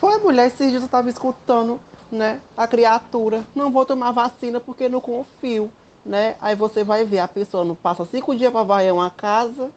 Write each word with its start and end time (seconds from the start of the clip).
Foi, 0.00 0.16
mulher, 0.16 0.46
esses 0.46 0.70
dias 0.70 0.82
eu 0.82 0.88
tava 0.88 1.10
escutando, 1.10 1.78
né, 2.10 2.40
a 2.56 2.66
criatura. 2.66 3.44
Não 3.54 3.70
vou 3.70 3.84
tomar 3.84 4.12
vacina 4.12 4.58
porque 4.58 4.88
não 4.88 4.98
confio, 4.98 5.70
né? 6.06 6.36
Aí 6.40 6.56
você 6.56 6.82
vai 6.82 7.04
ver, 7.04 7.18
a 7.18 7.28
pessoa 7.28 7.66
não 7.66 7.74
passa 7.74 8.06
cinco 8.06 8.34
dias 8.34 8.50
para 8.50 8.62
varrer 8.62 8.94
uma 8.94 9.10
casa, 9.10 9.70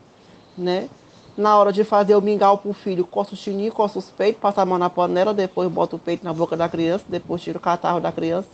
né? 0.58 0.88
Na 1.36 1.60
hora 1.60 1.74
de 1.74 1.84
fazer 1.84 2.16
o 2.16 2.22
mingau 2.22 2.58
pro 2.58 2.72
filho, 2.72 3.06
coça 3.06 3.34
o 3.34 3.36
chininho, 3.36 3.74
coça 3.74 4.00
os 4.00 4.10
peitos, 4.12 4.40
passa 4.40 4.62
a 4.62 4.66
mão 4.66 4.78
na 4.78 4.90
panela, 4.90 5.34
depois 5.34 5.70
bota 5.70 5.98
o 5.98 6.00
peito 6.00 6.24
na 6.24 6.32
boca 6.32 6.56
da 6.56 6.70
criança, 6.70 7.04
depois 7.06 7.42
tira 7.42 7.58
o 7.58 7.62
catarro 7.62 8.00
da 8.00 8.10
criança. 8.10 8.48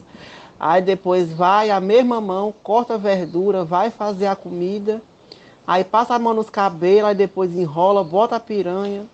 Aí 0.60 0.82
depois 0.82 1.32
vai 1.32 1.70
a 1.70 1.80
mesma 1.80 2.20
mão, 2.20 2.52
corta 2.64 2.96
a 2.96 2.98
verdura, 2.98 3.64
vai 3.64 3.92
fazer 3.92 4.26
a 4.26 4.36
comida. 4.36 5.04
Aí 5.68 5.84
passa 5.84 6.16
a 6.16 6.20
mão 6.20 6.34
nos 6.34 6.50
cabelos, 6.50 7.10
aí 7.10 7.16
depois 7.16 7.56
enrola, 7.56 8.04
bota 8.04 8.38
a 8.38 8.40
piranha. 8.40 9.06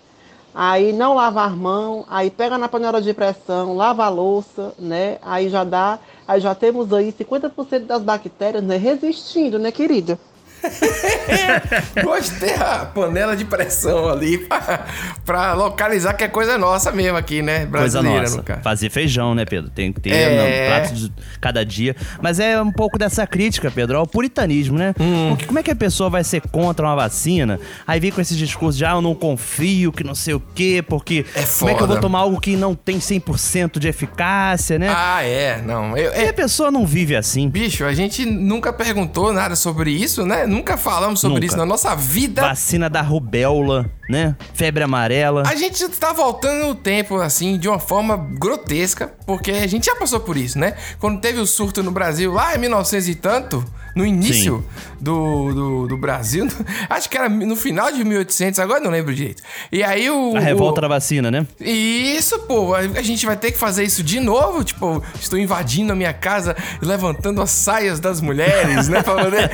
Aí 0.58 0.90
não 0.90 1.12
lava 1.12 1.44
as 1.44 1.54
mãos, 1.54 2.06
aí 2.08 2.30
pega 2.30 2.56
na 2.56 2.66
panela 2.66 3.02
de 3.02 3.12
pressão, 3.12 3.76
lava 3.76 4.06
a 4.06 4.08
louça, 4.08 4.72
né? 4.78 5.18
Aí 5.20 5.50
já 5.50 5.64
dá, 5.64 5.98
aí 6.26 6.40
já 6.40 6.54
temos 6.54 6.90
aí 6.94 7.12
50% 7.12 7.84
das 7.84 8.02
bactérias, 8.02 8.64
né, 8.64 8.78
resistindo, 8.78 9.58
né, 9.58 9.70
querida? 9.70 10.18
Gostei 12.02 12.54
a 12.54 12.86
panela 12.86 13.36
de 13.36 13.44
pressão 13.44 14.08
ali 14.08 14.38
pra, 14.38 14.86
pra, 15.24 15.54
localizar 15.54 16.14
que 16.14 16.24
é 16.24 16.28
coisa 16.28 16.58
nossa 16.58 16.90
mesmo 16.92 17.16
aqui, 17.16 17.42
né? 17.42 17.66
Brasileira, 17.66 18.20
coisa 18.20 18.36
nossa. 18.36 18.60
Fazer 18.62 18.90
feijão, 18.90 19.34
né, 19.34 19.44
Pedro? 19.44 19.70
Tem 19.70 19.92
que 19.92 20.00
ter 20.00 20.12
é... 20.12 20.68
prato 20.68 20.94
de 20.94 21.12
cada 21.40 21.64
dia. 21.64 21.94
Mas 22.20 22.40
é 22.40 22.60
um 22.60 22.72
pouco 22.72 22.98
dessa 22.98 23.26
crítica, 23.26 23.70
Pedro, 23.70 23.98
ao 23.98 24.06
puritanismo, 24.06 24.78
né? 24.78 24.94
Hum. 24.98 25.30
Porque 25.30 25.46
como 25.46 25.58
é 25.58 25.62
que 25.62 25.70
a 25.70 25.76
pessoa 25.76 26.10
vai 26.10 26.24
ser 26.24 26.42
contra 26.50 26.86
uma 26.86 26.96
vacina? 26.96 27.60
Aí 27.86 28.00
vem 28.00 28.10
com 28.10 28.20
esse 28.20 28.36
discurso 28.36 28.78
de, 28.78 28.84
ah, 28.84 28.92
eu 28.92 29.02
não 29.02 29.14
confio, 29.14 29.92
que 29.92 30.04
não 30.04 30.14
sei 30.14 30.34
o 30.34 30.40
quê, 30.54 30.84
porque 30.86 31.24
é 31.34 31.44
como 31.58 31.70
é 31.70 31.74
que 31.74 31.82
eu 31.82 31.86
vou 31.86 32.00
tomar 32.00 32.20
algo 32.20 32.40
que 32.40 32.56
não 32.56 32.74
tem 32.74 32.98
100% 32.98 33.78
de 33.78 33.88
eficácia, 33.88 34.78
né? 34.78 34.88
Ah, 34.94 35.22
é, 35.22 35.60
não. 35.62 35.96
Eu, 35.96 36.12
é... 36.12 36.26
E 36.26 36.28
a 36.28 36.32
pessoa 36.32 36.70
não 36.70 36.86
vive 36.86 37.16
assim. 37.16 37.48
Bicho, 37.48 37.84
a 37.84 37.92
gente 37.92 38.24
nunca 38.24 38.72
perguntou 38.72 39.32
nada 39.32 39.56
sobre 39.56 39.90
isso, 39.90 40.24
né? 40.24 40.45
Nunca 40.46 40.76
falamos 40.76 41.20
sobre 41.20 41.36
Nunca. 41.36 41.46
isso 41.46 41.56
na 41.56 41.66
nossa 41.66 41.94
vida. 41.94 42.42
Vacina 42.42 42.88
da 42.88 43.02
rubéola, 43.02 43.90
né? 44.08 44.36
Febre 44.54 44.84
amarela. 44.84 45.42
A 45.46 45.54
gente 45.54 45.88
tá 45.88 46.12
voltando 46.12 46.66
no 46.66 46.74
tempo, 46.74 47.16
assim, 47.16 47.58
de 47.58 47.68
uma 47.68 47.78
forma 47.78 48.16
grotesca, 48.16 49.12
porque 49.26 49.50
a 49.50 49.66
gente 49.66 49.86
já 49.86 49.96
passou 49.96 50.20
por 50.20 50.36
isso, 50.36 50.58
né? 50.58 50.74
Quando 50.98 51.20
teve 51.20 51.40
o 51.40 51.46
surto 51.46 51.82
no 51.82 51.90
Brasil 51.90 52.32
lá 52.32 52.54
em 52.54 52.58
1900 52.58 53.08
e 53.08 53.14
tanto, 53.14 53.64
no 53.96 54.04
início 54.04 54.62
do, 55.00 55.54
do, 55.54 55.86
do, 55.88 55.96
Brasil, 55.96 56.46
acho 56.90 57.08
que 57.08 57.16
era 57.16 57.30
no 57.30 57.56
final 57.56 57.90
de 57.90 58.04
1800, 58.04 58.60
agora 58.60 58.78
não 58.78 58.90
lembro 58.90 59.14
direito. 59.14 59.42
E 59.72 59.82
aí 59.82 60.10
o. 60.10 60.36
A 60.36 60.40
revolta 60.40 60.80
o... 60.80 60.82
da 60.82 60.88
vacina, 60.88 61.30
né? 61.30 61.46
Isso, 61.58 62.38
pô, 62.40 62.74
a 62.74 63.02
gente 63.02 63.24
vai 63.24 63.38
ter 63.38 63.52
que 63.52 63.58
fazer 63.58 63.84
isso 63.84 64.02
de 64.02 64.20
novo. 64.20 64.62
Tipo, 64.62 65.02
estou 65.18 65.38
invadindo 65.38 65.92
a 65.92 65.96
minha 65.96 66.12
casa 66.12 66.54
e 66.80 66.84
levantando 66.84 67.40
as 67.40 67.50
saias 67.50 67.98
das 67.98 68.20
mulheres, 68.20 68.86
né? 68.88 69.02
Pra 69.06 69.24
poder. 69.24 69.50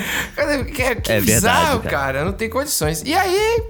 que, 0.66 0.94
que 0.96 1.12
é 1.12 1.20
bizarro, 1.20 1.80
verdade, 1.80 1.82
cara. 1.82 1.90
cara. 1.90 2.24
Não 2.24 2.32
tem 2.32 2.50
condições. 2.50 3.02
E 3.06 3.14
aí, 3.14 3.62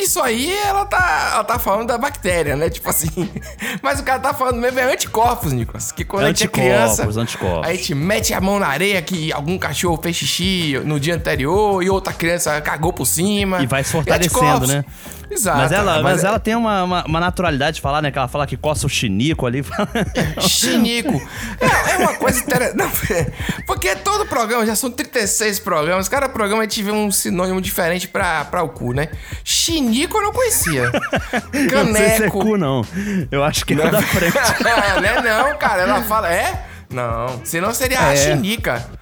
isso 0.00 0.20
aí 0.20 0.52
ela 0.52 0.84
tá, 0.84 1.30
ela 1.34 1.44
tá 1.44 1.58
falando 1.58 1.88
da 1.88 1.98
bactéria, 1.98 2.56
né? 2.56 2.68
Tipo 2.68 2.90
assim. 2.90 3.08
Mas 3.82 4.00
o 4.00 4.02
cara 4.02 4.18
tá 4.18 4.34
falando 4.34 4.56
mesmo 4.56 4.78
é 4.78 4.92
anticorpos, 4.92 5.52
Nicolas. 5.52 5.92
Que 5.92 6.04
quando 6.04 6.24
anticorpos, 6.24 6.60
a 6.60 6.62
gente 6.62 6.76
é 6.76 7.06
criança. 7.06 7.20
Anticorpos. 7.20 7.68
A 7.68 7.74
gente 7.74 7.94
mete 7.94 8.34
a 8.34 8.40
mão 8.40 8.58
na 8.58 8.66
areia 8.66 9.00
que 9.02 9.32
algum 9.32 9.58
cachorro 9.58 9.98
fez 10.02 10.16
xixi 10.16 10.80
no 10.84 10.98
dia 10.98 11.14
anterior 11.14 11.82
e 11.82 11.90
outra 11.90 12.12
criança 12.12 12.60
cagou 12.60 12.92
por 12.92 13.06
cima. 13.06 13.62
E 13.62 13.66
vai 13.66 13.84
se 13.84 13.92
fortalecendo, 13.92 14.66
né? 14.66 14.84
Exato. 15.30 15.58
Mas 15.58 15.72
ela, 15.72 15.94
mas, 15.94 16.02
mas 16.02 16.24
ela 16.24 16.38
tem 16.38 16.54
uma, 16.54 16.82
uma, 16.82 17.04
uma, 17.04 17.20
naturalidade 17.20 17.76
de 17.76 17.80
falar, 17.80 18.00
né? 18.00 18.10
Que 18.10 18.18
ela 18.18 18.28
fala 18.28 18.46
que 18.46 18.56
coça 18.56 18.86
o 18.86 18.88
chinico 18.88 19.46
ali. 19.46 19.64
chinico. 20.40 21.20
É, 21.60 21.92
é 21.92 21.96
uma 21.98 22.14
coisa 22.14 22.40
interessante. 22.40 23.32
Porque 23.66 23.94
todo 23.96 24.26
programa, 24.26 24.64
já 24.64 24.74
são 24.74 24.90
36 24.90 25.60
programas, 25.60 26.08
cada 26.08 26.28
programa 26.28 26.66
vê 26.66 26.90
um 26.90 27.10
sinônimo 27.10 27.60
diferente 27.60 28.08
pra, 28.08 28.44
pra 28.44 28.62
o 28.62 28.68
cu, 28.68 28.92
né? 28.92 29.08
Chinico 29.44 30.16
eu 30.16 30.22
não 30.22 30.32
conhecia. 30.32 30.90
Caneco. 31.52 31.84
Não 31.86 31.94
sei 31.94 32.10
se 32.10 32.22
é 32.24 32.30
cu, 32.30 32.56
não. 32.56 32.84
Eu 33.30 33.44
acho 33.44 33.66
que 33.66 33.74
é 33.74 33.76
não. 33.76 33.90
da 33.90 34.02
frente. 34.02 34.36
não 34.62 35.08
é 35.08 35.22
não, 35.22 35.58
cara. 35.58 35.82
Ela 35.82 36.02
fala, 36.02 36.32
é? 36.32 36.64
Não. 36.90 37.44
Senão 37.44 37.74
seria 37.74 37.98
é. 37.98 38.12
a 38.12 38.16
chinica. 38.16 38.97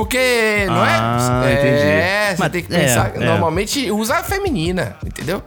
Porque 0.00 0.64
não 0.66 0.82
é? 0.82 0.96
ah, 0.98 1.42
é. 1.44 1.52
Entendi. 1.52 1.86
É, 1.86 2.30
você 2.30 2.36
Mas, 2.38 2.52
tem 2.52 2.62
que 2.62 2.68
pensar. 2.68 3.12
É, 3.14 3.22
é. 3.22 3.26
normalmente 3.26 3.90
usa 3.90 4.16
a 4.16 4.24
feminina, 4.24 4.96
entendeu? 5.04 5.42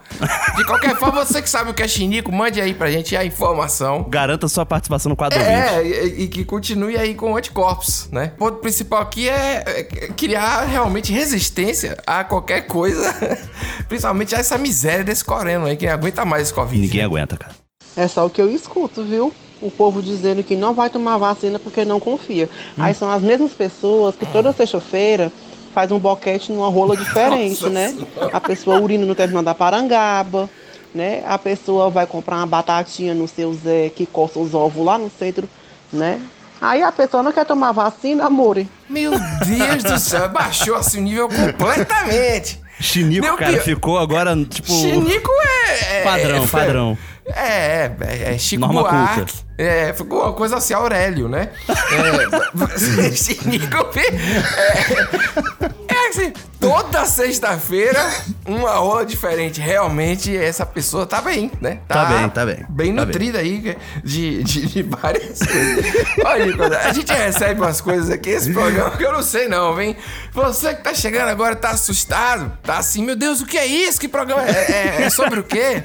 De 0.56 0.64
qualquer 0.66 0.96
forma, 0.96 1.25
você 1.25 1.41
que 1.41 1.50
sabe 1.50 1.72
o 1.72 1.74
que 1.74 1.81
é 1.81 1.88
chinico, 1.88 2.31
mande 2.31 2.62
aí 2.62 2.72
pra 2.72 2.91
gente 2.91 3.18
a 3.18 3.25
informação. 3.25 4.06
Garanta 4.08 4.47
sua 4.47 4.64
participação 4.64 5.09
no 5.09 5.16
quadro 5.16 5.40
É, 5.40 5.84
e, 5.84 6.24
e, 6.24 6.28
que 6.28 6.46
continue 6.46 6.96
aí 6.96 7.16
com 7.16 7.36
anticorpos, 7.36 8.08
né? 8.12 8.34
O 8.36 8.38
ponto 8.38 8.59
principal 8.59 9.02
aqui 9.02 9.28
é, 9.28 9.64
é 9.66 9.84
criar 10.16 10.66
realmente 10.66 11.12
resistência 11.12 11.97
a 12.06 12.24
qualquer 12.24 12.68
coisa, 12.68 13.12
principalmente 13.90 14.35
a 14.35 14.38
essa 14.38 14.56
miséria 14.56 15.03
desse 15.03 15.25
coreno 15.25 15.66
aí, 15.66 15.75
que 15.75 15.88
aguenta 15.88 16.24
mais 16.24 16.44
esse 16.44 16.53
Covid. 16.53 16.80
Ninguém 16.80 17.00
né? 17.00 17.06
aguenta, 17.06 17.38
cara. 17.38 17.62
É 17.96 18.08
só 18.08 18.26
o 18.26 18.30
que 18.30 18.42
eu 18.42 18.50
escuto, 18.50 19.04
viu? 19.04 19.34
o 19.64 19.72
povo 19.72 20.02
dizendo 20.02 20.44
que 20.44 20.56
não 20.56 20.74
vai 20.74 20.90
tomar 20.90 21.18
vacina 21.18 21.58
porque 21.58 21.86
não 21.86 22.00
confia. 22.00 22.50
Hum. 22.78 22.84
Aí 22.84 22.94
são 22.94 23.09
as 23.09 23.22
mesmas 23.22 23.54
pessoas 23.54 24.16
que 24.16 24.26
toda 24.26 24.52
sexta-feira 24.52 25.31
faz 25.74 25.92
um 25.92 25.98
boquete 25.98 26.52
numa 26.52 26.68
rola 26.68 26.96
diferente, 26.96 27.62
Nossa 27.62 27.70
né? 27.70 27.90
Senhora. 27.90 28.36
A 28.36 28.42
pessoa 28.42 28.80
urina 28.80 29.06
no 29.06 29.16
terminal 29.16 29.42
da 29.42 29.56
Parangaba, 29.56 30.50
né? 30.94 31.24
A 31.26 31.38
pessoa 31.38 31.90
vai 31.90 32.06
comprar 32.06 32.38
uma 32.38 32.46
batatinha 32.46 33.14
no 33.14 33.28
seu 33.28 33.53
Zé 33.53 33.90
que 33.90 34.06
coça 34.06 34.38
os 34.38 34.53
ovos 34.53 34.86
lá 34.86 34.98
no 34.98 35.09
centro, 35.09 35.50
né? 35.92 36.22
Aí 36.62 36.82
a 36.82 36.92
pessoa 36.92 37.24
não 37.24 37.32
quer 37.32 37.46
tomar 37.46 37.72
vacina, 37.72 38.26
amor. 38.26 38.64
Meu 38.88 39.12
Deus 39.12 39.84
do 39.84 40.00
céu, 40.00 40.30
baixou 40.30 40.76
assim 40.76 41.00
o 41.00 41.03
nível 41.03 41.28
completamente. 41.28 42.62
Chinico, 42.80 43.26
Meu 43.26 43.36
cara, 43.36 43.52
Deus. 43.53 43.64
ficou 43.64 43.98
agora, 43.98 44.36
tipo. 44.46 44.72
Chinico 44.72 45.32
é. 45.32 46.00
é 46.00 46.03
padrão, 46.03 46.44
é, 46.44 46.48
padrão. 46.48 46.98
É, 47.25 47.91
é, 48.01 48.34
é 48.34 48.38
Chico 48.38 48.61
Norma 48.61 48.81
Buarque. 48.81 49.34
É, 49.57 49.94
ficou 49.94 50.23
uma 50.23 50.34
coisa 50.34 50.57
assim, 50.57 50.73
Aurélio, 50.73 51.29
né? 51.29 51.50
É, 51.69 53.11
Chico, 53.16 53.89
é, 55.89 55.94
é 55.94 56.07
assim, 56.09 56.34
toda 56.59 57.06
sexta-feira, 57.06 58.00
uma 58.45 58.72
aula 58.72 59.06
diferente. 59.06 59.61
Realmente, 59.61 60.35
essa 60.35 60.66
pessoa 60.66 61.06
tá 61.06 61.22
bem, 61.22 61.51
né? 61.61 61.79
Tá, 61.88 62.03
tá 62.03 62.06
bem, 62.06 62.29
tá 62.29 62.45
bem. 62.45 62.66
Bem 62.67 62.95
tá 62.95 63.06
nutrida 63.06 63.38
bem. 63.40 63.63
aí 63.67 63.78
de, 64.03 64.44
de, 64.44 64.66
de 64.66 64.84
várias 64.84 65.40
coisas. 65.40 65.85
Olha, 66.25 66.79
a 66.79 66.91
gente 66.91 67.13
recebe 67.13 67.61
umas 67.61 67.79
coisas 67.79 68.09
aqui, 68.09 68.31
esse 68.31 68.51
programa 68.51 68.97
que 68.97 69.03
eu 69.05 69.13
não 69.13 69.23
sei 69.23 69.47
não, 69.47 69.75
vem. 69.75 69.95
Você 70.34 70.73
que 70.73 70.84
tá 70.84 70.94
chegando 70.94 71.29
agora 71.29 71.55
tá 71.55 71.69
assustado, 71.69 72.57
tá 72.63 72.79
assim, 72.79 73.03
meu 73.03 73.16
Deus, 73.16 73.40
o 73.40 73.45
que 73.45 73.57
é 73.57 73.66
isso? 73.66 74.00
Que 74.00 74.07
programa 74.07 74.44
é, 74.44 74.72
é, 74.72 75.03
é 75.03 75.09
sobre 75.09 75.40
o 75.40 75.44
quê? 75.44 75.84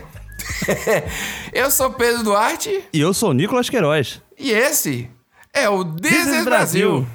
eu 1.53 1.71
sou 1.71 1.93
Pedro 1.93 2.23
Duarte. 2.23 2.85
E 2.93 3.01
eu 3.01 3.13
sou 3.15 3.33
Nicolas 3.33 3.69
Queiroz. 3.69 4.21
E 4.39 4.51
esse 4.51 5.11
é 5.53 5.69
o 5.69 5.85
This, 5.85 6.45
Brasil. 6.45 6.45
Brasil. 6.45 7.07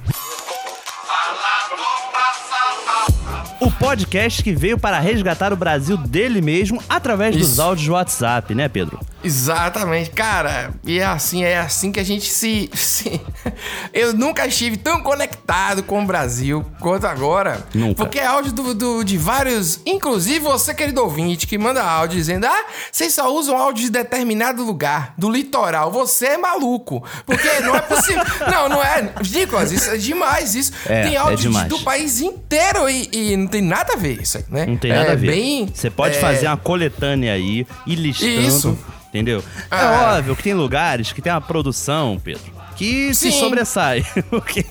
O 3.60 3.72
podcast 3.72 4.44
que 4.44 4.52
veio 4.52 4.78
para 4.78 5.00
resgatar 5.00 5.54
o 5.54 5.56
Brasil 5.56 5.96
dele 5.96 6.42
mesmo 6.42 6.84
através 6.90 7.36
Isso. 7.36 7.48
dos 7.48 7.60
áudios 7.60 7.88
do 7.88 7.94
WhatsApp, 7.94 8.54
né, 8.54 8.68
Pedro? 8.68 9.00
Exatamente, 9.24 10.10
cara. 10.12 10.74
E 10.86 11.00
é 11.00 11.06
assim, 11.06 11.44
é 11.44 11.60
assim 11.60 11.92
que 11.92 12.00
a 12.00 12.04
gente 12.04 12.30
se, 12.30 12.70
se, 12.74 13.22
Eu 13.94 14.14
nunca 14.14 14.46
estive 14.46 14.78
tão 14.78 15.02
conectado 15.02 15.84
com 15.84 16.04
o 16.04 16.06
Brasil 16.06 16.66
quanto 16.80 17.06
agora. 17.06 17.66
Nunca. 17.74 17.96
Porque 17.96 18.20
é 18.20 18.26
áudio 18.26 18.52
do, 18.52 18.74
do, 18.74 19.04
de 19.04 19.18
vários. 19.18 19.80
Inclusive 19.86 20.40
você, 20.40 20.74
querido 20.74 21.02
ouvinte, 21.02 21.48
que 21.48 21.58
manda 21.58 21.84
áudio 21.84 22.18
dizendo: 22.18 22.46
Ah, 22.46 22.66
vocês 22.92 23.14
só 23.14 23.34
usam 23.34 23.58
áudio 23.58 23.86
de 23.86 23.92
determinado 23.92 24.64
lugar, 24.64 25.14
do 25.18 25.30
litoral. 25.30 25.92
Você 25.92 26.28
é 26.28 26.38
maluco. 26.38 27.04
Porque 27.26 27.60
não 27.62 27.76
é 27.76 27.82
possível. 27.82 28.24
não, 28.50 28.70
não 28.70 28.84
é. 28.84 29.14
Nicolas, 29.32 29.72
isso 29.72 29.90
é 29.90 29.98
demais. 29.98 30.56
Isso. 30.56 30.74
É, 30.86 31.04
tem 31.04 31.16
é 31.16 31.18
áudio 31.18 31.58
é 31.58 31.66
do 31.66 31.80
país 31.80 32.22
inteiro 32.22 32.90
e, 32.90 33.10
e, 33.12 33.38
não 33.38 33.48
tem 33.48 33.62
nada 33.62 33.94
a 33.94 33.96
ver 33.96 34.22
isso 34.22 34.38
aí, 34.38 34.46
né? 34.50 34.66
Não 34.66 34.78
tem 34.78 34.92
nada 34.92 35.10
é, 35.10 35.12
a 35.12 35.16
ver. 35.16 35.28
Bem, 35.28 35.70
você 35.74 35.90
pode 35.90 36.18
é... 36.18 36.20
fazer 36.20 36.48
uma 36.48 36.58
coletânea 36.58 37.34
aí 37.34 37.66
e 37.86 37.96
listando. 37.96 38.42
Isso 38.42 38.78
entendeu? 39.14 39.44
É 39.70 39.76
ah. 39.76 39.82
É 39.82 40.18
óbvio 40.18 40.36
que 40.36 40.44
tem 40.44 40.54
lugares 40.54 41.12
que 41.12 41.22
tem 41.22 41.32
uma 41.32 41.40
produção, 41.40 42.20
Pedro, 42.22 42.52
que 42.76 43.14
Sim. 43.14 43.32
se 43.32 43.40
sobressai. 43.40 44.04
porque, 44.30 44.66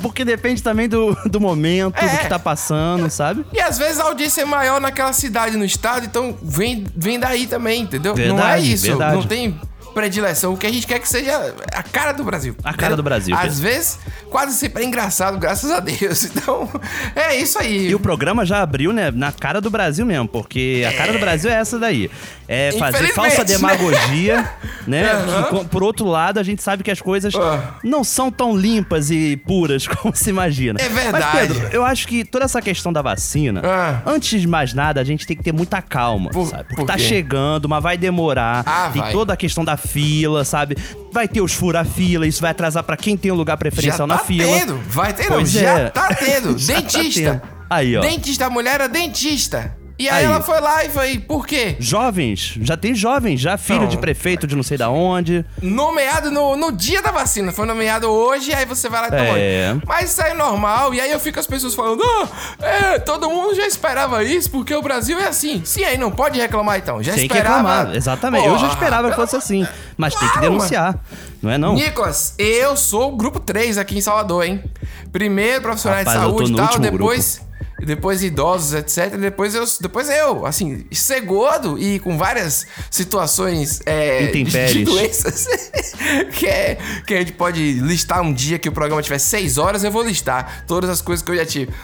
porque 0.00 0.24
depende 0.24 0.62
também 0.62 0.88
do, 0.88 1.14
do 1.26 1.40
momento, 1.40 1.98
é. 1.98 2.08
do 2.08 2.18
que 2.18 2.28
tá 2.28 2.38
passando, 2.38 3.10
sabe? 3.10 3.44
E 3.52 3.60
às 3.60 3.76
vezes 3.76 3.98
a 3.98 4.04
audiência 4.04 4.42
é 4.42 4.44
maior 4.44 4.80
naquela 4.80 5.12
cidade, 5.12 5.56
no 5.56 5.64
estado, 5.64 6.06
então 6.06 6.38
vem, 6.40 6.86
vem 6.94 7.18
daí 7.18 7.46
também, 7.46 7.82
entendeu? 7.82 8.14
Verdade, 8.14 8.40
não 8.40 8.48
é 8.48 8.60
isso. 8.60 8.86
Verdade. 8.86 9.16
Não 9.16 9.22
tem 9.24 9.60
predileção. 9.92 10.54
O 10.54 10.56
que 10.56 10.66
a 10.66 10.72
gente 10.72 10.86
quer 10.86 10.98
que 10.98 11.08
seja 11.08 11.54
a 11.72 11.82
cara 11.82 12.12
do 12.12 12.24
Brasil. 12.24 12.56
A 12.64 12.74
cara 12.74 12.96
do 12.96 13.02
Brasil. 13.02 13.36
Às 13.36 13.60
vezes, 13.60 13.98
quase 14.30 14.56
sempre 14.56 14.82
é 14.82 14.86
engraçado, 14.86 15.38
graças 15.38 15.70
a 15.70 15.80
Deus. 15.80 16.30
Então, 16.42 16.68
é 17.14 17.36
isso 17.36 17.58
aí. 17.58 17.88
E 17.88 17.94
o 17.94 18.00
programa 18.00 18.44
já 18.44 18.62
abriu, 18.62 18.92
né, 18.92 19.10
na 19.10 19.30
cara 19.30 19.60
do 19.60 19.70
Brasil 19.70 20.04
mesmo, 20.04 20.26
porque 20.26 20.84
a 20.88 20.92
cara 20.96 21.12
do 21.12 21.18
é. 21.18 21.20
Brasil 21.20 21.50
é 21.50 21.54
essa 21.54 21.78
daí. 21.78 22.10
É 22.48 22.72
fazer 22.72 23.08
falsa 23.14 23.38
né? 23.38 23.44
demagogia, 23.44 24.50
né? 24.86 25.02
né? 25.02 25.46
Uhum. 25.50 25.64
por 25.64 25.82
outro 25.82 26.06
lado, 26.06 26.38
a 26.38 26.42
gente 26.42 26.62
sabe 26.62 26.82
que 26.82 26.90
as 26.90 27.00
coisas 27.00 27.34
uhum. 27.34 27.60
não 27.84 28.04
são 28.04 28.30
tão 28.30 28.56
limpas 28.56 29.10
e 29.10 29.36
puras 29.36 29.86
como 29.88 30.14
se 30.14 30.30
imagina. 30.30 30.80
É 30.80 30.88
verdade. 30.88 31.24
Mas, 31.24 31.48
Pedro, 31.48 31.68
eu 31.72 31.84
acho 31.84 32.06
que 32.06 32.24
toda 32.24 32.44
essa 32.44 32.60
questão 32.60 32.92
da 32.92 33.00
vacina, 33.00 33.60
uhum. 33.60 34.14
antes 34.14 34.40
de 34.40 34.46
mais 34.46 34.74
nada, 34.74 35.00
a 35.00 35.04
gente 35.04 35.26
tem 35.26 35.36
que 35.36 35.42
ter 35.42 35.52
muita 35.52 35.80
calma, 35.80 36.30
por, 36.30 36.46
sabe? 36.46 36.64
Porque 36.64 36.76
por 36.76 36.86
tá 36.86 36.98
chegando, 36.98 37.68
mas 37.68 37.82
vai 37.82 37.96
demorar. 37.96 38.62
Ah, 38.66 38.90
tem 38.92 39.02
vai. 39.02 39.12
toda 39.12 39.32
a 39.32 39.36
questão 39.36 39.64
da 39.64 39.76
fila, 39.86 40.44
sabe? 40.44 40.76
Vai 41.12 41.28
ter 41.28 41.40
os 41.40 41.52
fura-fila, 41.52 42.26
isso 42.26 42.40
vai 42.40 42.50
atrasar 42.50 42.82
para 42.82 42.96
quem 42.96 43.16
tem 43.16 43.30
um 43.30 43.34
lugar 43.34 43.56
preferencial 43.56 44.06
já 44.08 44.14
na 44.14 44.18
tá 44.18 44.24
fila. 44.24 44.58
Tendo. 44.58 44.78
Vai 44.88 45.12
ter, 45.12 45.26
pois 45.26 45.54
não. 45.54 45.60
É. 45.60 45.64
Já 45.84 45.90
tá 45.90 46.14
tendo. 46.14 46.58
já 46.58 46.74
dentista. 46.74 47.34
Tá 47.34 47.40
tendo. 47.40 47.52
Aí, 47.68 47.96
ó. 47.96 48.00
Dentista, 48.00 48.46
a 48.46 48.50
mulher 48.50 48.74
era 48.74 48.88
dentista. 48.88 49.76
E 50.02 50.08
aí, 50.08 50.16
aí, 50.16 50.24
ela 50.24 50.40
foi 50.40 50.60
lá 50.60 50.84
e 50.84 50.90
foi, 50.90 51.16
por 51.20 51.46
quê? 51.46 51.76
Jovens, 51.78 52.58
já 52.60 52.76
tem 52.76 52.92
jovens, 52.92 53.40
já 53.40 53.56
filho 53.56 53.82
não. 53.82 53.86
de 53.86 53.96
prefeito 53.96 54.48
de 54.48 54.56
não 54.56 54.62
sei 54.64 54.76
da 54.76 54.90
onde. 54.90 55.44
Nomeado 55.62 56.28
no, 56.28 56.56
no 56.56 56.72
dia 56.72 57.00
da 57.00 57.12
vacina, 57.12 57.52
foi 57.52 57.66
nomeado 57.66 58.08
hoje, 58.08 58.52
aí 58.52 58.66
você 58.66 58.88
vai 58.88 59.02
lá 59.02 59.06
e 59.06 59.10
toma. 59.10 59.38
É. 59.38 59.76
Mas 59.86 60.10
isso 60.10 60.20
é 60.20 60.34
normal, 60.34 60.92
e 60.92 61.00
aí 61.00 61.12
eu 61.12 61.20
fico 61.20 61.38
as 61.38 61.46
pessoas 61.46 61.76
falando, 61.76 62.02
ah, 62.02 62.28
é, 62.66 62.98
todo 62.98 63.30
mundo 63.30 63.54
já 63.54 63.64
esperava 63.64 64.24
isso, 64.24 64.50
porque 64.50 64.74
o 64.74 64.82
Brasil 64.82 65.20
é 65.20 65.28
assim. 65.28 65.62
Sim, 65.64 65.84
aí 65.84 65.96
não 65.96 66.10
pode 66.10 66.36
reclamar 66.40 66.78
então, 66.78 67.00
já 67.00 67.12
tem 67.12 67.26
esperava. 67.26 67.44
Tem 67.44 67.62
que 67.62 67.68
reclamar, 67.68 67.96
exatamente. 67.96 68.42
Porra, 68.42 68.54
eu 68.56 68.58
já 68.58 68.68
esperava 68.70 69.10
que 69.10 69.14
fosse 69.14 69.36
assim, 69.36 69.64
mas 69.96 70.14
claro, 70.14 70.26
tem 70.26 70.34
que 70.34 70.48
denunciar, 70.48 70.98
não 71.40 71.48
é 71.48 71.56
não? 71.56 71.74
Nicolas, 71.74 72.34
eu 72.38 72.76
sou 72.76 73.12
o 73.12 73.16
grupo 73.16 73.38
3 73.38 73.78
aqui 73.78 73.98
em 73.98 74.00
Salvador, 74.00 74.44
hein? 74.44 74.64
Primeiro 75.12 75.62
profissionais 75.62 76.04
de 76.04 76.12
saúde 76.12 76.52
e 76.52 76.56
tal, 76.56 76.80
depois... 76.80 77.36
Grupo 77.36 77.51
depois 77.84 78.22
idosos, 78.22 78.74
etc. 78.74 79.16
Depois 79.16 79.54
eu, 79.54 79.64
depois 79.80 80.08
eu, 80.08 80.46
assim, 80.46 80.84
cegodo 80.92 81.78
e 81.78 81.98
com 81.98 82.16
várias 82.16 82.66
situações 82.90 83.80
é, 83.86 84.26
de, 84.26 84.84
doenças 84.84 85.46
que, 86.34 86.46
é, 86.46 86.78
que 87.06 87.14
a 87.14 87.18
gente 87.18 87.32
pode 87.32 87.74
listar 87.74 88.20
um 88.22 88.32
dia 88.32 88.58
que 88.58 88.68
o 88.68 88.72
programa 88.72 89.02
tiver 89.02 89.18
seis 89.18 89.58
horas, 89.58 89.84
eu 89.84 89.90
vou 89.90 90.02
listar 90.02 90.64
todas 90.66 90.88
as 90.90 91.02
coisas 91.02 91.24
que 91.24 91.30
eu 91.30 91.36
já 91.36 91.46
tive. 91.46 91.72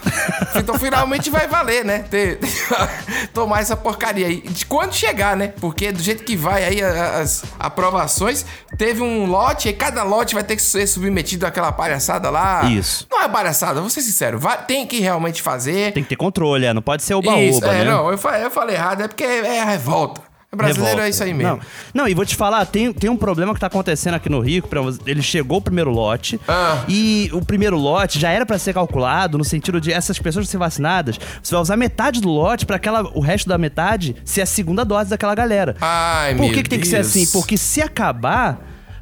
Então 0.59 0.79
finalmente 0.79 1.31
vai 1.31 1.47
valer, 1.47 1.85
né? 1.85 2.01
Ter, 2.11 2.39
tomar 3.33 3.61
essa 3.61 3.77
porcaria 3.77 4.27
aí. 4.27 4.41
De 4.41 4.67
quando 4.67 4.93
chegar, 4.93 5.37
né? 5.37 5.53
Porque 5.61 5.93
do 5.93 6.03
jeito 6.03 6.25
que 6.25 6.37
vai 6.37 6.65
aí 6.65 6.83
as 6.83 7.45
aprovações, 7.59 8.45
teve 8.77 9.03
um 9.03 9.27
lote, 9.27 9.69
e 9.69 9.73
cada 9.73 10.03
lote 10.03 10.35
vai 10.35 10.43
ter 10.43 10.57
que 10.57 10.63
ser 10.63 10.87
submetido 10.87 11.47
àquela 11.47 11.71
palhaçada 11.71 12.29
lá. 12.29 12.65
Isso. 12.65 13.07
Não 13.11 13.23
é 13.23 13.29
palhaçada, 13.29 13.81
vou 13.81 13.91
ser 13.91 14.03
sincero. 14.03 14.39
Vai, 14.39 14.65
tem 14.65 14.87
que 14.87 15.01
realmente 15.01 15.43
fazer. 15.43 15.88
Tem 15.93 16.03
que 16.03 16.09
ter 16.09 16.17
controle, 16.17 16.67
é, 16.67 16.73
não 16.73 16.83
pode 16.83 17.03
ser 17.03 17.15
o 17.15 17.23
baú, 17.23 17.39
é, 17.39 17.51
né? 17.61 17.85
Não, 17.85 18.11
eu 18.11 18.19
falei, 18.19 18.45
eu 18.45 18.51
falei 18.51 18.77
errado, 18.77 19.03
é 19.03 19.09
porque 19.09 19.25
é 19.25 19.61
a 19.61 19.65
revolta. 19.65 20.29
O 20.51 20.57
brasileiro 20.57 20.97
Revolta. 20.97 21.07
é 21.07 21.11
isso 21.11 21.23
aí 21.23 21.35
mesmo. 21.35 21.61
Não, 21.93 22.03
não, 22.03 22.09
e 22.09 22.15
vou 22.15 22.25
te 22.25 22.35
falar, 22.35 22.65
tem, 22.65 22.91
tem 22.91 23.11
um 23.11 23.19
problema 23.19 23.53
que 23.53 23.61
tá 23.61 23.67
acontecendo 23.67 24.15
aqui 24.15 24.31
no 24.31 24.41
Rio. 24.41 24.65
Ele 25.05 25.21
chegou 25.21 25.59
o 25.59 25.61
primeiro 25.61 25.91
lote 25.91 26.41
ah. 26.49 26.85
e 26.89 27.29
o 27.35 27.45
primeiro 27.45 27.77
lote 27.77 28.19
já 28.19 28.31
era 28.31 28.47
para 28.47 28.59
ser 28.59 28.73
calculado 28.73 29.37
no 29.37 29.45
sentido 29.45 29.79
de 29.79 29.93
essas 29.93 30.19
pessoas 30.19 30.49
ser 30.49 30.57
vacinadas. 30.57 31.21
Você 31.43 31.55
vai 31.55 31.61
usar 31.61 31.77
metade 31.77 32.23
do 32.23 32.31
lote 32.31 32.65
para 32.65 32.77
aquela 32.77 33.03
o 33.15 33.21
resto 33.21 33.47
da 33.47 33.59
metade 33.59 34.17
ser 34.25 34.41
a 34.41 34.47
segunda 34.47 34.87
dose 34.87 35.11
daquela 35.11 35.35
galera. 35.35 35.77
Ai, 35.83 36.35
Por 36.35 36.51
que, 36.51 36.63
que 36.63 36.71
tem 36.71 36.81
que 36.81 36.89
ser 36.89 36.97
assim? 36.97 37.27
Porque 37.27 37.59
se 37.59 37.83
acabar 37.83 38.59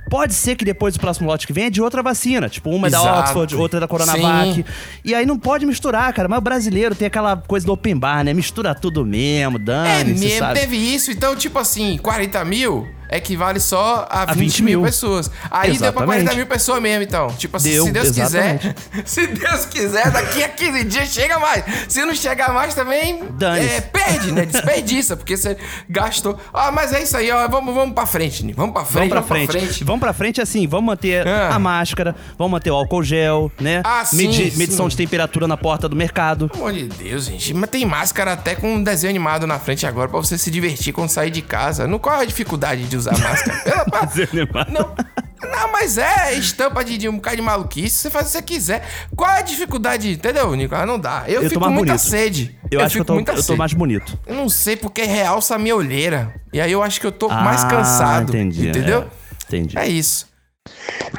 Pode 0.08 0.35
ser 0.35 0.56
que 0.56 0.64
depois 0.64 0.97
o 0.97 1.00
próximo 1.00 1.26
lote 1.26 1.47
que 1.47 1.53
vem 1.53 1.64
é 1.64 1.70
de 1.70 1.82
outra 1.82 2.03
vacina. 2.03 2.49
Tipo, 2.49 2.70
uma 2.70 2.87
é 2.87 2.91
da 2.91 3.20
Oxford, 3.20 3.56
outra 3.56 3.79
é 3.79 3.81
da 3.81 3.88
Coronavac. 3.88 4.55
Sim. 4.55 4.64
E 5.05 5.14
aí 5.14 5.26
não 5.26 5.38
pode 5.38 5.67
misturar, 5.67 6.12
cara. 6.12 6.29
Mas 6.29 6.38
o 6.38 6.43
brasileiro 6.43 6.94
tem 6.94 7.06
aquela 7.06 7.37
coisa 7.37 7.67
do 7.67 7.73
open 7.73 7.97
bar, 7.97 8.25
né? 8.25 8.32
Mistura 8.32 8.75
tudo 8.75 9.05
mesmo, 9.05 9.58
dane 9.58 10.12
É 10.12 10.14
mesmo, 10.14 10.38
sabe? 10.38 10.61
teve 10.61 10.76
isso. 10.76 11.11
Então, 11.11 11.35
tipo 11.35 11.58
assim, 11.58 11.99
40 11.99 12.44
mil 12.44 12.87
equivale 13.11 13.61
só 13.61 14.06
a, 14.11 14.23
a 14.23 14.26
20, 14.26 14.38
20 14.38 14.62
mil. 14.62 14.81
mil. 14.81 14.87
pessoas. 14.87 15.31
Aí 15.50 15.70
exatamente. 15.70 15.81
deu 15.81 15.93
pra 15.93 16.05
40 16.05 16.35
mil 16.35 16.47
pessoas 16.47 16.82
mesmo, 16.82 17.03
então. 17.03 17.29
Tipo 17.29 17.56
assim, 17.56 17.70
deu, 17.70 17.85
se 17.85 17.93
Deus 17.93 18.06
exatamente. 18.08 18.58
quiser. 18.58 19.06
Se 19.06 19.26
Deus 19.26 19.64
quiser, 19.67 20.11
daqui 20.11 20.43
a 20.43 20.49
15 20.49 20.85
dias 20.85 21.08
chega 21.08 21.38
mais. 21.38 21.64
Se 21.88 22.05
não 22.05 22.14
chegar 22.14 22.53
mais 22.53 22.75
também, 22.75 23.23
é, 23.58 23.81
perde, 23.81 24.32
né? 24.32 24.44
Desperdiça, 24.44 25.17
porque 25.17 25.37
você 25.37 25.56
gastou. 25.88 26.38
Ah, 26.53 26.73
mas 26.73 26.93
é 26.93 27.03
isso 27.03 27.17
aí, 27.17 27.31
ó. 27.31 27.47
Vamos, 27.49 27.75
vamos 27.75 27.94
pra 27.94 28.06
frente, 28.06 28.44
Nico. 28.44 28.58
Vamos 28.58 28.73
pra 28.73 28.85
frente. 28.85 29.09
Vamos 29.09 29.11
pra, 29.11 29.20
vamos 29.20 29.47
frente. 29.47 29.67
frente. 29.67 29.85
Vamos 29.85 30.00
pra 30.00 30.12
frente 30.12 30.41
assim, 30.41 30.67
vamos 30.67 30.87
manter 30.87 31.26
ah. 31.26 31.55
a 31.55 31.59
máscara, 31.59 32.14
vamos 32.38 32.52
manter 32.52 32.70
o 32.70 32.75
álcool 32.75 33.02
gel, 33.02 33.50
né? 33.61 33.82
Ah, 33.85 34.05
sim, 34.05 34.17
Medi 34.17 34.50
sim. 34.50 34.59
Medição 34.59 34.88
de 34.88 34.97
temperatura 34.97 35.47
na 35.47 35.56
porta 35.56 35.88
do 35.88 35.97
mercado. 35.97 36.49
Pelo 36.49 36.64
amor 36.64 36.73
de 36.73 36.85
Deus, 36.85 37.26
gente. 37.26 37.55
Mas 37.55 37.70
tem 37.70 37.85
máscara 37.85 38.32
até 38.32 38.55
com 38.55 38.75
um 38.75 38.82
desenho 38.82 39.11
animado 39.11 39.47
na 39.47 39.59
frente 39.59 39.87
agora 39.87 40.09
pra 40.09 40.19
você 40.19 40.37
se 40.37 40.50
divertir 40.50 40.93
quando 40.93 41.11
sair 41.11 41.31
de 41.31 41.43
casa. 41.43 41.87
No 41.87 41.99
qual 41.99 42.20
é 42.20 42.23
a 42.23 42.25
dificuldade 42.25 42.85
de 42.85 42.96
usar 42.97 43.19
máscara? 43.19 43.63
não, 44.71 44.95
não, 45.43 45.73
mas 45.73 45.99
é 45.99 46.35
estampa 46.35 46.85
de, 46.85 46.97
de, 46.99 47.09
um 47.09 47.17
bocado 47.17 47.37
de 47.37 47.43
maluquice. 47.43 47.97
Você 47.97 48.11
faz 48.11 48.27
o 48.27 48.29
que 48.29 48.33
você 48.33 48.43
quiser. 48.43 48.89
Qual 49.15 49.31
é 49.31 49.39
a 49.39 49.43
dificuldade? 49.43 50.13
Entendeu, 50.13 50.55
Nico? 50.55 50.75
Ah, 50.75 50.87
não 50.87 50.99
dá. 50.99 51.25
Eu, 51.27 51.43
eu 51.43 51.51
fico 51.51 51.61
com 51.61 51.71
muita 51.71 51.93
bonito. 51.93 51.99
sede. 51.99 52.59
Eu, 52.71 52.81
eu 52.81 52.87
acho 52.87 52.95
que 52.95 53.01
eu 53.01 53.05
tô, 53.05 53.19
eu 53.19 53.45
tô 53.45 53.57
mais 53.57 53.73
bonito. 53.73 54.19
Eu 54.27 54.35
não 54.35 54.49
sei 54.49 54.77
porque 54.77 55.03
realça 55.03 55.55
a 55.55 55.59
minha 55.59 55.77
olheira. 55.77 56.35
E 56.53 56.61
aí 56.61 56.73
eu 56.73 56.83
acho 56.83 57.01
que 57.01 57.07
eu 57.07 57.13
tô 57.13 57.29
ah, 57.31 57.43
mais 57.43 57.65
cansado. 57.65 58.31
Entendi. 58.31 58.69
Entendeu? 58.69 59.03
É, 59.03 59.57
entendi. 59.57 59.79
É 59.79 59.87
isso. 59.87 60.25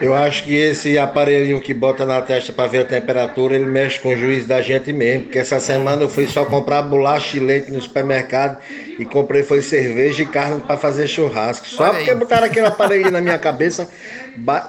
Eu 0.02 0.14
acho 0.14 0.44
que 0.44 0.56
esse 0.56 0.98
aparelhinho 0.98 1.60
que 1.60 1.74
bota 1.74 2.06
na 2.06 2.22
testa 2.22 2.54
para 2.54 2.68
ver 2.68 2.80
a 2.80 2.86
temperatura, 2.86 3.56
ele 3.56 3.66
mexe 3.66 4.00
com 4.00 4.14
o 4.14 4.18
juízo 4.18 4.48
da 4.48 4.62
gente 4.62 4.94
mesmo. 4.94 5.24
Porque 5.24 5.40
essa 5.40 5.60
semana 5.60 6.04
eu 6.04 6.10
fui 6.10 6.28
só 6.28 6.46
comprar 6.46 6.82
bolacha 6.84 7.38
e 7.38 7.40
leite 7.40 7.72
no 7.72 7.82
supermercado 7.82 8.58
e 9.00 9.06
comprei 9.06 9.44
foi 9.44 9.62
cerveja 9.62 10.24
e 10.24 10.26
carne 10.26 10.62
para 10.62 10.78
fazer 10.78 11.08
churrasco. 11.08 11.68
Só 11.68 11.92
porque 11.92 12.14
botaram 12.14 12.46
aquele 12.46 12.68
aparelho 12.68 13.10
na 13.10 13.22
minha 13.22 13.40
cabeça, 13.40 13.90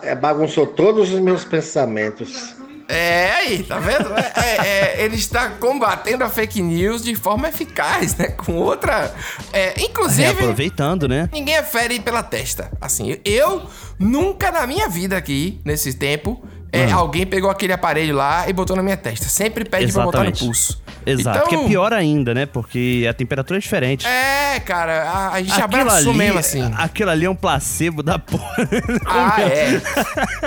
é, 0.02 0.14
bagunçou 0.14 0.66
todos 0.66 1.12
os 1.12 1.20
meus 1.20 1.44
pensamentos. 1.44 2.56
É, 2.88 3.30
aí, 3.32 3.62
tá 3.62 3.78
vendo? 3.78 4.08
É, 4.14 4.32
é, 4.36 4.66
é, 4.66 5.04
ele 5.04 5.16
está 5.16 5.50
combatendo 5.50 6.24
a 6.24 6.30
fake 6.30 6.62
news 6.62 7.04
de 7.04 7.14
forma 7.14 7.48
eficaz, 7.48 8.16
né? 8.16 8.28
Com 8.28 8.54
outra. 8.54 9.14
É, 9.52 9.78
inclusive. 9.82 10.26
aproveitando, 10.30 11.06
né? 11.06 11.28
Ninguém 11.30 11.54
é 11.56 11.62
fere 11.62 12.00
pela 12.00 12.22
testa. 12.22 12.70
Assim, 12.80 13.18
eu 13.26 13.68
nunca 13.98 14.50
na 14.50 14.66
minha 14.66 14.88
vida 14.88 15.18
aqui, 15.18 15.60
nesse 15.66 15.92
tempo, 15.92 16.42
é, 16.72 16.86
hum. 16.86 16.98
alguém 16.98 17.26
pegou 17.26 17.50
aquele 17.50 17.72
aparelho 17.72 18.14
lá 18.14 18.48
e 18.48 18.52
botou 18.54 18.74
na 18.74 18.82
minha 18.82 18.96
testa. 18.96 19.26
Sempre 19.28 19.64
pede 19.64 19.84
Exatamente. 19.84 20.12
pra 20.12 20.20
botar 20.20 20.30
no 20.30 20.46
pulso. 20.46 20.82
Exato, 21.06 21.38
então, 21.38 21.48
que 21.48 21.54
é 21.54 21.68
pior 21.68 21.92
ainda, 21.92 22.34
né? 22.34 22.44
Porque 22.44 23.06
a 23.08 23.14
temperatura 23.14 23.58
é 23.58 23.60
diferente. 23.60 24.06
É, 24.06 24.60
cara, 24.60 25.04
a, 25.04 25.32
a 25.32 25.38
gente 25.42 25.52
aquilo 25.52 25.64
abraçou 25.64 26.10
ali, 26.10 26.18
mesmo 26.18 26.38
assim. 26.38 26.70
Aquilo 26.76 27.10
ali 27.10 27.24
é 27.24 27.30
um 27.30 27.34
placebo 27.34 28.02
da 28.02 28.18
porra. 28.18 28.44
Ah, 29.06 29.40
é. 29.40 29.80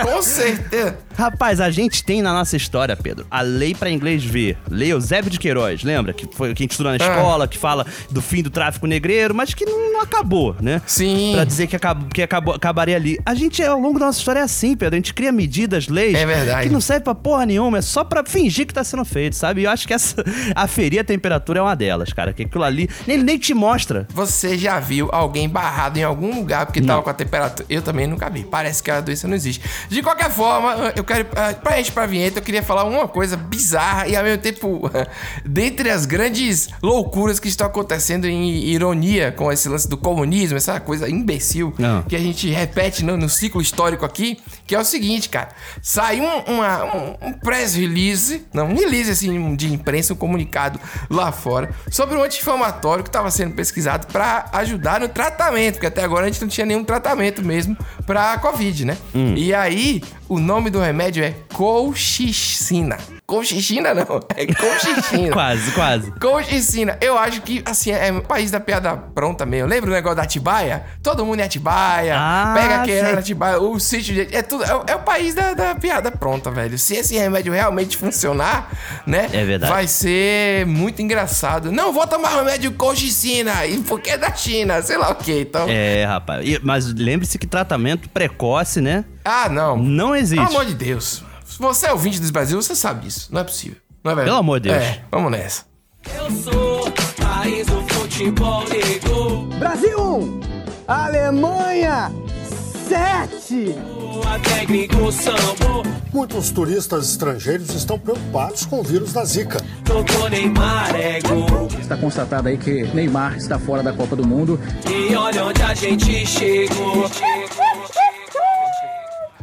Com 0.03 0.21
certeza. 0.21 0.97
Rapaz, 1.21 1.61
a 1.61 1.69
gente 1.69 2.03
tem 2.03 2.19
na 2.19 2.33
nossa 2.33 2.57
história, 2.57 2.95
Pedro, 2.95 3.27
a 3.29 3.41
lei 3.41 3.75
para 3.75 3.91
inglês 3.91 4.25
ver. 4.25 4.57
Lei 4.67 4.91
Eusébio 4.91 5.29
de 5.29 5.37
Queiroz, 5.37 5.83
lembra? 5.83 6.13
Que 6.13 6.27
foi 6.35 6.51
que 6.51 6.63
a 6.63 6.63
gente 6.63 6.71
estudou 6.71 6.91
na 6.91 6.97
ah. 6.99 7.07
escola, 7.07 7.47
que 7.47 7.59
fala 7.59 7.85
do 8.09 8.19
fim 8.23 8.41
do 8.41 8.49
tráfico 8.49 8.87
negreiro, 8.87 9.35
mas 9.35 9.53
que 9.53 9.63
não, 9.63 9.93
não 9.93 10.01
acabou, 10.01 10.55
né? 10.59 10.81
Sim. 10.87 11.33
Pra 11.35 11.43
dizer 11.43 11.67
que, 11.67 11.75
acabou, 11.75 12.09
que 12.09 12.23
acabou, 12.23 12.55
acabaria 12.55 12.95
ali. 12.95 13.19
A 13.23 13.35
gente, 13.35 13.61
ao 13.61 13.79
longo 13.79 13.99
da 13.99 14.07
nossa 14.07 14.17
história, 14.17 14.39
é 14.39 14.41
assim, 14.41 14.75
Pedro. 14.75 14.95
A 14.95 14.97
gente 14.97 15.13
cria 15.13 15.31
medidas, 15.31 15.87
leis. 15.87 16.15
É 16.15 16.25
verdade. 16.25 16.67
Que 16.67 16.73
não 16.73 16.81
serve 16.81 17.03
pra 17.03 17.13
porra 17.13 17.45
nenhuma, 17.45 17.77
é 17.77 17.81
só 17.83 18.03
pra 18.03 18.23
fingir 18.25 18.65
que 18.65 18.73
tá 18.73 18.83
sendo 18.83 19.05
feito, 19.05 19.35
sabe? 19.35 19.61
E 19.61 19.65
eu 19.65 19.69
acho 19.69 19.87
que 19.87 19.93
essa 19.93 20.23
aferir 20.55 21.01
a 21.01 21.03
temperatura 21.03 21.59
é 21.59 21.61
uma 21.61 21.75
delas, 21.75 22.11
cara. 22.11 22.33
Que 22.33 22.41
aquilo 22.41 22.63
ali 22.63 22.89
nem, 23.05 23.19
nem 23.19 23.37
te 23.37 23.53
mostra. 23.53 24.07
Você 24.11 24.57
já 24.57 24.79
viu 24.79 25.07
alguém 25.11 25.47
barrado 25.47 25.99
em 25.99 26.03
algum 26.03 26.33
lugar 26.33 26.65
porque 26.65 26.81
não. 26.81 26.87
tava 26.87 27.03
com 27.03 27.09
a 27.11 27.13
temperatura? 27.13 27.67
Eu 27.69 27.83
também 27.83 28.07
nunca 28.07 28.27
vi. 28.27 28.43
Parece 28.43 28.81
que 28.81 28.89
a 28.89 28.99
doença 28.99 29.27
não 29.27 29.35
existe. 29.35 29.63
De 29.87 30.01
qualquer 30.01 30.31
forma, 30.31 30.91
eu 30.95 31.10
quero. 31.11 31.27
Ah, 31.35 31.53
pra 31.53 31.77
gente, 31.77 31.91
pra 31.91 32.05
vinheta, 32.05 32.39
eu 32.39 32.43
queria 32.43 32.63
falar 32.63 32.83
uma 32.85 33.07
coisa 33.07 33.35
bizarra 33.35 34.07
e 34.07 34.15
ao 34.15 34.23
mesmo 34.23 34.41
tempo, 34.41 34.89
dentre 35.45 35.89
as 35.89 36.05
grandes 36.05 36.69
loucuras 36.81 37.39
que 37.39 37.47
estão 37.47 37.67
acontecendo 37.67 38.25
em 38.25 38.65
ironia 38.65 39.31
com 39.31 39.51
esse 39.51 39.67
lance 39.67 39.87
do 39.87 39.97
comunismo, 39.97 40.57
essa 40.57 40.79
coisa 40.79 41.09
imbecil 41.09 41.73
não. 41.77 42.03
que 42.03 42.15
a 42.15 42.19
gente 42.19 42.49
repete 42.49 43.03
no, 43.03 43.17
no, 43.17 43.29
ciclo 43.29 43.61
histórico 43.61 44.05
aqui, 44.05 44.39
que 44.65 44.75
é 44.75 44.79
o 44.79 44.83
seguinte, 44.83 45.29
cara. 45.29 45.49
Saiu 45.81 46.23
um, 46.23 46.55
uma, 46.55 46.83
um, 46.83 47.15
um 47.21 47.33
press 47.33 47.75
release, 47.75 48.45
não, 48.53 48.67
um 48.67 48.75
release 48.75 49.11
assim 49.11 49.55
de 49.55 49.73
imprensa, 49.73 50.13
um 50.13 50.17
comunicado 50.17 50.79
lá 51.09 51.31
fora 51.31 51.71
sobre 51.89 52.15
um 52.15 52.23
anti-inflamatório 52.23 53.03
que 53.03 53.09
estava 53.09 53.29
sendo 53.31 53.53
pesquisado 53.53 54.07
para 54.07 54.49
ajudar 54.53 54.99
no 54.99 55.07
tratamento, 55.07 55.75
porque 55.75 55.87
até 55.87 56.03
agora 56.03 56.25
a 56.25 56.29
gente 56.29 56.41
não 56.41 56.47
tinha 56.47 56.65
nenhum 56.65 56.83
tratamento 56.83 57.43
mesmo 57.43 57.75
para 58.05 58.37
Covid, 58.37 58.85
né? 58.85 58.97
Hum. 59.13 59.33
E 59.35 59.53
aí, 59.53 60.01
o 60.27 60.39
nome 60.39 60.69
do, 60.69 60.79
remédio 60.91 61.23
é 61.23 61.33
colchicina. 61.53 62.97
Colchicina 63.31 63.93
não, 63.93 64.19
é 64.35 64.45
colchicina. 64.45 65.31
quase, 65.31 65.71
quase. 65.71 66.11
Colchicina. 66.19 66.97
Eu 66.99 67.17
acho 67.17 67.41
que, 67.41 67.63
assim, 67.65 67.89
é 67.89 68.11
o 68.11 68.21
país 68.21 68.51
da 68.51 68.59
piada 68.59 68.97
pronta 68.97 69.45
mesmo. 69.45 69.69
Lembra 69.69 69.89
o 69.89 69.93
negócio 69.93 70.17
da 70.17 70.23
Atibaia? 70.23 70.83
Todo 71.01 71.25
mundo 71.25 71.39
é 71.39 71.45
Atibaia. 71.45 72.13
Ah, 72.17 72.53
pega 72.53 72.83
quem 72.83 72.95
era 72.95 73.19
Atibaia, 73.19 73.57
o 73.57 73.79
sítio 73.79 74.13
de... 74.13 74.35
É, 74.35 74.41
tudo, 74.41 74.65
é, 74.65 74.91
é, 74.91 74.95
o 74.97 74.99
país 74.99 75.33
da, 75.33 75.53
da 75.53 75.73
piada 75.75 76.11
pronta, 76.11 76.51
velho. 76.51 76.77
Se 76.77 76.93
esse 76.93 77.17
remédio 77.17 77.53
realmente 77.53 77.95
funcionar, 77.95 78.69
né? 79.07 79.29
É 79.31 79.45
verdade. 79.45 79.71
Vai 79.71 79.87
ser 79.87 80.65
muito 80.65 81.01
engraçado. 81.01 81.71
Não, 81.71 81.93
vou 81.93 82.05
tomar 82.05 82.35
remédio 82.35 82.73
colchicina. 82.73 83.65
E 83.65 83.77
porque 83.77 84.09
é 84.09 84.17
da 84.17 84.35
China, 84.35 84.81
sei 84.81 84.97
lá 84.97 85.09
o 85.09 85.15
que, 85.15 85.39
então... 85.39 85.67
É, 85.69 86.03
rapaz. 86.03 86.45
Mas 86.61 86.93
lembre-se 86.93 87.39
que 87.39 87.47
tratamento 87.47 88.09
precoce, 88.09 88.81
né? 88.81 89.05
Ah, 89.23 89.47
não. 89.47 89.77
Não 89.77 90.13
existe. 90.13 90.43
Pelo 90.43 90.49
amor 90.49 90.65
de 90.65 90.73
Deus. 90.73 91.30
Se 91.61 91.67
você 91.67 91.85
é 91.85 91.91
ouvinte 91.91 92.19
do 92.19 92.31
Brasil, 92.31 92.59
você 92.59 92.75
sabe 92.75 93.01
disso. 93.01 93.29
Não 93.31 93.39
é 93.39 93.43
possível. 93.43 93.77
Não 94.03 94.13
é 94.13 94.15
verdade? 94.15 94.31
Pelo 94.31 94.39
amor 94.39 94.59
de 94.59 94.69
Deus. 94.69 94.81
É, 94.81 95.03
vamos 95.11 95.31
nessa. 95.31 95.63
Eu 96.11 96.31
sou 96.31 96.91
país 97.23 97.67
do 97.67 97.83
futebol 97.93 98.67
negro. 98.67 99.43
Brasil 99.59 99.99
1, 99.99 100.39
Alemanha 100.87 102.11
7. 102.89 103.75
Muitos 106.11 106.49
turistas 106.49 107.11
estrangeiros 107.11 107.69
estão 107.75 107.99
preocupados 107.99 108.65
com 108.65 108.79
o 108.79 108.83
vírus 108.83 109.13
da 109.13 109.23
Zika. 109.23 109.63
Está 111.79 111.95
constatado 111.95 112.47
aí 112.47 112.57
que 112.57 112.85
Neymar 112.87 113.37
está 113.37 113.59
fora 113.59 113.83
da 113.83 113.93
Copa 113.93 114.15
do 114.15 114.25
Mundo. 114.25 114.59
E 114.89 115.15
olha 115.15 115.45
onde 115.45 115.61
a 115.61 115.75
gente 115.75 116.25
chegou. 116.25 117.07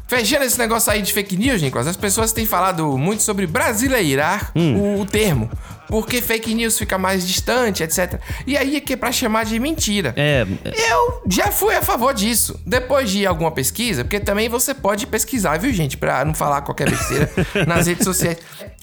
Fechando 0.08 0.42
esse 0.44 0.58
negócio 0.58 0.90
aí 0.90 1.02
de 1.02 1.12
fake 1.12 1.36
news, 1.36 1.60
Nicolas, 1.60 1.86
as 1.86 1.96
pessoas 1.96 2.32
têm 2.32 2.46
falado 2.46 2.96
muito 2.96 3.22
sobre 3.22 3.46
brasileirar 3.46 4.50
hum. 4.56 4.74
o, 4.76 5.00
o, 5.02 5.06
termo. 5.06 5.50
Porque 5.86 6.22
fake 6.22 6.54
news 6.54 6.78
fica 6.78 6.96
mais 6.96 7.26
distante, 7.26 7.82
etc. 7.82 8.18
E 8.46 8.56
aí 8.56 8.76
é 8.76 8.80
que 8.80 8.94
é 8.94 8.96
pra 8.96 9.12
chamar 9.12 9.44
de 9.44 9.60
mentira. 9.60 10.14
É. 10.16 10.46
Eu 10.64 11.22
já 11.28 11.52
fui 11.52 11.74
a 11.74 11.82
favor 11.82 12.14
disso. 12.14 12.58
Depois 12.64 13.10
de 13.10 13.26
alguma 13.26 13.50
pesquisa, 13.50 14.02
porque 14.02 14.18
também 14.18 14.48
você 14.48 14.72
pode 14.72 15.06
pesquisar, 15.06 15.58
viu, 15.58 15.72
gente? 15.74 15.98
Pra 15.98 16.24
não 16.24 16.32
falar 16.32 16.62
qualquer 16.62 16.88
besteira 16.88 17.30
nas 17.68 17.86
redes 17.86 18.04
sociais. 18.04 18.38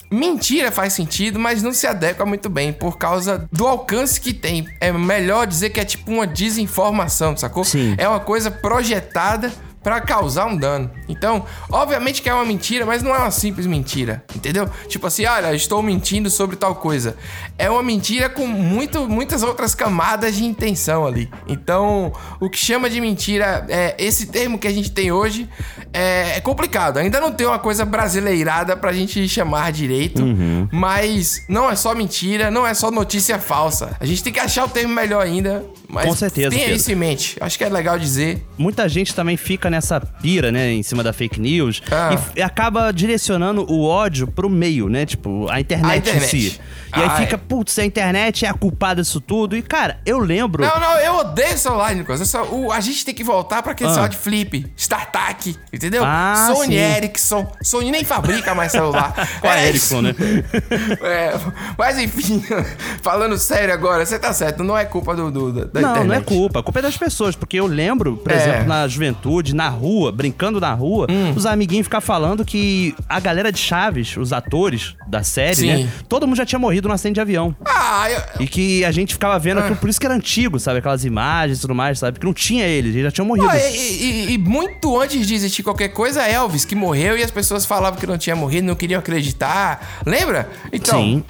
Mentira 0.08 0.70
faz 0.70 0.92
sentido, 0.92 1.40
mas 1.40 1.60
não 1.60 1.72
se 1.72 1.88
adequa 1.88 2.24
muito 2.24 2.48
bem 2.48 2.72
por 2.72 2.96
causa 2.96 3.48
do 3.50 3.66
alcance 3.66 4.20
que 4.20 4.32
tem. 4.32 4.68
É 4.80 4.92
melhor 4.92 5.44
dizer 5.44 5.70
que 5.70 5.80
é 5.80 5.84
tipo 5.84 6.12
uma 6.12 6.26
desinformação, 6.26 7.36
sacou? 7.36 7.64
Sim. 7.64 7.96
É 7.98 8.08
uma 8.08 8.20
coisa 8.20 8.48
projetada 8.48 9.52
para 9.86 10.00
causar 10.00 10.46
um 10.46 10.56
dano. 10.56 10.90
Então, 11.08 11.44
obviamente 11.70 12.20
que 12.20 12.28
é 12.28 12.34
uma 12.34 12.44
mentira, 12.44 12.84
mas 12.84 13.04
não 13.04 13.14
é 13.14 13.18
uma 13.18 13.30
simples 13.30 13.68
mentira, 13.68 14.24
entendeu? 14.34 14.68
Tipo 14.88 15.06
assim, 15.06 15.24
olha, 15.26 15.54
estou 15.54 15.80
mentindo 15.80 16.28
sobre 16.28 16.56
tal 16.56 16.74
coisa. 16.74 17.16
É 17.56 17.70
uma 17.70 17.84
mentira 17.84 18.28
com 18.28 18.48
muito, 18.48 19.08
muitas 19.08 19.44
outras 19.44 19.76
camadas 19.76 20.34
de 20.34 20.44
intenção 20.44 21.06
ali. 21.06 21.30
Então, 21.46 22.12
o 22.40 22.50
que 22.50 22.58
chama 22.58 22.90
de 22.90 23.00
mentira 23.00 23.64
é 23.68 23.94
esse 23.96 24.26
termo 24.26 24.58
que 24.58 24.66
a 24.66 24.72
gente 24.72 24.90
tem 24.90 25.12
hoje 25.12 25.48
é, 25.92 26.38
é 26.38 26.40
complicado. 26.40 26.96
Ainda 26.96 27.20
não 27.20 27.30
tem 27.30 27.46
uma 27.46 27.60
coisa 27.60 27.84
brasileirada 27.84 28.76
pra 28.76 28.92
gente 28.92 29.28
chamar 29.28 29.70
direito, 29.70 30.20
uhum. 30.20 30.68
mas 30.72 31.44
não 31.48 31.70
é 31.70 31.76
só 31.76 31.94
mentira, 31.94 32.50
não 32.50 32.66
é 32.66 32.74
só 32.74 32.90
notícia 32.90 33.38
falsa. 33.38 33.96
A 34.00 34.04
gente 34.04 34.24
tem 34.24 34.32
que 34.32 34.40
achar 34.40 34.64
o 34.64 34.68
termo 34.68 34.92
melhor 34.92 35.24
ainda, 35.24 35.64
mas 35.88 36.06
Com 36.06 36.14
certeza, 36.14 36.50
tenha 36.50 36.70
isso 36.70 36.90
em 36.90 36.94
mente. 36.94 37.36
Acho 37.40 37.56
que 37.56 37.64
é 37.64 37.68
legal 37.68 37.98
dizer. 37.98 38.44
Muita 38.58 38.88
gente 38.88 39.14
também 39.14 39.36
fica 39.36 39.70
nessa 39.70 40.00
pira, 40.00 40.50
né, 40.50 40.72
em 40.72 40.82
cima 40.82 41.02
da 41.02 41.12
fake 41.12 41.40
news 41.40 41.82
ah. 41.90 42.18
e, 42.34 42.42
acaba 42.42 42.92
direcionando 42.92 43.64
o 43.70 43.84
ódio 43.84 44.26
pro 44.26 44.48
meio, 44.48 44.88
né? 44.88 45.06
Tipo, 45.06 45.48
a 45.50 45.60
internet, 45.60 45.92
a 45.92 45.96
internet. 45.96 46.36
em 46.36 46.50
si. 46.50 46.60
E 46.96 47.00
aí 47.00 47.10
fica, 47.18 47.36
putz, 47.36 47.78
a 47.78 47.84
internet 47.84 48.46
é 48.46 48.48
a 48.48 48.54
culpada 48.54 49.02
disso 49.02 49.20
tudo. 49.20 49.56
E, 49.56 49.62
cara, 49.62 50.00
eu 50.06 50.18
lembro. 50.18 50.64
Não, 50.64 50.80
não, 50.80 50.98
eu 50.98 51.16
odeio 51.16 51.58
celular, 51.58 51.94
Nicolas. 51.94 52.26
Só, 52.28 52.44
o, 52.44 52.72
a 52.72 52.80
gente 52.80 53.04
tem 53.04 53.14
que 53.14 53.22
voltar 53.22 53.62
pra 53.62 53.72
aquele 53.72 53.90
ah. 53.90 53.92
celular 53.92 54.08
de 54.08 54.16
flip, 54.16 54.72
StarTAC, 54.76 55.56
entendeu? 55.72 56.02
Ah, 56.04 56.52
Sony 56.54 56.74
sim. 56.74 56.74
Ericsson. 56.74 57.52
Sony 57.62 57.90
nem 57.90 58.04
fabrica 58.04 58.54
mais 58.54 58.72
celular. 58.72 59.14
Com 59.40 59.48
a 59.48 59.60
é 59.60 59.68
Ericsson, 59.68 60.02
né? 60.02 60.14
é, 61.02 61.32
mas 61.76 61.98
enfim, 61.98 62.42
falando 63.02 63.36
sério 63.38 63.74
agora, 63.74 64.06
você 64.06 64.18
tá 64.18 64.32
certo, 64.32 64.64
não 64.64 64.76
é 64.76 64.84
culpa 64.84 65.14
do, 65.14 65.30
do 65.30 65.66
da 65.76 65.82
não, 65.82 65.90
internet. 65.90 66.08
Não, 66.08 66.36
é 66.36 66.38
culpa. 66.40 66.60
A 66.60 66.62
culpa 66.62 66.78
é 66.78 66.82
das 66.82 66.96
pessoas, 66.96 67.36
porque 67.36 67.58
eu 67.58 67.66
lembro, 67.66 68.16
por 68.16 68.32
é. 68.32 68.36
exemplo, 68.36 68.66
na 68.66 68.86
juventude, 68.88 69.54
na 69.54 69.68
rua, 69.68 70.10
brincando 70.12 70.60
na 70.60 70.72
rua, 70.72 71.06
hum. 71.10 71.32
os 71.36 71.46
amiguinhos 71.46 71.86
ficar 71.86 72.00
falando 72.00 72.44
que 72.44 72.94
a 73.08 73.20
galera 73.20 73.52
de 73.52 73.58
Chaves, 73.58 74.16
os 74.16 74.32
atores 74.32 74.94
da 75.06 75.22
série, 75.22 75.56
Sim. 75.56 75.66
né? 75.84 75.90
Todo 76.08 76.26
mundo 76.26 76.36
já 76.36 76.46
tinha 76.46 76.58
morrido 76.58 76.88
no 76.88 76.94
acidente 76.94 77.14
de 77.14 77.20
avião. 77.20 77.54
Ah, 77.64 78.10
eu... 78.10 78.20
E 78.40 78.46
que 78.46 78.84
a 78.84 78.90
gente 78.90 79.14
ficava 79.14 79.38
vendo 79.38 79.60
ah. 79.60 79.76
por 79.76 79.88
isso 79.88 80.00
que 80.00 80.06
era 80.06 80.14
antigo, 80.14 80.58
sabe? 80.58 80.78
Aquelas 80.78 81.04
imagens 81.04 81.58
e 81.58 81.60
tudo 81.60 81.74
mais, 81.74 81.98
sabe? 81.98 82.18
Que 82.18 82.26
não 82.26 82.34
tinha 82.34 82.66
eles, 82.66 82.92
eles 82.92 83.04
já 83.04 83.10
tinham 83.10 83.26
morrido. 83.26 83.48
Ah, 83.48 83.56
e, 83.58 83.76
e, 83.76 84.32
e, 84.32 84.38
muito 84.38 85.00
antes 85.00 85.26
de 85.26 85.34
existir 85.34 85.62
qualquer 85.62 85.88
coisa, 85.88 86.26
Elvis, 86.26 86.64
que 86.64 86.74
morreu 86.74 87.16
e 87.16 87.22
as 87.22 87.30
pessoas 87.30 87.64
falavam 87.64 87.98
que 87.98 88.06
não 88.06 88.18
tinha 88.18 88.34
morrido, 88.34 88.66
não 88.66 88.74
queriam 88.74 88.98
acreditar. 88.98 90.02
Lembra? 90.04 90.48
Então, 90.72 90.98
Sim. 90.98 91.24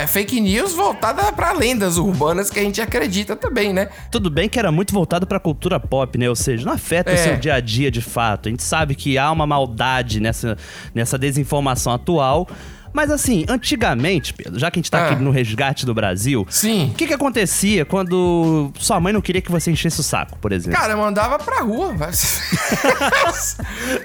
É 0.00 0.06
fake 0.06 0.40
news 0.40 0.72
voltada 0.72 1.32
para 1.32 1.52
lendas 1.52 1.96
urbanas 1.96 2.50
que 2.50 2.58
a 2.58 2.62
gente 2.62 2.80
acredita 2.80 3.36
também, 3.36 3.72
né? 3.72 3.88
Tudo 4.10 4.30
bem 4.30 4.48
que 4.48 4.58
era 4.58 4.70
muito 4.70 4.92
voltado 4.92 5.26
pra 5.26 5.40
cultura 5.40 5.78
pop, 5.78 6.16
né? 6.18 6.28
Ou 6.28 6.36
seja, 6.36 6.64
não 6.64 6.72
afeta 6.72 7.10
é. 7.10 7.14
o 7.14 7.18
seu 7.18 7.36
dia 7.36 7.54
a 7.54 7.60
dia 7.60 7.90
de 7.90 8.00
fato. 8.00 8.48
A 8.48 8.50
gente 8.50 8.62
sabe 8.62 8.94
que 8.94 9.18
há 9.18 9.30
uma 9.30 9.46
maldade 9.46 10.20
nessa, 10.20 10.56
nessa 10.94 11.18
desinformação 11.18 11.92
atual. 11.92 12.48
Mas 12.92 13.10
assim, 13.10 13.44
antigamente, 13.48 14.34
Pedro, 14.34 14.58
já 14.58 14.70
que 14.70 14.78
a 14.78 14.80
gente 14.80 14.90
tá 14.90 14.98
ah. 14.98 15.10
aqui 15.10 15.22
no 15.22 15.30
resgate 15.30 15.86
do 15.86 15.94
Brasil, 15.94 16.46
sim. 16.50 16.90
O 16.90 16.94
que 16.94 17.06
que 17.06 17.14
acontecia 17.14 17.84
quando 17.84 18.72
sua 18.78 19.00
mãe 19.00 19.12
não 19.12 19.20
queria 19.20 19.40
que 19.40 19.50
você 19.50 19.70
enchesse 19.70 20.00
o 20.00 20.02
saco, 20.02 20.38
por 20.38 20.52
exemplo? 20.52 20.78
Cara, 20.78 20.96
mandava 20.96 21.38
pra 21.38 21.60
rua. 21.60 21.94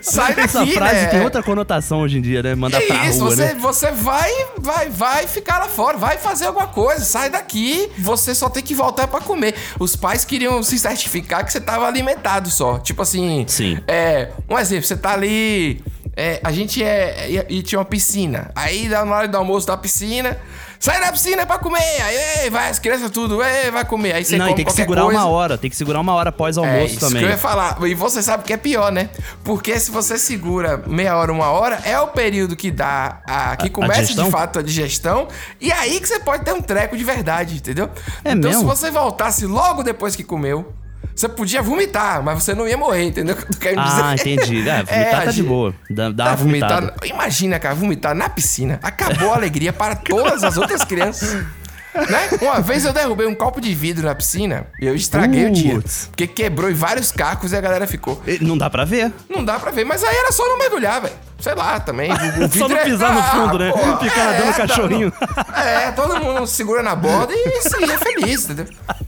Sai 0.01 0.35
daqui, 0.35 0.41
Essa 0.41 0.65
frase 0.67 0.95
né? 0.95 1.05
tem 1.07 1.21
outra 1.21 1.41
conotação 1.41 2.01
hoje 2.01 2.17
em 2.19 2.21
dia, 2.21 2.43
né? 2.43 2.55
Mandar 2.55 2.81
pra 2.81 3.07
isso, 3.07 3.19
rua, 3.19 3.29
você, 3.31 3.45
né? 3.45 3.55
você 3.59 3.91
vai, 3.91 4.31
vai, 4.57 4.89
vai 4.89 5.27
ficar 5.27 5.59
lá 5.59 5.67
fora, 5.67 5.97
vai 5.97 6.17
fazer 6.17 6.45
alguma 6.47 6.67
coisa, 6.67 7.03
sai 7.03 7.29
daqui, 7.29 7.89
você 7.97 8.35
só 8.35 8.49
tem 8.49 8.63
que 8.63 8.75
voltar 8.75 9.07
para 9.07 9.21
comer. 9.21 9.55
Os 9.79 9.95
pais 9.95 10.23
queriam 10.23 10.61
se 10.61 10.77
certificar 10.77 11.43
que 11.45 11.51
você 11.51 11.59
tava 11.59 11.87
alimentado 11.87 12.49
só. 12.49 12.79
Tipo 12.79 13.01
assim, 13.01 13.45
Sim. 13.47 13.79
é, 13.87 14.29
um 14.49 14.57
exemplo, 14.57 14.85
você 14.85 14.95
tá 14.95 15.13
ali 15.13 15.83
é, 16.15 16.39
a 16.43 16.51
gente 16.51 16.81
é. 16.83 17.45
E, 17.49 17.61
tinha 17.61 17.79
uma 17.79 17.85
piscina. 17.85 18.51
Aí 18.55 18.87
na 18.87 19.03
hora 19.03 19.27
do 19.27 19.37
almoço 19.37 19.67
da 19.67 19.75
piscina. 19.75 20.37
Sai 20.77 20.99
da 20.99 21.11
piscina 21.11 21.45
pra 21.45 21.57
comer! 21.57 21.79
Aí 21.79 22.49
vai 22.49 22.69
as 22.69 22.77
crianças 22.77 23.09
tudo, 23.09 23.37
vai 23.37 23.85
comer. 23.85 24.13
Aí 24.13 24.25
você 24.25 24.37
Não, 24.37 24.45
come 24.47 24.57
tem 24.57 24.65
que 24.65 24.73
segurar 24.73 25.03
coisa. 25.03 25.19
uma 25.19 25.27
hora, 25.27 25.57
tem 25.57 25.69
que 25.69 25.75
segurar 25.75 25.99
uma 25.99 26.13
hora 26.13 26.29
após 26.29 26.57
o 26.57 26.59
almoço 26.59 26.79
é, 26.79 26.85
isso 26.85 26.99
também. 26.99 27.19
Que 27.19 27.25
eu 27.25 27.29
ia 27.29 27.37
falar. 27.37 27.77
E 27.87 27.95
você 27.95 28.21
sabe 28.21 28.43
que 28.43 28.53
é 28.53 28.57
pior, 28.57 28.91
né? 28.91 29.09
Porque 29.43 29.79
se 29.79 29.89
você 29.89 30.17
segura 30.19 30.83
meia 30.85 31.17
hora, 31.17 31.31
uma 31.31 31.49
hora, 31.49 31.79
é 31.85 31.99
o 31.99 32.09
período 32.09 32.55
que 32.55 32.69
dá. 32.69 33.21
A, 33.25 33.55
que 33.55 33.69
começa 33.69 34.13
de 34.13 34.29
fato 34.29 34.59
a 34.59 34.61
digestão. 34.61 35.27
E 35.59 35.71
aí 35.71 35.99
que 35.99 36.07
você 36.07 36.19
pode 36.19 36.43
ter 36.43 36.53
um 36.53 36.61
treco 36.61 36.95
de 36.95 37.03
verdade, 37.03 37.55
entendeu? 37.55 37.89
É 38.23 38.33
então, 38.33 38.51
mesmo? 38.51 38.59
se 38.59 38.65
você 38.65 38.91
voltasse 38.91 39.45
logo 39.45 39.81
depois 39.81 40.15
que 40.15 40.23
comeu 40.23 40.71
você 41.15 41.29
podia 41.29 41.61
vomitar, 41.61 42.21
mas 42.21 42.43
você 42.43 42.53
não 42.53 42.67
ia 42.67 42.77
morrer, 42.77 43.05
entendeu? 43.05 43.35
Ah, 43.77 44.13
entendi. 44.13 44.65
É, 44.65 44.83
vomitar 44.83 45.21
é, 45.21 45.25
tá 45.25 45.31
de 45.31 45.43
boa. 45.43 45.73
Dá, 45.89 46.09
dá 46.09 46.25
uma 46.25 46.35
vomitar, 46.35 46.93
Imagina, 47.03 47.59
cara, 47.59 47.73
vomitar 47.73 48.13
na 48.13 48.29
piscina. 48.29 48.79
Acabou 48.83 49.31
a 49.31 49.35
alegria 49.35 49.71
para 49.71 49.95
todas 49.95 50.43
as 50.43 50.57
outras 50.57 50.83
crianças. 50.83 51.43
Né? 51.95 52.27
Uma 52.41 52.59
vez 52.59 52.83
eu 52.83 52.91
derrubei 52.91 53.25
um 53.25 53.33
copo 53.33 53.61
de 53.61 53.73
vidro 53.73 54.05
na 54.05 54.13
piscina 54.13 54.67
e 54.81 54.85
eu 54.85 54.93
estraguei 54.93 55.45
Putz. 55.45 55.59
o 55.59 55.63
dia. 55.63 55.81
Porque 56.09 56.27
quebrou 56.27 56.69
em 56.69 56.73
vários 56.73 57.09
cacos 57.09 57.53
e 57.53 57.55
a 57.55 57.61
galera 57.61 57.87
ficou. 57.87 58.21
Não 58.41 58.57
dá 58.57 58.69
pra 58.69 58.83
ver. 58.83 59.13
Não 59.29 59.45
dá 59.45 59.57
pra 59.57 59.71
ver, 59.71 59.85
mas 59.85 60.03
aí 60.03 60.13
era 60.13 60.29
só 60.33 60.45
não 60.45 60.57
mergulhar, 60.57 60.99
velho 61.01 61.13
sei 61.45 61.53
lá, 61.53 61.79
também. 61.79 62.09
O, 62.11 62.15
o 62.45 62.57
Só 62.57 62.67
não 62.67 62.77
pisar 62.77 63.11
é... 63.11 63.13
no 63.13 63.23
fundo, 63.23 63.59
né? 63.59 63.71
Ah, 63.75 63.97
Ficar 63.97 64.21
é, 64.21 64.39
nadando 64.39 64.57
cachorrinho. 64.57 65.13
É, 65.55 65.91
todo 65.91 66.19
mundo 66.19 66.47
segura 66.47 66.81
na 66.81 66.95
borda 66.95 67.33
e 67.33 67.61
seria 67.61 67.99
feliz, 67.99 68.45
entendeu? 68.45 68.65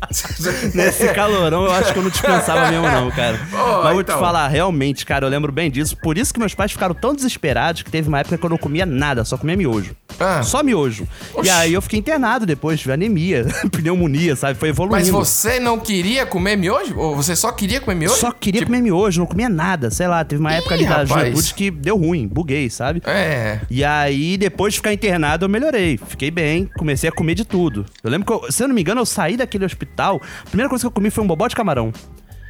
Nesse 0.76 1.08
calorão, 1.14 1.66
eu 1.66 1.72
acho 1.72 1.92
que 1.92 2.00
eu 2.00 2.04
não 2.04 2.12
descansava 2.12 2.70
mesmo, 2.70 2.88
não, 2.88 3.10
cara. 3.10 3.40
Mas 3.52 3.92
vou 3.92 4.02
então. 4.02 4.16
te 4.16 4.20
falar, 4.20 4.48
realmente, 4.48 5.06
cara, 5.06 5.26
eu 5.26 5.30
lembro 5.30 5.52
bem 5.52 5.72
disso. 5.72 5.98
Por 5.98 6.18
isso 6.18 6.32
que 6.32 6.40
meus 6.40 6.54
pais 6.54 6.72
ficaram 6.72 6.94
tão 6.94 7.16
desesperados 7.16 7.82
que 7.82 7.90
teve 7.90 8.08
uma 8.08 8.20
época 8.20 8.38
que 8.38 8.46
eu 8.46 8.50
não 8.50 8.58
comia 8.58 8.86
nada, 8.86 9.26
só 9.26 9.36
comia 9.36 9.58
miojo. 9.58 9.96
Ah. 10.20 10.44
Só 10.44 10.64
miojo. 10.64 11.08
Oxi. 11.34 11.48
E 11.48 11.50
aí 11.50 11.74
eu 11.74 11.82
fiquei 11.82 12.00
internado 12.00 12.46
depois, 12.46 12.80
tive 12.80 12.94
anemia, 12.94 13.46
pneumonia, 13.72 14.36
sabe? 14.36 14.60
Foi 14.60 14.70
evoluindo. 14.70 14.98
Mas 14.98 15.10
você 15.10 15.60
não 15.60 15.80
queria 15.80 16.26
comer 16.26 16.56
miojo? 16.56 16.98
Ou 16.98 17.16
você 17.16 17.36
só 17.36 17.52
queria 17.52 17.82
comer 17.82 17.96
miojo? 17.96 18.20
Só 18.20 18.32
queria 18.32 18.62
tipo... 18.62 18.72
comer 18.72 18.82
miojo, 18.82 19.20
não 19.20 19.28
comia 19.28 19.50
nada. 19.50 19.90
Sei 19.92 20.08
lá, 20.08 20.24
teve 20.24 20.40
uma 20.40 20.54
Ih, 20.54 20.58
época 20.58 20.76
ali 20.76 20.86
da 20.86 21.06
juventude 21.06 21.54
que 21.54 21.72
deu 21.72 21.98
ruim 21.98 22.27
buguei, 22.28 22.70
sabe? 22.70 23.02
É. 23.06 23.60
E 23.70 23.84
aí, 23.84 24.38
depois 24.38 24.74
de 24.74 24.80
ficar 24.80 24.94
internado, 24.94 25.46
eu 25.46 25.50
melhorei. 25.50 25.98
Fiquei 25.98 26.32
bem, 26.32 26.70
comecei 26.78 27.10
a 27.10 27.12
comer 27.12 27.36
de 27.36 27.46
tudo. 27.46 27.86
Eu 28.04 28.10
lembro 28.10 28.26
que, 28.26 28.46
eu, 28.46 28.52
se 28.52 28.64
eu 28.64 28.68
não 28.68 28.76
me 28.76 28.82
engano, 28.82 29.02
eu 29.02 29.06
saí 29.06 29.38
daquele 29.38 29.66
hospital, 29.66 30.22
a 30.42 30.50
primeira 30.50 30.70
coisa 30.70 30.84
que 30.84 30.88
eu 30.88 30.92
comi 30.92 31.10
foi 31.10 31.24
um 31.24 31.28
bobó 31.28 31.48
de 31.48 31.56
camarão. 31.56 31.92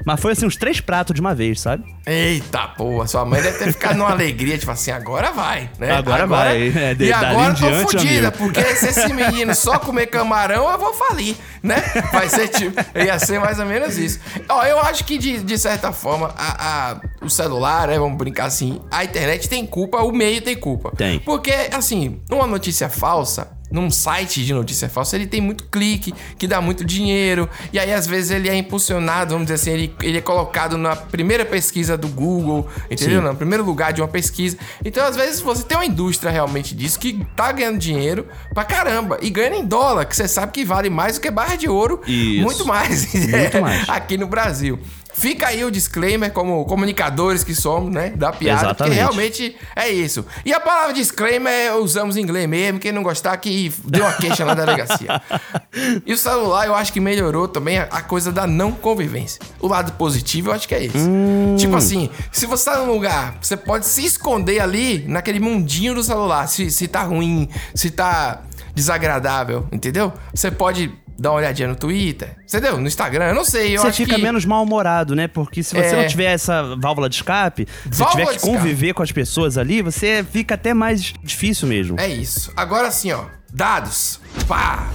Mas 0.06 0.20
foi 0.20 0.32
assim, 0.32 0.46
uns 0.46 0.56
três 0.56 0.80
pratos 0.80 1.14
de 1.14 1.22
uma 1.22 1.36
vez, 1.36 1.60
sabe? 1.60 1.84
Eita, 2.06 2.68
porra, 2.70 3.08
sua 3.08 3.26
mãe 3.26 3.42
deve 3.42 3.58
ter 3.58 3.74
ficado 3.74 3.98
numa 3.98 4.12
alegria, 4.12 4.58
tipo 4.58 4.72
assim, 4.72 4.92
agora 4.92 5.32
vai, 5.32 5.70
né? 5.78 5.92
Agora, 5.92 6.24
agora 6.24 6.28
vai. 6.28 6.68
É, 6.76 6.94
de, 6.94 7.06
e 7.06 7.14
agora 7.14 7.54
tô 7.54 7.60
diante, 7.60 7.92
fodida, 7.92 8.32
porque 8.32 8.64
se 8.76 8.88
esse 8.88 9.14
menino 9.14 9.54
só 9.54 9.80
comer 9.80 10.08
camarão, 10.08 10.70
eu 10.72 10.78
vou 10.78 10.94
falir, 10.94 11.36
né? 11.62 11.76
Vai 12.12 12.30
ser 12.30 12.48
tipo, 12.48 12.74
ia 12.96 13.20
ser 13.20 13.40
mais 13.40 13.60
ou 13.60 13.66
menos 13.66 13.98
isso. 13.98 14.20
Ó, 14.48 14.64
eu 14.64 14.80
acho 14.80 15.04
que 15.04 15.18
de, 15.18 15.40
de 15.40 15.58
certa 15.58 15.92
forma, 15.92 16.34
a, 16.38 16.92
a, 16.92 17.02
o 17.26 17.30
celular, 17.30 17.88
né, 17.88 18.00
vamos 18.00 18.18
brincar 18.18 18.46
assim, 18.46 18.82
a 18.92 19.04
internet 19.04 19.50
tem 19.50 19.66
culpa, 19.66 19.98
o 20.02 20.12
meio 20.12 20.42
tem 20.42 20.56
culpa. 20.56 20.92
Tem. 20.96 21.20
Porque, 21.20 21.52
assim, 21.74 22.22
uma 22.32 22.48
notícia 22.48 22.90
falsa, 22.90 23.57
num 23.70 23.92
site 23.92 24.46
de 24.46 24.54
notícia 24.54 24.90
falsa, 24.90 25.16
ele 25.16 25.28
tem 25.28 25.42
muito 25.42 25.66
clique, 25.66 26.14
que 26.38 26.48
dá 26.48 26.62
muito 26.62 26.86
dinheiro, 26.86 27.50
e 27.72 27.80
aí 27.80 27.94
às 27.94 28.08
vezes 28.08 28.32
ele 28.32 28.50
é 28.50 28.56
impulsionado, 28.56 29.32
vamos 29.32 29.48
dizer 29.48 29.56
assim, 29.56 29.72
ele, 29.72 29.96
ele 30.02 30.18
é 30.18 30.22
colocado 30.22 30.78
na 30.78 30.96
primeira 30.96 31.46
pesquisa 31.46 31.98
do 31.98 32.08
Google, 32.08 32.68
entendeu? 32.90 33.22
Sim. 33.22 33.28
No 33.28 33.36
primeiro 33.36 33.64
lugar 33.64 33.94
de 33.94 34.02
uma 34.02 34.08
pesquisa. 34.08 34.58
Então, 34.84 35.06
às 35.06 35.16
vezes, 35.16 35.42
você 35.42 35.64
tem 35.64 35.78
uma 35.78 35.86
indústria 35.86 36.32
realmente 36.32 36.76
disso 36.76 37.00
que 37.00 37.26
tá 37.36 37.52
ganhando 37.52 37.78
dinheiro 37.78 38.26
pra 38.54 38.64
caramba, 38.64 39.18
e 39.22 39.30
ganhando 39.30 39.56
em 39.56 39.66
dólar, 39.66 40.06
que 40.06 40.16
você 40.16 40.28
sabe 40.28 40.52
que 40.52 40.64
vale 40.64 40.90
mais 40.90 41.16
do 41.16 41.22
que 41.22 41.32
barra 41.32 41.56
de 41.56 41.68
ouro, 41.68 42.02
Isso. 42.08 42.44
muito 42.44 42.66
mais, 42.66 43.12
muito 43.14 43.62
mais. 43.62 43.88
aqui 43.90 44.18
no 44.18 44.28
Brasil. 44.28 44.80
Fica 45.18 45.48
aí 45.48 45.66
o 45.66 45.72
disclaimer, 45.72 46.32
como 46.32 46.64
comunicadores 46.66 47.44
que 47.44 47.56
somos, 47.56 47.92
né? 47.92 48.12
Da 48.12 48.32
piada, 48.32 48.68
Exatamente. 48.68 48.78
porque 48.78 48.94
realmente 48.94 49.58
é 49.76 49.90
isso. 49.90 50.24
E 50.46 50.54
a 50.54 50.60
palavra 50.60 50.94
disclaimer 50.94 51.76
usamos 51.76 52.18
em 52.18 52.22
inglês 52.22 52.48
mesmo, 52.48 52.80
quem 52.80 52.92
não 52.92 53.02
gostar 53.02 53.36
que 53.38 53.74
deu 53.84 54.04
uma 54.04 54.14
queixa 54.14 54.46
na 54.46 54.54
delegacia. 54.54 55.20
e 56.06 56.14
o 56.14 56.18
celular 56.18 56.68
eu 56.68 56.76
acho 56.76 56.94
que 56.94 57.00
melhorou 57.00 57.48
também 57.48 57.80
a, 57.80 58.02
coisa 58.04 58.32
da 58.32 58.46
não 58.46 58.72
convivência. 58.72 59.42
O 59.60 59.68
lado 59.68 59.94
positivo 59.94 60.50
eu 60.50 60.54
acho 60.54 60.68
que 60.68 60.76
é 60.76 60.86
esse. 60.86 61.00
Hum. 61.00 61.56
Tipo 61.58 61.78
assim, 61.78 62.12
se 62.32 62.46
você 62.46 62.70
tá 62.70 62.78
num 62.78 62.94
lugar, 62.94 63.38
você 63.42 63.58
pode 63.58 63.88
se 63.88 64.06
esconder 64.06 64.60
ali 64.60 65.04
naquele 65.08 65.40
mundinho 65.40 65.96
do 65.96 66.04
celular, 66.04 66.48
se, 66.48 66.70
se 66.70 66.88
tá 66.88 67.02
ruim, 67.02 67.50
se 67.74 67.90
tá 67.90 68.44
desagradável, 68.76 69.68
entendeu? 69.72 70.14
Você 70.32 70.52
pode 70.52 70.94
dá 71.18 71.32
uma 71.32 71.38
olhadinha 71.38 71.68
no 71.68 71.76
Twitter, 71.76 72.36
entendeu? 72.44 72.78
No 72.78 72.88
Instagram, 72.88 73.30
eu 73.30 73.36
não 73.36 73.46
sei. 73.46 73.76
Eu 73.76 73.82
você 73.82 73.92
fica 73.92 74.16
que... 74.16 74.22
menos 74.22 74.46
mal-humorado, 74.46 75.16
né? 75.16 75.28
Porque 75.28 75.64
se 75.64 75.74
você 75.76 75.96
é... 75.96 76.02
não 76.02 76.08
tiver 76.08 76.32
essa 76.32 76.76
válvula 76.76 77.10
de 77.10 77.16
escape, 77.16 77.68
se 77.92 78.00
válvula 78.00 78.26
tiver 78.26 78.38
que 78.38 78.42
conviver 78.42 78.94
com 78.94 79.04
as 79.04 79.12
pessoas 79.12 79.58
ali, 79.58 79.82
você 79.82 80.26
fica 80.32 80.56
até 80.56 80.74
mais 80.74 81.14
difícil 81.24 81.68
mesmo. 81.68 82.00
É 82.00 82.08
isso. 82.08 82.52
Agora 82.56 82.92
sim, 82.92 83.12
ó. 83.12 83.26
Dados. 83.52 84.20
Pá! 84.48 84.90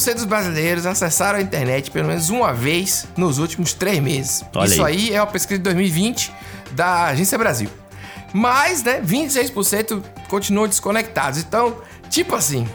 cento 0.00 0.16
dos 0.16 0.24
brasileiros 0.24 0.86
acessaram 0.86 1.38
a 1.38 1.42
internet 1.42 1.90
pelo 1.90 2.08
menos 2.08 2.30
uma 2.30 2.52
vez 2.52 3.06
nos 3.16 3.38
últimos 3.38 3.72
três 3.72 4.00
meses. 4.00 4.44
Olha 4.54 4.66
Isso 4.66 4.84
aí. 4.84 5.08
aí 5.08 5.14
é 5.14 5.20
uma 5.20 5.26
pesquisa 5.26 5.58
de 5.58 5.64
2020 5.64 6.32
da 6.72 7.06
Agência 7.06 7.36
Brasil. 7.36 7.68
Mas, 8.32 8.82
né, 8.82 9.00
26% 9.00 10.02
continuam 10.30 10.68
desconectados. 10.68 11.40
Então, 11.40 11.76
tipo 12.08 12.34
assim, 12.34 12.66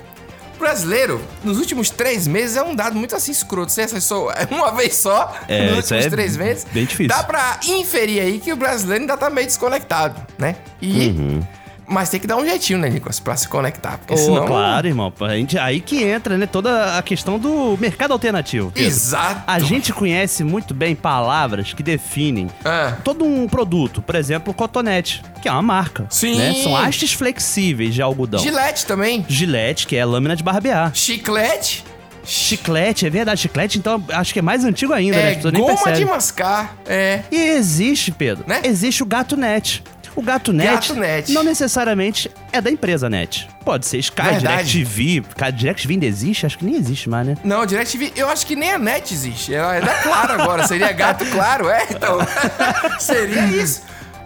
o 0.55 0.59
brasileiro, 0.59 1.21
nos 1.43 1.57
últimos 1.57 1.89
três 1.89 2.27
meses, 2.27 2.57
é 2.57 2.62
um 2.63 2.75
dado 2.75 2.95
muito 2.95 3.15
assim 3.15 3.31
escroto. 3.31 3.71
Você 3.71 3.81
acessou 3.81 4.31
uma 4.51 4.71
vez 4.71 4.95
só, 4.95 5.35
é, 5.47 5.69
nos 5.69 5.77
últimos 5.77 6.05
é 6.05 6.09
três 6.09 6.38
meses. 6.38 6.65
Bem 6.71 6.85
difícil. 6.85 7.07
Dá 7.07 7.24
pra 7.24 7.59
inferir 7.67 8.21
aí 8.21 8.39
que 8.39 8.51
o 8.51 8.55
brasileiro 8.55 9.03
ainda 9.03 9.17
tá 9.17 9.29
meio 9.29 9.47
desconectado, 9.47 10.21
né? 10.38 10.57
E. 10.81 11.07
Uhum. 11.07 11.47
Mas 11.88 12.10
tem 12.10 12.20
que 12.20 12.27
dar 12.27 12.38
um 12.38 12.46
jeitinho, 12.46 12.80
né, 12.80 12.89
Nicolas, 12.89 13.20
pra 13.20 13.36
se 13.36 13.48
conectar. 13.48 13.98
Porque 13.98 14.13
oh, 14.13 14.18
senão... 14.18 14.46
Claro, 14.46 14.88
irmão. 14.88 15.13
A 15.22 15.36
gente, 15.36 15.58
aí 15.58 15.80
que 15.80 16.04
entra, 16.04 16.38
né, 16.38 16.46
toda 16.46 16.98
a 16.98 17.01
questão 17.01 17.38
do 17.38 17.77
mercado 17.77 18.12
alternativo. 18.12 18.72
Pedro. 18.72 18.89
Exato. 18.89 19.44
A 19.48 19.60
gente 19.60 19.94
conhece 19.94 20.44
muito 20.44 20.74
bem 20.74 20.96
palavras 20.96 21.74
que 21.74 21.84
definem 21.84 22.50
ah. 22.63 22.98
todo 23.04 23.24
um 23.25 23.48
produto. 23.48 24.01
Por 24.01 24.15
exemplo, 24.15 24.54
cotonete, 24.54 25.22
que 25.42 25.48
é 25.48 25.51
uma 25.51 25.62
marca. 25.62 26.06
Sim. 26.10 26.38
Né? 26.38 26.54
São 26.63 26.75
hastes 26.75 27.13
flexíveis 27.13 27.94
de 27.94 28.01
algodão. 28.01 28.39
Gilete 28.39 28.86
também. 28.86 29.25
Gilete, 29.27 29.88
que 29.88 29.96
é 29.96 30.04
lâmina 30.04 30.36
de 30.36 30.44
barbear. 30.44 30.92
Chiclete. 30.94 31.84
Chiclete, 32.25 33.06
é 33.06 33.10
verdade. 33.10 33.42
Chiclete, 33.42 33.77
então, 33.77 34.04
acho 34.10 34.34
que 34.34 34.39
é 34.39 34.42
mais 34.42 34.65
antigo 34.65 34.92
ainda, 34.92 35.18
é, 35.18 35.36
né? 35.36 35.42
As 35.44 35.51
goma 35.51 35.92
de 35.94 36.06
mascar, 36.06 36.75
é. 36.86 37.22
E 37.32 37.36
existe, 37.36 38.12
Pedro, 38.12 38.44
né? 38.48 38.62
existe 38.63 39.04
o 39.04 39.06
gato 39.06 39.38
net. 39.38 39.84
O 40.15 40.22
Gato 40.22 40.53
Net, 40.53 40.72
Gato 40.89 40.95
Net. 40.95 41.31
não 41.34 41.43
necessariamente 41.43 42.31
é 42.51 42.62
da 42.62 42.72
empresa 42.72 43.10
Net. 43.10 43.50
Pode 43.65 43.86
ser 43.86 43.98
Sky, 43.98 44.22
Verdade. 44.22 44.63
DirecTV. 44.84 45.24
DirecTV 45.53 45.93
ainda 45.95 46.05
existe? 46.05 46.45
Acho 46.45 46.57
que 46.57 46.65
nem 46.65 46.75
existe 46.75 47.10
mais, 47.10 47.27
né? 47.27 47.36
Não, 47.43 47.65
DirecTV, 47.65 48.13
eu 48.15 48.29
acho 48.29 48.45
que 48.45 48.55
nem 48.55 48.72
a 48.72 48.79
Net 48.79 49.13
existe. 49.13 49.53
Ela 49.53 49.75
é 49.75 49.81
da 49.81 49.93
Claro 50.03 50.41
agora. 50.41 50.67
Seria 50.67 50.91
Gato 50.93 51.25
Claro, 51.25 51.67
é? 51.67 51.86
Então, 51.89 52.17
seria 53.00 53.46
isso. 53.48 53.81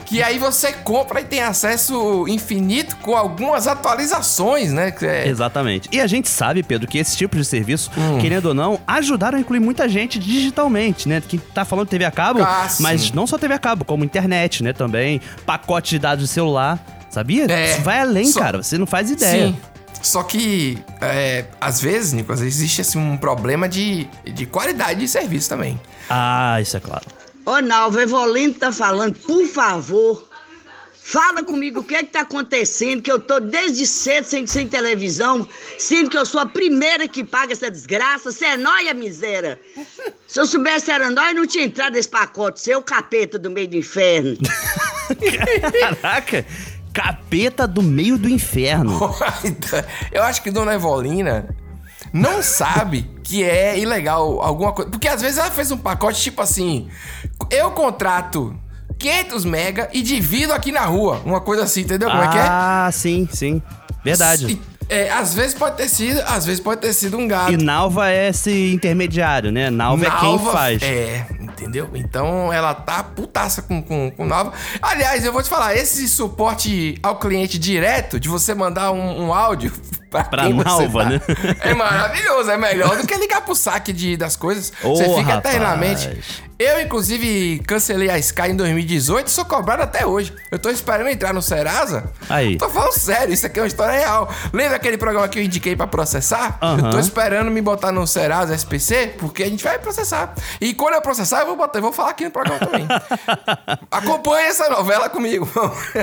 Que 0.10 0.24
aí 0.24 0.40
você 0.40 0.74
compra 0.74 1.22
e 1.22 1.24
tem 1.24 1.42
acesso 1.42 2.28
infinito 2.28 2.96
com 2.98 3.16
algumas 3.16 3.68
atualizações, 3.68 4.74
né? 4.74 4.92
É... 5.04 5.28
Exatamente. 5.28 5.88
E 5.92 6.02
a 6.02 6.08
gente 6.08 6.28
sabe, 6.28 6.64
Pedro, 6.64 6.88
que 6.88 6.98
esse 6.98 7.16
tipo 7.16 7.38
de 7.38 7.46
serviço, 7.46 7.92
hum. 7.96 8.18
querendo 8.20 8.48
ou 8.48 8.54
não, 8.56 8.80
ajudaram 8.88 9.38
a 9.38 9.42
incluir 9.42 9.60
muita 9.60 9.88
gente 9.88 10.18
digitalmente, 10.18 11.08
né? 11.08 11.22
Quem 11.22 11.40
tá 11.40 11.64
falando 11.64 11.86
de 11.86 11.92
TV 11.92 12.06
a 12.06 12.12
cabo, 12.12 12.42
ah, 12.42 12.68
mas 12.80 13.12
não 13.12 13.28
só 13.28 13.38
TV 13.38 13.54
a 13.54 13.60
cabo, 13.60 13.86
como 13.86 14.04
internet, 14.04 14.64
né? 14.64 14.74
Também, 14.74 15.22
pacote 15.46 15.92
de 15.92 16.00
dados 16.00 16.26
de 16.26 16.34
celular. 16.34 16.84
Sabia? 17.12 17.46
É, 17.48 17.74
Isso 17.74 17.82
vai 17.82 18.00
além, 18.00 18.26
só... 18.26 18.40
cara. 18.40 18.64
Você 18.64 18.80
não 18.80 18.88
faz 18.88 19.12
ideia. 19.12 19.48
Sim. 19.48 19.58
Só 20.02 20.24
que, 20.24 20.78
é, 21.02 21.46
às 21.62 21.82
vezes, 21.82 22.14
Nicolas, 22.14 22.42
existe 22.42 22.82
assim, 22.82 22.98
um 22.98 23.18
problema 23.18 23.70
de, 23.70 24.08
de 24.24 24.46
qualidade 24.48 25.02
de 25.02 25.08
serviço 25.08 25.50
também. 25.50 25.80
Ah, 26.10 26.60
isso 26.62 26.76
é 26.78 26.80
claro. 26.80 27.06
Ô, 27.50 27.62
Nalva, 27.62 28.04
Evolino 28.04 28.54
tá 28.54 28.72
falando, 28.72 29.16
por 29.22 29.44
favor, 29.48 30.30
fala 30.94 31.44
comigo 31.44 31.80
o 31.80 31.84
que 31.84 31.96
é 31.96 32.04
que 32.04 32.12
tá 32.12 32.22
acontecendo, 32.22 33.02
que 33.02 33.12
eu 33.12 33.20
tô 33.20 33.40
desde 33.40 33.88
cedo 33.88 34.26
sem, 34.26 34.46
sem 34.46 34.68
televisão, 34.68 35.50
sendo 35.80 36.12
que 36.12 36.18
eu 36.20 36.28
sou 36.28 36.42
a 36.42 36.46
primeira 36.46 37.08
que 37.08 37.24
paga 37.24 37.54
essa 37.54 37.72
desgraça, 37.72 38.32
você 38.32 38.46
é 38.46 38.56
nóia, 38.56 38.94
miséria. 38.94 39.60
Se 40.28 40.40
eu 40.40 40.46
soubesse 40.46 40.92
era 40.92 41.10
nóia, 41.10 41.34
não 41.34 41.48
tinha 41.48 41.66
entrado 41.66 41.94
nesse 41.94 42.10
pacote, 42.10 42.62
seu 42.62 42.84
capeta 42.84 43.40
do 43.40 43.50
meio 43.50 43.68
do 43.68 43.78
inferno. 43.78 44.38
Caraca! 45.80 46.46
Capeta 46.94 47.68
do 47.68 47.82
meio 47.82 48.16
do 48.16 48.30
inferno. 48.30 49.00
eu 50.14 50.22
acho 50.22 50.44
que 50.44 50.52
Dona 50.52 50.76
Evolina 50.76 51.50
não 52.14 52.42
sabe 52.42 53.10
que 53.24 53.44
é 53.44 53.78
ilegal 53.78 54.42
alguma 54.42 54.72
coisa. 54.72 54.90
Porque 54.90 55.08
às 55.08 55.22
vezes 55.22 55.38
ela 55.38 55.52
fez 55.52 55.72
um 55.72 55.78
pacote 55.78 56.22
tipo 56.22 56.42
assim: 56.42 56.90
eu 57.50 57.72
contrato 57.72 58.56
500 58.98 59.46
mega 59.46 59.90
e 59.94 60.02
divido 60.02 60.54
aqui 60.54 60.72
na 60.72 60.86
rua. 60.86 61.22
Uma 61.26 61.40
coisa 61.40 61.64
assim, 61.64 61.82
entendeu 61.82 62.10
como 62.10 62.22
é 62.22 62.28
que 62.28 62.38
é? 62.38 62.42
Ah, 62.42 62.90
sim, 62.92 63.28
sim. 63.32 63.62
Verdade. 64.04 64.60
É, 64.90 65.12
às 65.12 65.36
vezes 65.36 65.54
pode 65.54 65.78
ter 65.78 65.88
sido, 65.88 66.20
às 66.26 66.46
vezes 66.46 66.60
pode 66.60 66.82
ter 66.82 66.92
sido 66.94 67.16
um 67.16 67.28
gato. 67.28 67.52
E 67.52 67.58
Nalva 67.58 68.10
é 68.10 68.30
esse 68.30 68.74
intermediário, 68.74 69.52
né? 69.52 69.70
Nalva, 69.70 70.04
Nalva 70.04 70.18
é 70.18 70.20
quem 70.20 70.52
faz. 70.52 70.82
É, 70.82 71.28
entendeu? 71.40 71.92
Então 71.94 72.52
ela 72.52 72.74
tá 72.74 73.04
putaça 73.04 73.62
com, 73.62 73.84
com, 73.84 74.10
com 74.10 74.26
Nalva. 74.26 74.52
Aliás, 74.82 75.24
eu 75.24 75.32
vou 75.32 75.44
te 75.44 75.50
falar, 75.50 75.76
esse 75.76 76.08
suporte 76.08 76.98
ao 77.04 77.20
cliente 77.20 77.60
direto, 77.60 78.20
de 78.20 78.28
você 78.28 78.56
mandar 78.56 78.92
um, 78.92 79.28
um 79.28 79.34
áudio 79.34 79.72
pra, 80.10 80.24
pra 80.24 80.50
Nalva, 80.50 81.04
tá, 81.04 81.10
né? 81.10 81.22
É 81.62 81.74
maravilhoso, 81.76 82.50
é 82.50 82.58
melhor 82.58 82.98
do 82.98 83.06
que 83.06 83.16
ligar 83.16 83.42
pro 83.42 83.54
saque 83.54 83.94
de, 83.94 84.18
das 84.18 84.36
coisas. 84.36 84.74
Oh, 84.84 84.96
você 84.96 85.04
fica 85.04 85.36
rapaz. 85.36 85.56
eternamente. 85.56 86.49
Eu, 86.60 86.82
inclusive, 86.82 87.60
cancelei 87.60 88.10
a 88.10 88.20
Sky 88.20 88.50
em 88.50 88.56
2018 88.58 89.28
e 89.28 89.32
sou 89.32 89.46
cobrado 89.46 89.82
até 89.82 90.06
hoje. 90.06 90.34
Eu 90.52 90.60
tô 90.60 90.70
esperando 90.70 91.08
entrar 91.08 91.34
no 91.34 91.42
Serasa. 91.42 92.12
Aí. 92.28 92.58
Tô 92.58 92.70
falando 92.70 92.92
sério, 92.92 93.34
isso 93.34 93.46
aqui 93.46 93.60
é 93.60 93.62
uma 93.62 93.68
história 93.70 93.98
real. 93.98 94.30
Lembra 94.52 94.76
aquele 94.76 94.98
programa 94.98 95.26
que 95.30 95.40
eu 95.40 95.44
indiquei 95.44 95.74
pra 95.74 95.88
processar? 95.88 96.60
Uhum. 96.62 96.80
Eu 96.80 96.90
tô 96.90 97.00
esperando 97.00 97.50
me 97.50 97.62
botar 97.62 97.94
no 97.94 98.06
Serasa 98.06 98.54
SPC, 98.54 99.16
porque 99.18 99.44
a 99.44 99.50
gente 99.50 99.64
vai 99.64 99.80
processar. 99.80 100.34
E 100.60 100.74
quando 100.74 100.96
eu 100.96 101.02
processar, 101.02 101.40
eu 101.40 101.46
vou 101.46 101.56
botar, 101.56 101.80
eu 101.80 101.84
vou 101.84 101.94
falar 101.94 102.10
aqui 102.10 102.26
no 102.26 102.32
programa 102.32 102.60
também. 102.60 102.86
Acompanhe 103.90 104.48
essa 104.48 104.68
novela 104.70 105.08
comigo. 105.08 105.50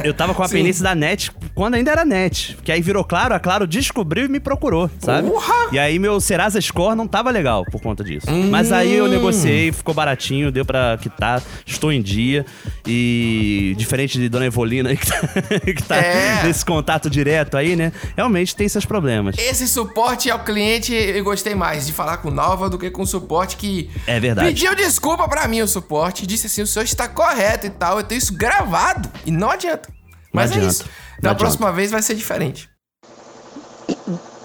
eu 0.03 0.15
tava 0.15 0.35
com 0.35 0.43
a 0.43 0.49
penícia 0.49 0.83
da 0.83 0.95
NET 0.95 1.33
quando 1.57 1.75
ainda 1.75 1.91
era 1.91 2.05
NET. 2.05 2.57
Que 2.63 2.71
aí 2.71 2.81
virou 2.81 3.03
claro, 3.03 3.35
a 3.35 3.41
Claro 3.41 3.67
descobriu 3.67 4.27
e 4.27 4.29
me 4.29 4.39
procurou, 4.39 4.89
sabe? 5.01 5.29
Porra! 5.29 5.71
E 5.73 5.79
aí 5.79 5.99
meu 5.99 6.21
Serasa 6.21 6.61
Score 6.61 6.95
não 6.95 7.09
tava 7.09 7.31
legal 7.31 7.65
por 7.65 7.81
conta 7.81 8.05
disso. 8.05 8.31
Hum. 8.31 8.49
Mas 8.51 8.71
aí 8.71 8.95
eu 8.95 9.09
negociei, 9.09 9.73
ficou 9.73 9.95
baratinho, 9.95 10.53
deu 10.53 10.65
pra 10.65 10.99
quitar, 11.01 11.43
estou 11.67 11.91
em 11.91 12.01
dia. 12.03 12.45
E 12.87 13.75
diferente 13.77 14.19
de 14.19 14.29
Dona 14.29 14.47
Evolina 14.47 14.91
aí 14.91 14.97
que 14.99 15.07
tá, 15.07 15.21
que 15.61 15.83
tá 15.83 15.97
É. 15.97 16.43
nesse 16.45 16.65
contato 16.65 17.09
direto 17.11 17.57
aí, 17.57 17.75
né? 17.75 17.93
Realmente 18.17 18.55
tem 18.55 18.69
seus 18.69 18.85
problemas. 18.85 19.37
Esse 19.39 19.67
suporte 19.67 20.31
ao 20.31 20.41
cliente, 20.45 20.93
eu 20.95 21.25
gostei 21.25 21.55
mais 21.55 21.87
de 21.87 21.93
falar 21.93 22.19
com 22.19 22.31
Nova 22.31 22.69
do 22.69 22.79
que 22.79 22.91
com 22.91 23.03
o 23.03 23.07
suporte 23.07 23.57
que 23.57 23.91
É 24.07 24.21
verdade. 24.21 24.49
pediu 24.49 24.75
desculpa 24.75 25.27
pra 25.27 25.49
mim 25.49 25.63
o 25.63 25.67
suporte, 25.69 26.27
disse 26.27 26.47
assim, 26.47 26.63
o 26.63 26.67
senhor 26.67 26.85
está 26.85 27.09
correto 27.09 27.67
e 27.67 27.71
tal, 27.71 27.99
eu 27.99 28.05
tenho 28.05 28.19
isso 28.19 28.35
gravado 28.35 29.11
e 29.25 29.31
não 29.31 29.51
adianta. 29.51 29.89
Mas 30.33 30.51
é 30.51 30.55
adianta. 30.57 30.71
isso. 30.73 30.85
Da 31.21 31.31
Não 31.31 31.37
próxima 31.37 31.73
vez 31.73 31.91
vai 31.91 32.03
ser 32.03 32.15
diferente. 32.15 32.69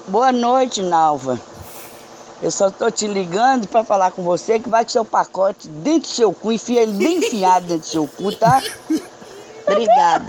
Boa 0.07 0.31
noite, 0.31 0.81
Nalva. 0.81 1.39
Eu 2.41 2.49
só 2.49 2.71
tô 2.71 2.89
te 2.89 3.07
ligando 3.07 3.67
pra 3.67 3.83
falar 3.83 4.11
com 4.11 4.23
você 4.23 4.59
que 4.59 4.67
vai 4.67 4.83
ter 4.83 4.91
seu 4.93 5.05
pacote 5.05 5.67
dentro 5.67 6.09
do 6.09 6.13
seu 6.15 6.33
cu, 6.33 6.51
enfia 6.51 6.81
ele 6.81 6.93
bem 6.93 7.17
enfiado 7.19 7.67
dentro 7.67 7.81
do 7.81 7.85
seu 7.87 8.07
cu, 8.07 8.31
tá? 8.35 8.61
Obrigada. 9.67 10.25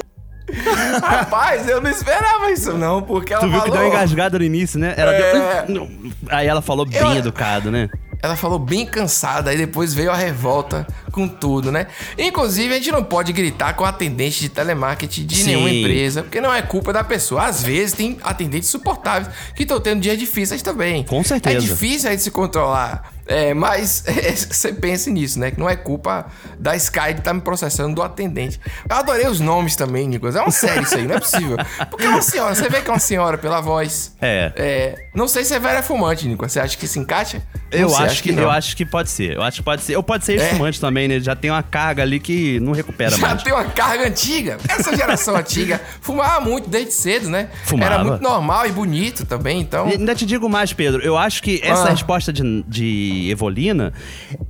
Rapaz, 1.02 1.66
eu 1.68 1.80
não 1.80 1.90
esperava 1.90 2.50
isso 2.50 2.74
não, 2.74 3.00
porque 3.02 3.32
ela 3.32 3.40
Tu 3.42 3.48
viu 3.48 3.58
falou... 3.60 3.64
que 3.72 3.78
deu 3.78 3.80
uma 3.88 3.94
engasgada 3.96 4.38
no 4.38 4.44
início, 4.44 4.78
né? 4.78 4.92
Ela 4.96 5.12
É. 5.14 5.62
deu... 5.66 5.88
Aí 6.28 6.46
ela 6.46 6.60
falou 6.60 6.84
bem 6.84 7.00
Eu- 7.00 7.16
educado, 7.16 7.70
né? 7.70 7.88
Ela 8.22 8.36
falou 8.36 8.58
bem 8.58 8.86
cansada, 8.86 9.50
aí 9.50 9.56
depois 9.56 9.92
veio 9.92 10.12
a 10.12 10.14
revolta 10.14 10.86
com 11.10 11.26
tudo, 11.26 11.72
né? 11.72 11.88
Inclusive, 12.16 12.72
a 12.72 12.76
gente 12.76 12.92
não 12.92 13.02
pode 13.02 13.32
gritar 13.32 13.74
com 13.74 13.84
atendente 13.84 14.40
de 14.40 14.48
telemarketing 14.48 15.26
de 15.26 15.36
Sim. 15.36 15.46
nenhuma 15.46 15.70
empresa, 15.70 16.22
porque 16.22 16.40
não 16.40 16.54
é 16.54 16.62
culpa 16.62 16.92
da 16.92 17.02
pessoa. 17.02 17.46
Às 17.46 17.64
vezes 17.64 17.94
tem 17.94 18.18
atendentes 18.22 18.68
suportáveis 18.68 19.34
que 19.56 19.64
estão 19.64 19.80
tendo 19.80 20.00
dias 20.00 20.16
difíceis 20.16 20.62
também. 20.62 21.02
Com 21.02 21.24
certeza. 21.24 21.56
É 21.56 21.60
difícil 21.60 22.10
aí 22.10 22.16
de 22.16 22.22
se 22.22 22.30
controlar. 22.30 23.12
É, 23.32 23.54
mas 23.54 24.04
você 24.50 24.72
pense 24.72 25.10
nisso, 25.10 25.38
né? 25.38 25.50
Que 25.50 25.58
não 25.58 25.68
é 25.68 25.76
culpa 25.76 26.26
da 26.58 26.76
Sky 26.76 27.14
de 27.14 27.20
estar 27.20 27.32
me 27.32 27.40
processando 27.40 27.94
do 27.94 28.02
atendente. 28.02 28.60
Eu 28.88 28.96
adorei 28.96 29.26
os 29.26 29.40
nomes 29.40 29.74
também, 29.76 30.06
Nicolas. 30.06 30.36
É 30.36 30.40
uma 30.42 30.50
série 30.50 30.82
isso 30.82 30.96
aí, 30.96 31.06
não 31.06 31.16
é 31.16 31.20
possível. 31.20 31.56
Porque 31.90 32.04
é 32.04 32.08
uma 32.08 32.22
senhora, 32.22 32.54
você 32.54 32.68
vê 32.68 32.80
que 32.80 32.88
é 32.90 32.92
uma 32.92 32.98
senhora 32.98 33.38
pela 33.38 33.60
voz. 33.60 34.14
É. 34.20 34.52
É, 34.56 35.06
não 35.14 35.26
sei 35.28 35.44
se 35.44 35.54
é 35.54 35.58
velha 35.58 35.82
fumante, 35.82 36.26
Nicolas. 36.28 36.52
Você 36.52 36.60
acha 36.60 36.76
que 36.76 36.86
se 36.86 36.98
encaixa? 36.98 37.42
Não 37.72 37.78
Eu 37.80 37.88
sei, 37.88 38.06
acho, 38.06 38.22
que, 38.22 38.30
eu 38.30 38.50
acho 38.50 38.76
que 38.76 38.84
pode 38.84 39.08
ser. 39.10 39.34
Eu 39.36 39.42
acho 39.42 39.58
que 39.58 39.62
pode 39.62 39.82
ser. 39.82 39.96
Ou 39.96 40.02
pode 40.02 40.24
ser 40.24 40.38
É. 40.38 40.48
fumante 40.50 40.80
também, 40.80 41.08
né? 41.08 41.18
Já 41.20 41.34
tem 41.34 41.50
uma 41.50 41.62
carga 41.62 42.02
ali 42.02 42.20
que 42.20 42.60
não 42.60 42.72
recupera 42.72 43.10
Já 43.12 43.18
mais. 43.18 43.42
tem 43.42 43.52
uma 43.52 43.64
carga 43.64 44.06
antiga. 44.08 44.58
Essa 44.68 44.94
geração 44.94 45.34
antiga 45.36 45.80
fumava 46.00 46.40
muito 46.40 46.68
desde 46.68 46.92
cedo, 46.92 47.30
né? 47.30 47.48
Fumava. 47.64 47.94
Era 47.94 48.04
muito 48.04 48.22
normal 48.22 48.66
e 48.66 48.72
bonito 48.72 49.24
também, 49.24 49.60
então. 49.60 49.88
E 49.88 49.92
ainda 49.92 50.14
te 50.14 50.26
digo 50.26 50.48
mais, 50.48 50.72
Pedro. 50.72 51.02
Eu 51.02 51.16
acho 51.16 51.42
que 51.42 51.60
essa 51.64 51.84
Ah. 51.88 51.90
resposta 51.90 52.32
de, 52.32 52.62
de 52.68 53.21
Evolina 53.30 53.92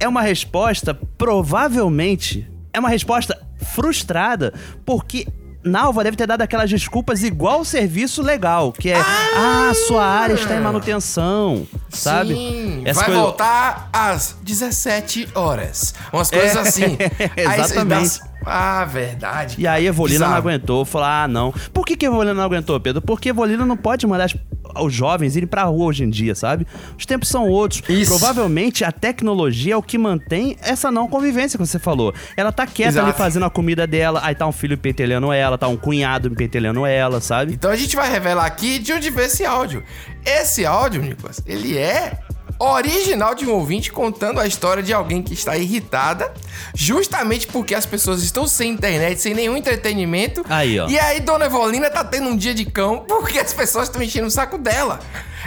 é 0.01 0.07
uma 0.09 0.23
resposta, 0.23 0.95
provavelmente, 1.17 2.49
é 2.73 2.79
uma 2.81 2.89
resposta 2.89 3.39
frustrada, 3.75 4.53
porque 4.85 5.27
Nalva 5.65 6.03
deve 6.03 6.17
ter 6.17 6.27
dado 6.27 6.43
aquelas 6.43 6.69
desculpas 6.69 7.23
igual 7.23 7.61
o 7.61 7.65
serviço 7.65 8.21
legal, 8.21 8.73
que 8.73 8.91
é, 8.91 8.97
ah, 8.99 9.71
sua 9.87 10.05
área 10.05 10.35
está 10.35 10.57
em 10.57 10.61
manutenção, 10.61 11.65
sabe? 11.89 12.35
Sim, 12.35 12.83
Essa 12.85 12.99
vai 13.01 13.05
coisa- 13.11 13.21
voltar 13.21 13.89
às 13.93 14.37
17 14.43 15.29
horas. 15.37 15.95
Umas 16.13 16.31
coisas 16.31 16.57
É, 16.57 16.61
assim. 16.61 16.99
Exatamente. 17.37 18.21
Ah, 18.45 18.85
verdade. 18.85 19.55
E 19.57 19.69
aí 19.69 19.87
Evolina 19.87 20.27
não 20.27 20.35
aguentou, 20.35 20.85
falou: 20.85 21.07
ah, 21.07 21.29
não. 21.29 21.53
Por 21.73 21.87
que, 21.87 21.97
que 21.97 22.07
Evolina 22.07 22.35
não 22.35 22.43
aguentou, 22.43 22.81
Pedro? 22.81 23.01
Porque 23.01 23.29
Evolina 23.29 23.65
não 23.65 23.77
pode 23.77 24.05
mandar 24.05 24.25
as- 24.25 24.35
os 24.81 24.93
jovens 24.93 25.37
irem 25.37 25.47
pra 25.47 25.65
rua 25.65 25.87
hoje 25.87 26.05
em 26.05 26.11
dia, 26.11 26.35
sabe? 26.35 26.67
Os 26.99 27.07
tempos 27.07 27.29
são 27.29 27.49
outros. 27.49 27.83
Isso. 27.89 28.11
Provavelmente 28.11 28.85
a 28.85 28.93
tecnologia 28.93 29.75
é 29.75 29.77
o 29.77 29.83
que 29.83 29.99
mantém 29.99 30.57
essa 30.61 30.91
não 30.91 31.09
convivência 31.09 31.59
que 31.59 31.67
você 31.67 31.79
falou. 31.79 32.15
Ela 32.37 32.53
tá 32.53 32.67
quieta 32.67 32.93
Exato. 32.93 33.07
ali 33.09 33.17
fazendo 33.17 33.45
a 33.45 33.51
comida 33.51 33.87
dela, 33.87 34.21
aí 34.23 34.35
tá 34.35 34.47
um 34.47 34.53
filho 34.53 34.77
pentelhando 34.79 35.33
ela, 35.33 35.59
tá 35.59 35.69
um 35.69 35.77
cunhado 35.77 36.31
pentelhando 36.31 36.85
ela, 36.87 37.21
sabe? 37.21 37.53
Então 37.53 37.71
a 37.71 37.77
gente 37.77 37.97
vai 37.97 38.11
revelar 38.11 38.47
aqui 38.47 38.79
de 38.79 38.93
onde 38.93 39.11
veio 39.11 39.27
esse 39.27 39.45
áudio. 39.45 39.83
Esse 40.25 40.65
áudio, 40.65 41.03
Nicolas, 41.03 41.43
ele 41.47 41.77
é 41.77 42.19
original 42.63 43.35
de 43.35 43.47
um 43.47 43.53
ouvinte 43.53 43.91
contando 43.93 44.41
a 44.41 44.47
história 44.47 44.83
de 44.83 44.93
alguém 44.93 45.23
que 45.23 45.35
está 45.35 45.57
irritada, 45.57 46.33
justamente 46.75 47.47
porque 47.47 47.75
as 47.75 47.85
pessoas 47.87 48.23
estão 48.23 48.47
sem 48.47 48.71
internet, 48.71 49.21
sem 49.21 49.35
nenhum 49.35 49.57
entretenimento. 49.57 50.45
Aí, 50.49 50.79
ó. 50.79 50.89
E 50.89 50.99
aí 50.99 51.21
Dona 51.21 51.47
Evolina 51.47 51.91
tá 51.91 52.05
tendo 52.05 52.29
um 52.29 52.37
dia 52.37 52.55
de 52.55 52.65
cão 52.65 53.05
porque 53.07 53.39
as 53.39 53.53
pessoas 53.53 53.89
estão 53.89 54.03
enchendo 54.03 54.27
o 54.27 54.31
saco 54.31 54.59
dela. 54.59 55.01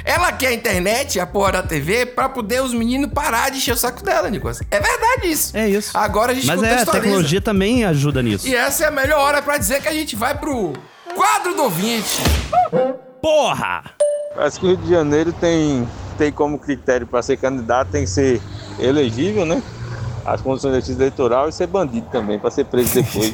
Ela 0.03 0.31
quer 0.31 0.47
a 0.47 0.53
internet, 0.53 1.19
a 1.19 1.25
porra 1.25 1.53
da 1.53 1.63
TV, 1.63 2.05
pra 2.05 2.27
poder 2.27 2.61
os 2.61 2.73
meninos 2.73 3.11
parar 3.11 3.49
de 3.49 3.57
encher 3.57 3.73
o 3.73 3.77
saco 3.77 4.03
dela, 4.03 4.29
Nicolas. 4.29 4.61
É 4.69 4.79
verdade 4.79 5.31
isso. 5.31 5.55
É 5.55 5.69
isso. 5.69 5.97
Agora 5.97 6.31
a 6.31 6.35
gente 6.35 6.47
Mas 6.47 6.61
é, 6.61 6.81
a 6.81 6.85
tecnologia 6.85 7.41
também 7.41 7.85
ajuda 7.85 8.21
nisso. 8.21 8.47
E 8.47 8.55
essa 8.55 8.83
é 8.83 8.87
a 8.87 8.91
melhor 8.91 9.19
hora 9.19 9.41
pra 9.41 9.57
dizer 9.57 9.81
que 9.81 9.87
a 9.87 9.93
gente 9.93 10.15
vai 10.15 10.37
pro 10.37 10.73
quadro 11.15 11.55
do 11.55 11.63
ouvinte. 11.63 12.21
Porra! 13.21 13.83
Parece 14.35 14.59
que 14.59 14.65
o 14.65 14.69
Rio 14.69 14.77
de 14.77 14.89
Janeiro 14.89 15.31
tem, 15.33 15.87
tem 16.15 16.31
como 16.31 16.59
critério 16.59 17.07
para 17.07 17.21
ser 17.21 17.37
candidato, 17.37 17.91
tem 17.91 18.03
que 18.03 18.09
ser 18.09 18.41
elegível, 18.77 19.45
né? 19.45 19.63
As 20.25 20.41
condições 20.41 20.71
de 20.71 20.77
exercício 20.77 20.99
eleitoral 21.01 21.47
e 21.49 21.51
ser 21.51 21.67
bandido 21.67 22.07
também, 22.11 22.39
para 22.39 22.49
ser 22.49 22.65
preso 22.65 22.93
depois. 22.95 23.33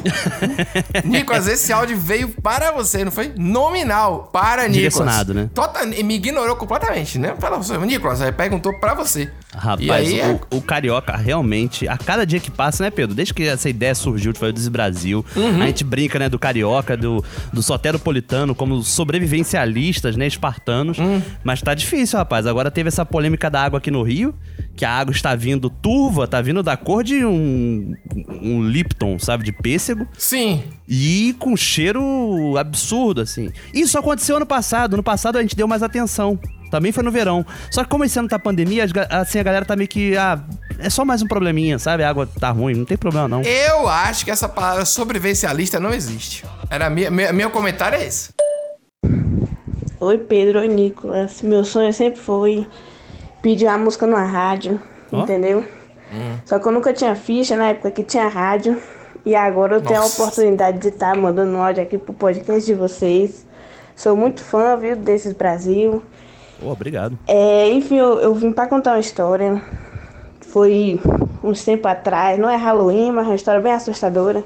Nicolas, 1.04 1.46
esse 1.46 1.72
áudio 1.72 1.96
veio 1.98 2.28
para 2.28 2.72
você, 2.72 3.04
não 3.04 3.10
foi? 3.12 3.32
Nominal, 3.36 4.28
para 4.32 4.62
Nicolas. 4.62 4.76
Direcionado, 4.76 5.34
né? 5.34 5.50
Total, 5.54 5.86
me 5.86 6.14
ignorou 6.14 6.56
completamente, 6.56 7.18
né? 7.18 7.34
Você. 7.58 7.78
Nicolas, 7.78 8.20
aí 8.20 8.32
perguntou 8.32 8.72
para 8.78 8.94
você. 8.94 9.30
Rapaz, 9.54 9.90
aí 9.90 10.20
é- 10.20 10.38
o, 10.50 10.56
o 10.58 10.62
carioca 10.62 11.16
realmente, 11.16 11.86
a 11.88 11.96
cada 11.96 12.24
dia 12.26 12.40
que 12.40 12.50
passa, 12.50 12.84
né, 12.84 12.90
Pedro? 12.90 13.14
Desde 13.14 13.34
que 13.34 13.42
essa 13.44 13.68
ideia 13.68 13.94
surgiu 13.94 14.32
de 14.32 14.38
fazer 14.38 14.52
desse 14.52 14.70
Brasil, 14.70 15.24
Uhum. 15.36 15.62
a 15.62 15.66
gente 15.66 15.84
brinca, 15.84 16.18
né, 16.18 16.28
do 16.28 16.38
carioca, 16.38 16.96
do, 16.96 17.24
do 17.52 17.62
soteropolitano, 17.62 18.54
como 18.54 18.82
sobrevivencialistas, 18.82 20.16
né, 20.16 20.26
espartanos. 20.26 20.98
Hum. 20.98 21.20
Mas 21.42 21.60
tá 21.62 21.74
difícil, 21.74 22.18
rapaz. 22.18 22.46
Agora 22.46 22.70
teve 22.70 22.88
essa 22.88 23.04
polêmica 23.04 23.48
da 23.50 23.62
água 23.62 23.78
aqui 23.78 23.90
no 23.90 24.02
Rio, 24.02 24.34
que 24.76 24.84
a 24.84 24.90
água 24.90 25.12
está 25.12 25.34
vindo 25.34 25.68
turva, 25.68 26.26
tá 26.26 26.40
vindo 26.40 26.62
da 26.62 26.76
cor 26.76 27.04
de 27.04 27.24
um, 27.24 27.94
um 28.42 28.62
Lipton, 28.66 29.18
sabe, 29.18 29.44
de 29.44 29.52
pêssego. 29.52 30.06
Sim. 30.16 30.62
E 30.88 31.34
com 31.38 31.56
cheiro 31.56 32.56
absurdo, 32.58 33.20
assim. 33.20 33.50
Isso 33.74 33.98
aconteceu 33.98 34.36
ano 34.36 34.46
passado. 34.46 34.96
No 34.96 35.02
passado 35.02 35.36
a 35.38 35.42
gente 35.42 35.54
deu 35.54 35.68
mais 35.68 35.82
atenção. 35.82 36.38
Também 36.70 36.90
foi 36.90 37.02
no 37.04 37.10
verão. 37.10 37.44
Só 37.70 37.84
que 37.84 37.90
como 37.90 38.02
esse 38.02 38.18
ano 38.18 38.28
tá 38.28 38.38
pandemia, 38.38 38.86
assim, 39.10 39.38
a 39.38 39.42
galera 39.42 39.64
tá 39.64 39.76
meio 39.76 39.88
que. 39.88 40.16
Ah, 40.16 40.42
é 40.78 40.88
só 40.88 41.04
mais 41.04 41.20
um 41.20 41.26
probleminha, 41.28 41.78
sabe? 41.78 42.02
A 42.02 42.08
água 42.08 42.26
tá 42.26 42.50
ruim, 42.50 42.74
não 42.74 42.86
tem 42.86 42.96
problema 42.96 43.28
não. 43.28 43.42
Eu 43.42 43.86
acho 43.86 44.24
que 44.24 44.30
essa 44.30 44.48
palavra 44.48 44.86
sobrevivencialista 44.86 45.78
não 45.78 45.92
existe. 45.92 46.44
Era 46.70 46.88
minha, 46.88 47.10
minha- 47.10 47.30
meu 47.32 47.50
comentário 47.50 47.98
é 47.98 48.06
esse. 48.06 48.30
Oi, 50.00 50.18
Pedro, 50.18 50.60
oi, 50.60 50.68
Nicolas. 50.68 51.42
Meu 51.42 51.62
sonho 51.64 51.92
sempre 51.92 52.20
foi 52.20 52.66
pedir 53.42 53.66
uma 53.66 53.78
música 53.78 54.06
numa 54.06 54.24
rádio, 54.24 54.80
Ó. 55.12 55.22
entendeu? 55.22 55.64
Só 56.44 56.58
que 56.58 56.66
eu 56.66 56.72
nunca 56.72 56.92
tinha 56.92 57.14
ficha 57.14 57.56
na 57.56 57.70
época 57.70 57.90
que 57.90 58.02
tinha 58.02 58.28
rádio. 58.28 58.80
E 59.24 59.34
agora 59.34 59.76
eu 59.76 59.80
tenho 59.80 60.00
a 60.00 60.02
Nossa. 60.02 60.22
oportunidade 60.22 60.78
de 60.78 60.88
estar 60.88 61.16
mandando 61.16 61.52
um 61.56 61.62
áudio 61.62 61.82
aqui 61.82 61.96
pro 61.96 62.12
podcast 62.12 62.66
de 62.66 62.74
vocês. 62.74 63.46
Sou 63.94 64.16
muito 64.16 64.42
fã, 64.42 64.76
viu, 64.76 64.96
desses 64.96 65.32
Brasil. 65.32 66.02
Ô, 66.60 66.70
obrigado. 66.70 67.16
É, 67.26 67.68
enfim, 67.70 67.96
eu, 67.98 68.18
eu 68.20 68.34
vim 68.34 68.52
pra 68.52 68.66
contar 68.66 68.92
uma 68.92 69.00
história. 69.00 69.62
Foi 70.40 71.00
uns 71.42 71.64
tempo 71.64 71.86
atrás, 71.88 72.38
não 72.38 72.48
é 72.48 72.56
Halloween, 72.56 73.12
mas 73.12 73.26
uma 73.26 73.34
história 73.34 73.60
bem 73.60 73.72
assustadora. 73.72 74.42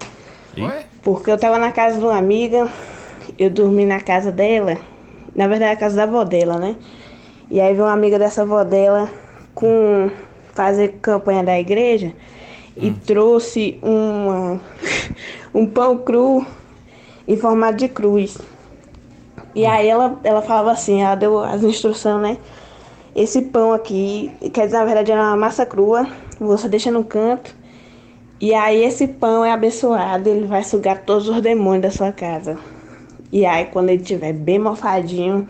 Oi? 0.57 0.71
Porque 1.03 1.31
eu 1.31 1.39
tava 1.39 1.59
na 1.59 1.73
casa 1.73 1.99
de 1.99 2.05
uma 2.05 2.17
amiga, 2.17 2.69
eu 3.39 3.51
dormi 3.51 3.85
na 3.85 4.01
casa 4.01 4.31
dela, 4.31 4.77
na 5.35 5.49
verdade 5.49 5.73
a 5.73 5.77
casa 5.77 5.97
da 5.97 6.03
avó 6.05 6.23
dela, 6.25 6.59
né? 6.59 6.77
E 7.51 7.61
aí 7.61 7.73
veio 7.73 7.85
uma 7.85 7.93
amiga 7.93 8.19
dessa 8.19 8.43
avó 8.43 8.65
dela 8.65 9.09
com 9.55 10.11
fazer 10.53 10.99
campanha 11.01 11.45
da 11.45 11.59
igreja 11.59 12.13
e 12.77 12.91
trouxe 12.91 13.79
uma, 13.83 14.61
um 15.55 15.67
pão 15.67 15.99
cru 15.99 16.45
em 17.27 17.37
formato 17.37 17.77
de 17.77 17.89
cruz. 17.89 18.37
E 19.55 19.65
aí 19.65 19.89
ela, 19.89 20.19
ela 20.25 20.43
falava 20.43 20.73
assim, 20.73 21.03
ela 21.03 21.15
deu 21.15 21.39
as 21.39 21.63
instruções, 21.63 22.21
né? 22.21 22.39
Esse 23.15 23.43
pão 23.43 23.73
aqui, 23.73 24.31
quer 24.53 24.67
dizer, 24.67 24.79
na 24.79 24.85
verdade 24.85 25.13
era 25.13 25.23
uma 25.23 25.37
massa 25.37 25.65
crua, 25.65 26.07
você 26.39 26.69
deixa 26.69 26.91
no 26.91 27.03
canto. 27.03 27.55
E 28.39 28.53
aí 28.53 28.85
esse 28.85 29.09
pão 29.09 29.43
é 29.43 29.53
abençoado, 29.53 30.29
ele 30.29 30.47
vai 30.47 30.63
sugar 30.63 31.03
todos 31.03 31.29
os 31.29 31.41
demônios 31.41 31.83
da 31.83 31.91
sua 31.91 32.13
casa. 32.13 32.59
E 33.33 33.47
aí 33.47 33.67
quando 33.67 33.89
ele 33.89 34.03
estiver 34.03 34.35
bem 34.35 34.59
mofadinho, 34.59 35.49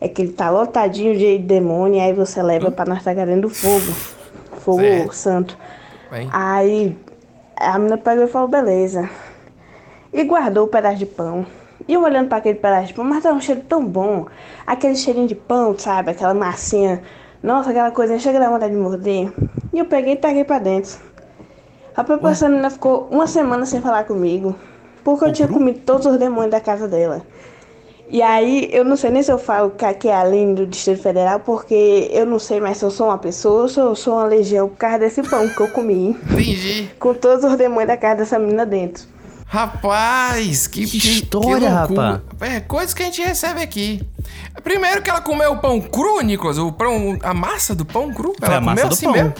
é 0.00 0.08
que 0.08 0.22
ele 0.22 0.32
tá 0.32 0.50
lotadinho 0.50 1.16
de 1.16 1.38
demônio, 1.38 2.00
aí 2.00 2.12
você 2.12 2.42
leva 2.42 2.70
pra 2.70 2.84
nós 2.84 3.02
dentro 3.02 3.42
do 3.42 3.50
fogo. 3.50 3.92
Fogo 4.60 4.80
Certo. 4.80 5.14
santo. 5.14 5.58
Bem. 6.10 6.28
Aí 6.32 6.96
a 7.56 7.78
menina 7.78 7.98
pegou 7.98 8.24
e 8.24 8.28
falou, 8.28 8.48
beleza. 8.48 9.08
E 10.12 10.22
guardou 10.24 10.64
o 10.64 10.68
pedaço 10.68 10.98
de 10.98 11.06
pão. 11.06 11.44
E 11.86 11.94
eu 11.94 12.02
olhando 12.02 12.28
para 12.28 12.38
aquele 12.38 12.58
pedaço 12.58 12.88
de 12.88 12.94
pão, 12.94 13.04
mas 13.04 13.22
tava 13.22 13.36
um 13.36 13.40
cheiro 13.40 13.62
tão 13.68 13.84
bom. 13.84 14.26
Aquele 14.66 14.94
cheirinho 14.94 15.26
de 15.26 15.34
pão, 15.34 15.76
sabe? 15.78 16.10
Aquela 16.10 16.34
massinha. 16.34 17.02
Nossa, 17.42 17.70
aquela 17.70 17.90
coisa 17.90 18.18
chega 18.18 18.38
da 18.38 18.48
vontade 18.48 18.72
de 18.72 18.78
morder. 18.78 19.32
E 19.72 19.78
eu 19.78 19.84
peguei 19.84 20.14
e 20.14 20.16
taguei 20.16 20.44
pra 20.44 20.58
dentro. 20.58 20.98
Rapaz, 21.94 22.20
essa 22.24 22.48
menina 22.48 22.70
ficou 22.70 23.08
uma 23.10 23.26
semana 23.26 23.66
sem 23.66 23.80
falar 23.80 24.04
comigo. 24.04 24.54
Porque 25.02 25.24
eu 25.24 25.32
tinha 25.32 25.48
comido 25.48 25.80
todos 25.80 26.06
os 26.06 26.16
demônios 26.16 26.52
da 26.52 26.60
casa 26.60 26.86
dela. 26.86 27.22
E 28.10 28.22
aí, 28.22 28.68
eu 28.72 28.84
não 28.84 28.96
sei 28.96 29.10
nem 29.10 29.22
se 29.22 29.30
eu 29.30 29.38
falo 29.38 29.70
que 29.70 29.84
aqui 29.84 30.08
é 30.08 30.14
a 30.16 30.24
linha 30.24 30.54
do 30.54 30.66
Distrito 30.66 31.02
Federal, 31.02 31.40
porque 31.40 32.08
eu 32.10 32.24
não 32.24 32.38
sei 32.38 32.58
mais 32.58 32.78
se 32.78 32.84
eu 32.84 32.90
sou 32.90 33.08
uma 33.08 33.18
pessoa 33.18 33.62
ou 33.62 33.68
se 33.68 33.78
eu 33.78 33.94
sou 33.94 34.14
uma 34.14 34.24
legião 34.24 34.66
por 34.68 34.76
causa 34.78 35.00
desse 35.00 35.22
pão 35.22 35.46
que 35.48 35.60
eu 35.60 35.68
comi. 35.68 36.16
Entendi. 36.30 36.88
Com 36.98 37.12
todos 37.12 37.44
os 37.44 37.56
demônios 37.58 37.88
da 37.88 37.96
casa 37.98 38.16
dessa 38.16 38.38
menina 38.38 38.64
dentro. 38.64 39.04
Rapaz, 39.46 40.66
que, 40.66 40.86
Que 40.86 40.96
história, 40.98 41.68
rapaz. 41.70 42.20
É, 42.40 42.60
coisas 42.60 42.94
que 42.94 43.02
a 43.02 43.06
gente 43.06 43.22
recebe 43.22 43.60
aqui. 43.62 44.02
Primeiro 44.62 45.02
que 45.02 45.10
ela 45.10 45.20
comeu 45.20 45.52
o 45.52 45.56
pão 45.58 45.80
cru, 45.80 46.20
Nicolas, 46.22 46.58
o 46.58 46.70
pão, 46.72 47.18
a 47.22 47.34
massa 47.34 47.74
do 47.74 47.84
pão 47.84 48.12
cru. 48.12 48.34
Ela 48.40 48.56
a 48.56 48.60
massa 48.60 48.76
comeu 48.82 48.88
do 48.88 48.92
assim 48.94 49.06
pão. 49.06 49.12
mesmo. 49.14 49.34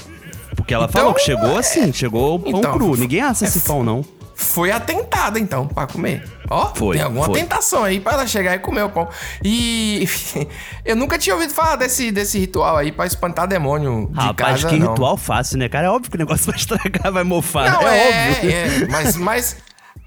Porque 0.57 0.75
ela 0.75 0.85
Então, 0.85 1.01
falou 1.01 1.15
que 1.15 1.21
chegou 1.21 1.57
assim, 1.57 1.93
chegou 1.93 2.37
o 2.37 2.39
pão 2.41 2.53
então, 2.59 2.73
cru. 2.73 2.97
Ninguém 2.97 3.21
assa 3.21 3.45
esse 3.45 3.61
pão, 3.61 3.83
não. 3.85 4.05
Foi 4.35 4.71
atentada, 4.71 5.39
então, 5.39 5.67
pra 5.67 5.87
comer. 5.87 6.23
Ó, 6.51 6.75
Foi, 6.75 6.97
tem 6.97 7.05
alguma 7.05 7.27
foi. 7.27 7.41
tentação 7.41 7.85
aí 7.85 8.01
pra 8.01 8.15
ela 8.15 8.27
chegar 8.27 8.55
e 8.55 8.59
comer 8.59 8.83
o 8.83 8.89
pão. 8.91 9.09
E 9.45 10.09
eu 10.85 10.97
nunca 10.97 11.19
tinha 11.19 11.35
ouvido 11.35 11.53
falar 11.53 11.77
desse, 11.77 12.11
desse 12.11 12.39
ritual 12.39 12.77
aí 12.77 12.91
pra 12.91 13.07
espantar 13.07 13.47
demônio 13.47 14.09
de 14.11 14.19
Rapaz, 14.19 14.63
casa, 14.63 14.69
que 14.69 14.77
não. 14.79 14.91
ritual 14.91 15.17
fácil, 15.17 15.59
né, 15.59 15.69
cara? 15.69 15.87
É 15.87 15.91
óbvio 15.91 16.11
que 16.11 16.17
o 16.17 16.19
negócio 16.19 16.47
vai 16.51 16.57
estragar, 16.57 17.13
vai 17.13 17.25
mofar. 17.25 17.71
Não, 17.73 17.83
é, 17.89 17.99
é, 17.99 18.31
óbvio. 18.31 18.51
é, 18.51 18.87
mas, 18.89 19.17
mas, 19.17 19.57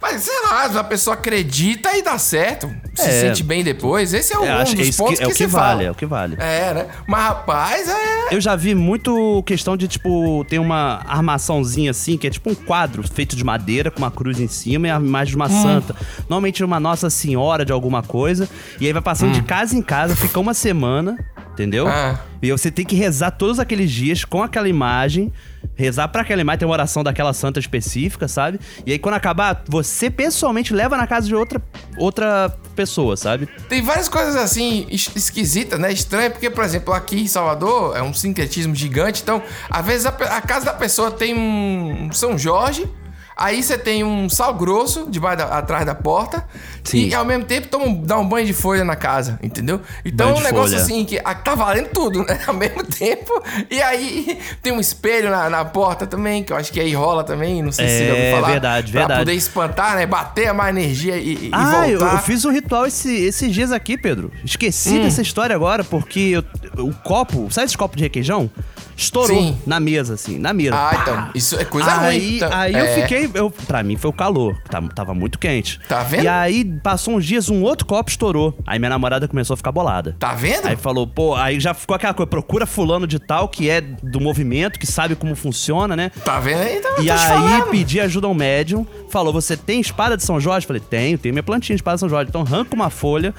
mas 0.02 0.22
sei 0.24 0.34
lá, 0.44 0.66
a 0.66 0.84
pessoa 0.84 1.14
acredita 1.16 1.96
e 1.96 2.02
dá 2.02 2.18
certo. 2.18 2.70
Se 2.96 3.08
É. 3.08 3.12
sente 3.22 3.44
bem 3.44 3.64
depois. 3.64 4.14
Esse 4.14 4.34
é, 4.34 4.38
o- 4.40 4.44
É, 4.46 4.56
um 4.56 4.60
acho 4.60 4.76
que 4.76 4.84
dos 4.84 4.96
é 4.96 4.98
pontos 4.98 5.18
que- 5.20 5.24
é 5.24 5.28
o 5.28 5.30
que 5.30 5.36
se 5.36 5.46
vale, 5.46 5.66
fala. 5.70 5.84
é 5.84 5.92
o 5.92 5.96
que 5.96 6.06
vale. 6.06 6.36
É, 6.40 6.74
né? 6.74 6.88
Mas, 7.08 7.22
rapaz, 7.24 7.88
é... 7.90 8.36
Eu 8.36 8.42
já 8.42 8.56
vi 8.56 8.74
muito 8.76 9.42
questão 9.44 9.78
de, 9.78 9.88
tipo, 9.88 10.44
tem 10.50 10.60
uma 10.60 11.02
armaçãozinha 11.08 11.92
assim, 11.92 12.18
que 12.18 12.28
é 12.28 12.30
tipo 12.30 12.50
um 12.50 12.56
quadro 12.56 13.04
feito 13.08 13.36
de 13.36 13.44
madeira 13.44 13.90
com 13.92 14.00
uma 14.00 14.12
cruz 14.12 14.40
em 14.40 14.48
cima 14.48 14.88
e 14.88 14.92
a 14.92 14.98
imagem 14.98 15.32
de 15.32 15.36
uma 15.36 15.48
Hum. 15.48 15.62
santa. 15.62 15.96
Normalmente 16.30 16.64
uma 16.64 16.80
Nossa 16.80 17.10
Senhora 17.10 17.64
de 17.64 17.72
alguma 17.72 18.02
coisa. 18.04 18.50
E 18.80 18.88
aí 18.88 18.94
vai 18.94 19.02
passando 19.02 19.32
de 19.34 19.42
casa 19.44 19.76
em 19.76 19.82
casa, 19.82 20.16
fica 20.16 20.40
uma 20.40 20.54
semana, 20.54 21.18
entendeu? 21.54 21.86
Hum. 21.86 21.92
Ah. 21.92 22.20
E 22.42 22.52
você 22.52 22.70
tem 22.72 22.84
que 22.86 22.96
rezar 22.96 23.32
todos 23.32 23.60
aqueles 23.60 23.92
dias 23.92 24.26
com 24.26 24.42
aquela 24.44 24.68
imagem. 24.68 25.32
Rezar 25.82 26.08
pra 26.10 26.24
imagem, 26.40 26.60
tem 26.60 26.68
uma 26.68 26.74
oração 26.74 27.04
daquela 27.04 27.34
santa 27.34 27.60
específica, 27.60 28.28
sabe? 28.28 28.60
E 28.86 28.92
aí 28.92 29.00
quando 29.00 29.16
acabar, 29.16 29.64
você 29.68 30.10
pessoalmente 30.10 30.74
leva 30.74 30.96
na 30.96 31.08
casa 31.08 31.28
de 31.28 31.36
outra, 31.36 31.62
outra 31.98 32.50
pessoa, 32.76 33.18
sabe? 33.18 33.48
Tem 33.68 33.82
várias 33.82 34.08
coisas 34.08 34.36
assim 34.36 34.86
es- 34.90 35.10
esquisitas, 35.16 35.80
né? 35.80 35.92
Estranha, 35.92 36.30
porque, 36.30 36.50
por 36.50 36.64
exemplo, 36.64 36.94
aqui 36.94 37.22
em 37.22 37.28
Salvador 37.28 37.98
é 37.98 38.02
um 38.02 38.14
sincretismo 38.14 38.76
gigante. 38.76 39.22
Então, 39.22 39.42
às 39.70 39.86
vezes 39.86 40.06
a, 40.06 40.10
a 40.10 40.42
casa 40.42 40.66
da 40.68 40.74
pessoa 40.74 41.10
tem 41.12 41.36
um 41.36 42.10
São 42.12 42.38
Jorge. 42.38 42.88
Aí 43.44 43.62
você 43.64 43.78
tem 43.78 44.04
um 44.04 44.30
sal 44.30 44.54
grosso 44.54 45.08
debaixo 45.10 45.40
da- 45.40 45.58
atrás 45.58 45.86
da 45.86 45.96
porta. 45.96 46.46
Sim. 46.84 47.08
E 47.08 47.14
ao 47.16 47.24
mesmo 47.26 47.44
tempo 47.46 47.68
toma, 47.68 47.86
um- 47.86 48.02
dá 48.04 48.18
um 48.18 48.28
banho 48.28 48.46
de 48.46 48.54
folha 48.54 48.84
na 48.84 48.96
casa, 48.96 49.40
entendeu? 49.42 49.82
Então 50.06 50.30
é 50.30 50.34
um 50.34 50.40
negócio 50.42 50.72
folha. 50.72 50.82
assim 50.84 51.06
que 51.06 51.20
ah, 51.24 51.34
tá 51.36 51.54
valendo 51.56 51.90
tudo, 51.90 52.24
né? 52.24 52.40
Ao 52.48 52.54
mesmo 52.54 52.84
tempo. 52.84 53.32
E 53.70 53.82
aí 53.82 54.40
tem 54.62 54.72
um 54.74 54.80
espelho 54.80 55.30
na, 55.30 55.50
na 55.50 55.64
porta 55.66 56.06
também, 56.08 56.44
que 56.44 56.52
eu 56.54 56.58
acho 56.58 56.72
que 56.72 56.80
aí 56.80 56.94
rola 56.94 57.24
também. 57.24 57.62
Não 57.62 57.72
sei 57.72 57.88
se 57.88 57.98
você 57.98 58.06
já 58.08 58.12
ouviu 58.14 58.26
É, 58.28 58.32
falar. 58.32 58.48
verdade, 58.52 58.92
pra 58.92 59.02
verdade. 59.02 59.20
poder 59.22 59.34
espantar, 59.34 59.96
né? 59.96 60.06
Bater 60.06 60.48
a 60.48 60.54
mais 60.54 60.76
energia 60.76 61.18
e, 61.18 61.34
e 61.48 61.50
Ah, 61.52 61.88
eu, 61.88 62.00
voltar. 62.00 62.16
eu 62.16 62.20
fiz 62.20 62.46
um 62.46 62.52
ritual 62.52 62.86
esse- 62.88 63.16
esses 63.26 63.52
dias 63.54 63.72
aqui, 63.72 63.98
Pedro. 63.98 64.32
Esqueci 64.44 64.90
Hum. 65.00 65.04
dessa 65.04 65.22
história 65.22 65.56
agora, 65.56 65.84
porque 65.84 66.20
eu- 66.76 66.84
o 66.86 66.94
copo, 66.94 67.48
sabe 67.52 67.66
esse 67.68 67.78
copo 67.78 67.96
de 67.96 68.04
requeijão? 68.04 68.50
Estourou 69.02 69.36
Sim. 69.42 69.58
na 69.66 69.80
mesa, 69.80 70.14
assim, 70.14 70.38
na 70.38 70.54
mesa. 70.54 70.76
Ah, 70.76 70.90
Pá! 70.96 71.00
então. 71.02 71.30
Isso 71.36 71.56
é 71.60 71.66
coisa 71.66 71.92
aí, 72.00 72.20
ruim. 72.20 72.36
então. 72.38 72.50
Aí 72.54 72.74
eu 72.74 72.86
É. 72.86 73.02
fiquei. 73.02 73.30
Eu, 73.34 73.50
pra 73.50 73.82
mim 73.84 73.98
foi 73.98 74.10
o 74.10 74.14
calor. 74.14 74.58
Tava, 74.70 74.88
tava 74.90 75.14
muito 75.14 75.40
quente. 75.40 75.80
Tá 75.88 76.04
vendo? 76.04 76.24
E 76.24 76.28
aí, 76.28 76.64
passou 76.84 77.16
uns 77.16 77.26
dias, 77.26 77.50
um 77.50 77.64
outro 77.64 77.86
copo 77.86 78.10
estourou. 78.10 78.58
Aí 78.66 78.78
minha 78.80 78.90
namorada 78.90 79.28
começou 79.28 79.54
a 79.56 79.58
ficar 79.58 79.72
bolada. 79.72 80.16
Tá 80.20 80.34
vendo? 80.34 80.68
Aí 80.68 80.76
falou, 80.76 81.08
pô, 81.08 81.36
aí 81.36 81.60
já 81.60 81.74
ficou 81.74 81.96
aquela 81.96 82.14
coisa, 82.14 82.28
procura 82.28 82.66
fulano 82.66 83.08
de 83.08 83.20
tal, 83.20 83.48
que 83.50 83.70
é 83.70 83.82
do 83.82 84.20
movimento, 84.22 84.78
que 84.80 84.86
sabe 84.88 85.16
como 85.16 85.36
funciona, 85.36 85.96
né? 85.96 86.12
Tá 86.24 86.40
vendo 86.40 86.62
aí? 86.62 86.80
Tá, 86.80 86.90
E 87.02 87.10
aí 87.10 87.18
falando. 87.18 87.70
pedi 87.72 88.00
ajuda 88.00 88.28
ao 88.28 88.34
médium, 88.34 88.86
falou: 89.10 89.34
Você 89.34 89.58
tem 89.58 89.80
espada 89.82 90.16
de 90.16 90.24
São 90.24 90.40
Jorge? 90.40 90.68
Falei, 90.68 90.82
tenho, 90.82 91.18
tenho 91.18 91.34
minha 91.34 91.44
plantinha 91.44 91.76
de 91.76 91.80
espada 91.82 91.96
de 91.96 92.00
São 92.02 92.10
Jorge. 92.10 92.30
Então 92.30 92.42
arranca 92.42 92.76
uma 92.76 92.90
folha, 92.90 93.34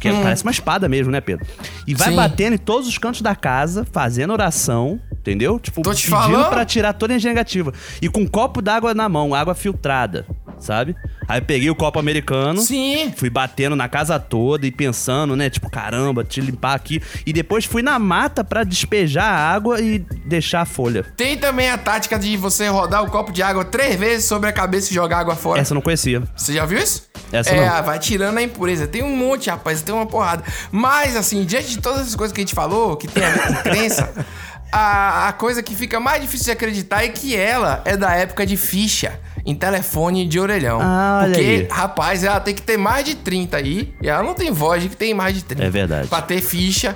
que 0.00 0.10
parece 0.12 0.42
uma 0.44 0.52
espada 0.52 0.88
mesmo, 0.88 1.10
né, 1.10 1.20
Pedro? 1.20 1.46
E 1.86 1.94
vai 1.94 2.08
Hum. 2.08 2.10
Sim. 2.10 2.16
batendo 2.16 2.54
em 2.54 2.58
todos 2.58 2.88
os 2.88 2.96
cantos 2.98 3.20
da 3.22 3.34
casa, 3.34 3.86
fazendo 3.92 4.32
oração, 4.32 5.00
entendeu? 5.20 5.58
Tipo, 5.58 5.82
Tô 5.82 5.92
te 5.92 6.10
pedindo 6.10 6.20
falando. 6.20 6.48
pra 6.48 6.64
tirar 6.64 6.92
toda 6.92 7.12
a 7.12 7.14
energia 7.14 7.30
negativa. 7.30 7.72
E 8.00 8.08
com 8.08 8.20
um 8.20 8.26
copo 8.26 8.62
d'água 8.62 8.94
na 8.94 9.08
mão, 9.08 9.34
água 9.34 9.54
filtrada, 9.54 10.26
sabe? 10.58 10.96
Aí 11.26 11.40
peguei 11.40 11.68
o 11.68 11.74
copo 11.74 11.98
americano. 11.98 12.60
Sim. 12.60 13.12
Fui 13.16 13.28
batendo 13.28 13.76
na 13.76 13.88
casa 13.88 14.18
toda 14.18 14.66
e 14.66 14.70
pensando, 14.72 15.36
né? 15.36 15.50
Tipo, 15.50 15.70
caramba, 15.70 16.24
te 16.24 16.40
limpar 16.40 16.74
aqui. 16.74 17.02
E 17.26 17.32
depois 17.32 17.66
fui 17.66 17.82
na 17.82 17.98
mata 17.98 18.42
pra 18.42 18.64
despejar 18.64 19.24
a 19.24 19.54
água 19.54 19.80
e 19.80 19.98
deixar 20.24 20.62
a 20.62 20.64
folha. 20.64 21.04
Tem 21.16 21.36
também 21.36 21.68
a 21.70 21.76
tática 21.76 22.18
de 22.18 22.36
você 22.36 22.68
rodar 22.68 23.04
o 23.04 23.10
copo 23.10 23.30
de 23.30 23.42
água 23.42 23.64
três 23.64 23.96
vezes 23.96 24.24
sobre 24.24 24.48
a 24.48 24.52
cabeça 24.52 24.90
e 24.90 24.94
jogar 24.94 25.18
água 25.18 25.36
fora. 25.36 25.60
Essa 25.60 25.72
eu 25.72 25.74
não 25.74 25.82
conhecia. 25.82 26.22
Você 26.34 26.54
já 26.54 26.64
viu 26.64 26.78
isso? 26.78 27.08
Essa 27.30 27.50
é, 27.50 27.68
não. 27.68 27.82
vai 27.84 27.98
tirando 27.98 28.38
a 28.38 28.42
impureza. 28.42 28.86
Tem 28.86 29.02
um 29.02 29.14
monte, 29.14 29.50
rapaz, 29.50 29.82
tem 29.82 29.94
uma 29.94 30.06
porrada. 30.06 30.42
Mas, 30.72 31.14
assim, 31.14 31.44
diante 31.44 31.68
de 31.68 31.78
todas 31.78 32.00
essas 32.00 32.16
coisas 32.16 32.32
que 32.34 32.40
a 32.40 32.42
gente 32.42 32.54
falou, 32.54 32.96
que 32.96 33.06
tem 33.06 33.22
a 33.22 33.30
ver 33.30 33.46
com 33.48 33.54
crença, 33.62 34.26
a, 34.72 35.28
a 35.28 35.32
coisa 35.32 35.62
que 35.62 35.74
fica 35.74 35.98
mais 36.00 36.20
difícil 36.20 36.46
de 36.46 36.50
acreditar 36.52 37.04
é 37.04 37.08
que 37.08 37.36
ela 37.36 37.82
é 37.84 37.96
da 37.96 38.14
época 38.14 38.44
de 38.46 38.56
ficha 38.56 39.18
em 39.44 39.54
telefone 39.54 40.26
de 40.26 40.38
orelhão. 40.38 40.78
Ah, 40.82 41.22
Porque, 41.24 41.40
aí. 41.40 41.68
rapaz, 41.70 42.22
ela 42.22 42.38
tem 42.38 42.54
que 42.54 42.60
ter 42.60 42.76
mais 42.76 43.04
de 43.04 43.14
30 43.14 43.56
aí. 43.56 43.94
E 44.02 44.08
ela 44.08 44.22
não 44.22 44.34
tem 44.34 44.50
voz 44.52 44.82
de 44.82 44.90
que 44.90 44.96
tem 44.96 45.14
mais 45.14 45.34
de 45.34 45.42
30. 45.42 45.64
É 45.64 45.70
verdade. 45.70 46.08
Pra 46.08 46.20
ter 46.20 46.42
ficha. 46.42 46.94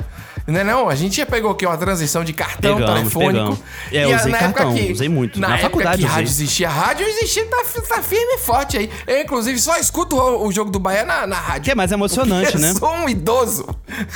Não 0.52 0.60
é 0.60 0.64
não? 0.64 0.88
A 0.88 0.94
gente 0.94 1.16
já 1.16 1.24
pegou 1.26 1.50
aqui 1.50 1.64
uma 1.66 1.76
transição 1.78 2.22
de 2.22 2.32
cartão 2.32 2.76
Pegamos, 2.76 2.94
telefônico. 3.00 3.32
pegamos. 3.32 3.58
É, 3.90 4.04
eu 4.04 4.10
E 4.10 4.12
a- 4.12 4.16
usei 4.16 4.32
na 4.32 4.38
época 4.38 4.52
cartão, 4.64 4.74
que- 4.74 4.92
usei 4.92 5.08
muito. 5.08 5.40
Na, 5.40 5.48
Na 5.48 5.54
época 5.54 5.68
faculdade 5.70 5.96
que 5.98 6.04
usei. 6.04 6.14
rádio 6.16 6.30
existia, 6.30 6.68
rádio 6.68 7.06
existia, 7.06 7.46
tá, 7.46 7.62
tá 7.88 8.02
firme 8.02 8.34
e 8.34 8.38
forte 8.38 8.76
aí. 8.76 8.90
Eu, 9.06 9.20
inclusive, 9.20 9.58
só 9.58 9.76
escuto 9.78 10.16
o, 10.16 10.46
o 10.46 10.52
jogo 10.52 10.70
do 10.70 10.78
Bahia 10.78 11.04
na, 11.04 11.26
na 11.26 11.36
rádio. 11.36 11.62
Que 11.64 11.70
é 11.70 11.74
mais 11.74 11.90
emocionante, 11.90 12.56
né? 12.60 12.70
Eu 12.70 12.76
sou 12.76 12.92
um 12.92 13.08
idoso. 13.08 13.66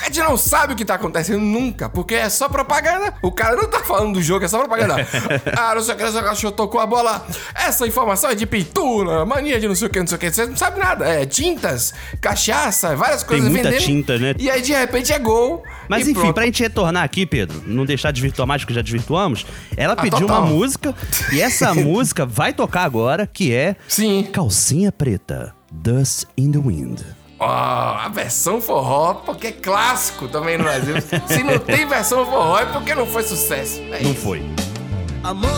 A 0.02 0.04
gente 0.06 0.20
não 0.20 0.36
sabe 0.36 0.74
o 0.74 0.76
que 0.76 0.84
tá 0.84 0.94
acontecendo 0.94 1.40
nunca, 1.40 1.88
porque 1.88 2.14
é 2.14 2.28
só 2.28 2.48
propaganda. 2.48 3.14
O 3.22 3.32
cara 3.32 3.56
não 3.56 3.66
tá 3.68 3.80
falando 3.80 4.14
do 4.14 4.22
jogo, 4.22 4.44
é 4.44 4.48
só 4.48 4.58
propaganda. 4.58 4.96
ah, 5.56 5.74
não 5.74 5.82
sei 5.82 5.94
o 5.94 5.96
que, 5.96 6.02
não 6.04 6.12
sei 6.12 6.20
o 6.20 6.34
que, 6.34 6.52
tocou 6.52 6.80
a 6.80 6.86
bola. 6.86 7.26
Essa 7.54 7.86
informação 7.86 8.30
é 8.30 8.34
de 8.34 8.44
pintura, 8.46 9.24
mania 9.24 9.58
de 9.58 9.66
não 9.66 9.74
sei 9.74 9.88
o 9.88 9.90
que, 9.90 9.98
não 10.00 10.06
sei 10.06 10.16
o 10.16 10.18
que. 10.20 10.30
Você 10.30 10.46
não 10.46 10.56
sabe 10.56 10.78
nada. 10.78 11.06
É 11.08 11.24
tintas, 11.24 11.94
cachaça, 12.20 12.94
várias 12.96 13.20
Tem 13.22 13.28
coisas 13.28 13.48
muita 13.50 13.70
vendendo. 13.70 13.84
tinta, 13.84 14.18
né? 14.18 14.34
E 14.38 14.50
aí, 14.50 14.60
de 14.60 14.72
repente, 14.72 15.12
é 15.12 15.18
gol. 15.18 15.62
Mas 15.88 16.06
e 16.06 16.10
enfim, 16.10 16.20
pronto. 16.20 16.34
pra 16.34 16.44
gente 16.44 16.62
retornar 16.62 17.02
aqui, 17.04 17.24
Pedro, 17.26 17.62
não 17.66 17.84
deixar 17.84 18.10
de 18.10 18.14
desvirtuar 18.20 18.46
mais, 18.46 18.62
porque 18.62 18.74
já 18.74 18.82
desvirtuamos, 18.82 19.46
ela 19.76 19.92
Ah, 19.94 19.96
pediu 20.02 20.20
total. 20.26 20.42
uma 20.42 20.46
música 20.46 20.94
e 21.32 21.40
essa 21.40 21.72
música 21.74 22.24
vai 22.26 22.52
tocar 22.52 22.82
agora, 22.84 23.26
que 23.26 23.52
é 23.52 23.76
Sim. 23.88 24.26
Calcinha 24.32 24.90
Preta, 24.92 25.54
Dust 25.70 26.24
in 26.36 26.50
the 26.52 26.58
Wind. 26.58 27.00
Ó, 27.38 27.46
a 27.46 28.08
versão 28.08 28.60
forró, 28.62 29.14
porque 29.14 29.48
é 29.48 29.52
clássico 29.52 30.26
também 30.28 30.56
no 30.56 30.64
Brasil. 30.64 30.94
Se 31.26 31.42
não 31.42 31.58
tem 31.58 31.86
versão 31.86 32.24
forró, 32.24 32.58
é 32.58 32.64
porque 32.66 32.94
não 32.94 33.06
foi 33.06 33.22
sucesso. 33.24 33.78
É 33.92 34.02
Não 34.02 34.12
isso. 34.12 34.22
foi. 34.22 34.42
Amor 35.22 35.50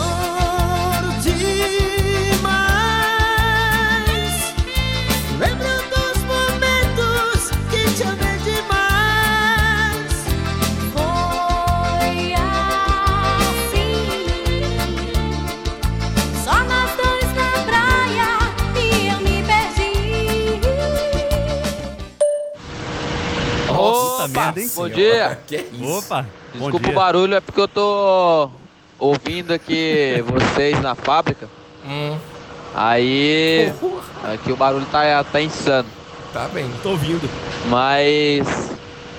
merda, 24.51 24.61
hein? 24.61 24.71
bom 24.75 24.89
dia. 24.89 25.39
Que 25.47 25.55
isso? 25.73 25.97
Opa, 25.99 26.21
bom 26.53 26.59
Desculpa 26.59 26.79
dia. 26.79 26.91
o 26.91 26.95
barulho, 26.95 27.35
é 27.35 27.39
porque 27.41 27.61
eu 27.61 27.67
tô 27.67 28.49
ouvindo 28.97 29.53
aqui 29.53 30.23
vocês 30.27 30.79
na 30.81 30.95
fábrica. 30.95 31.47
Hum, 31.85 32.17
Aí. 32.75 33.73
Aqui 34.33 34.51
o 34.51 34.55
barulho 34.55 34.85
tá, 34.91 35.23
tá 35.23 35.41
insano. 35.41 35.87
tá 36.31 36.47
bem. 36.49 36.69
Tô 36.83 36.89
ouvindo. 36.89 37.27
Mas. 37.67 38.69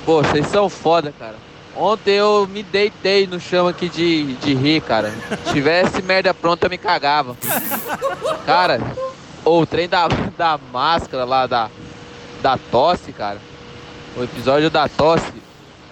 Pô, 0.06 0.22
vocês 0.22 0.46
são 0.46 0.68
foda, 0.68 1.12
cara. 1.18 1.34
Ontem 1.76 2.12
eu 2.12 2.46
me 2.50 2.62
deitei 2.62 3.26
no 3.26 3.40
chão 3.40 3.66
aqui 3.68 3.88
de, 3.88 4.34
de 4.34 4.54
rir, 4.54 4.80
cara. 4.82 5.12
Se 5.46 5.52
tivesse 5.52 6.02
merda 6.02 6.32
pronta, 6.34 6.66
eu 6.66 6.70
me 6.70 6.78
cagava. 6.78 7.36
Cara, 8.46 8.80
o 9.44 9.64
trem 9.66 9.88
da, 9.88 10.06
da 10.36 10.58
máscara 10.72 11.24
lá, 11.24 11.46
da, 11.46 11.70
da 12.42 12.58
tosse, 12.70 13.12
cara. 13.12 13.38
O 14.16 14.24
episódio 14.24 14.70
da 14.70 14.88
tosse. 14.88 15.32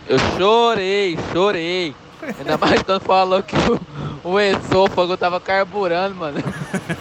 Eu 0.08 0.18
chorei, 0.36 1.18
chorei. 1.32 1.94
Ainda 2.38 2.56
mais 2.56 2.82
quando 2.82 3.00
falou 3.00 3.42
que 3.42 3.54
o, 3.56 3.80
o 4.30 4.40
esôfago 4.40 5.16
tava 5.16 5.40
carburando, 5.40 6.14
mano. 6.14 6.42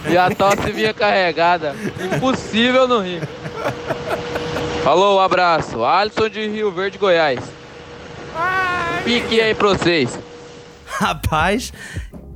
E 0.08 0.16
a 0.16 0.30
tosse 0.30 0.70
vinha 0.70 0.94
carregada. 0.94 1.74
Impossível 2.14 2.86
não 2.86 3.02
rir. 3.02 3.22
Falou, 4.84 5.18
um 5.18 5.20
abraço. 5.20 5.84
Alisson 5.84 6.28
de 6.28 6.46
Rio 6.48 6.70
Verde, 6.70 6.98
Goiás. 6.98 7.40
Pique 9.04 9.40
aí 9.40 9.54
pra 9.54 9.68
vocês. 9.68 10.18
Rapaz, 10.86 11.72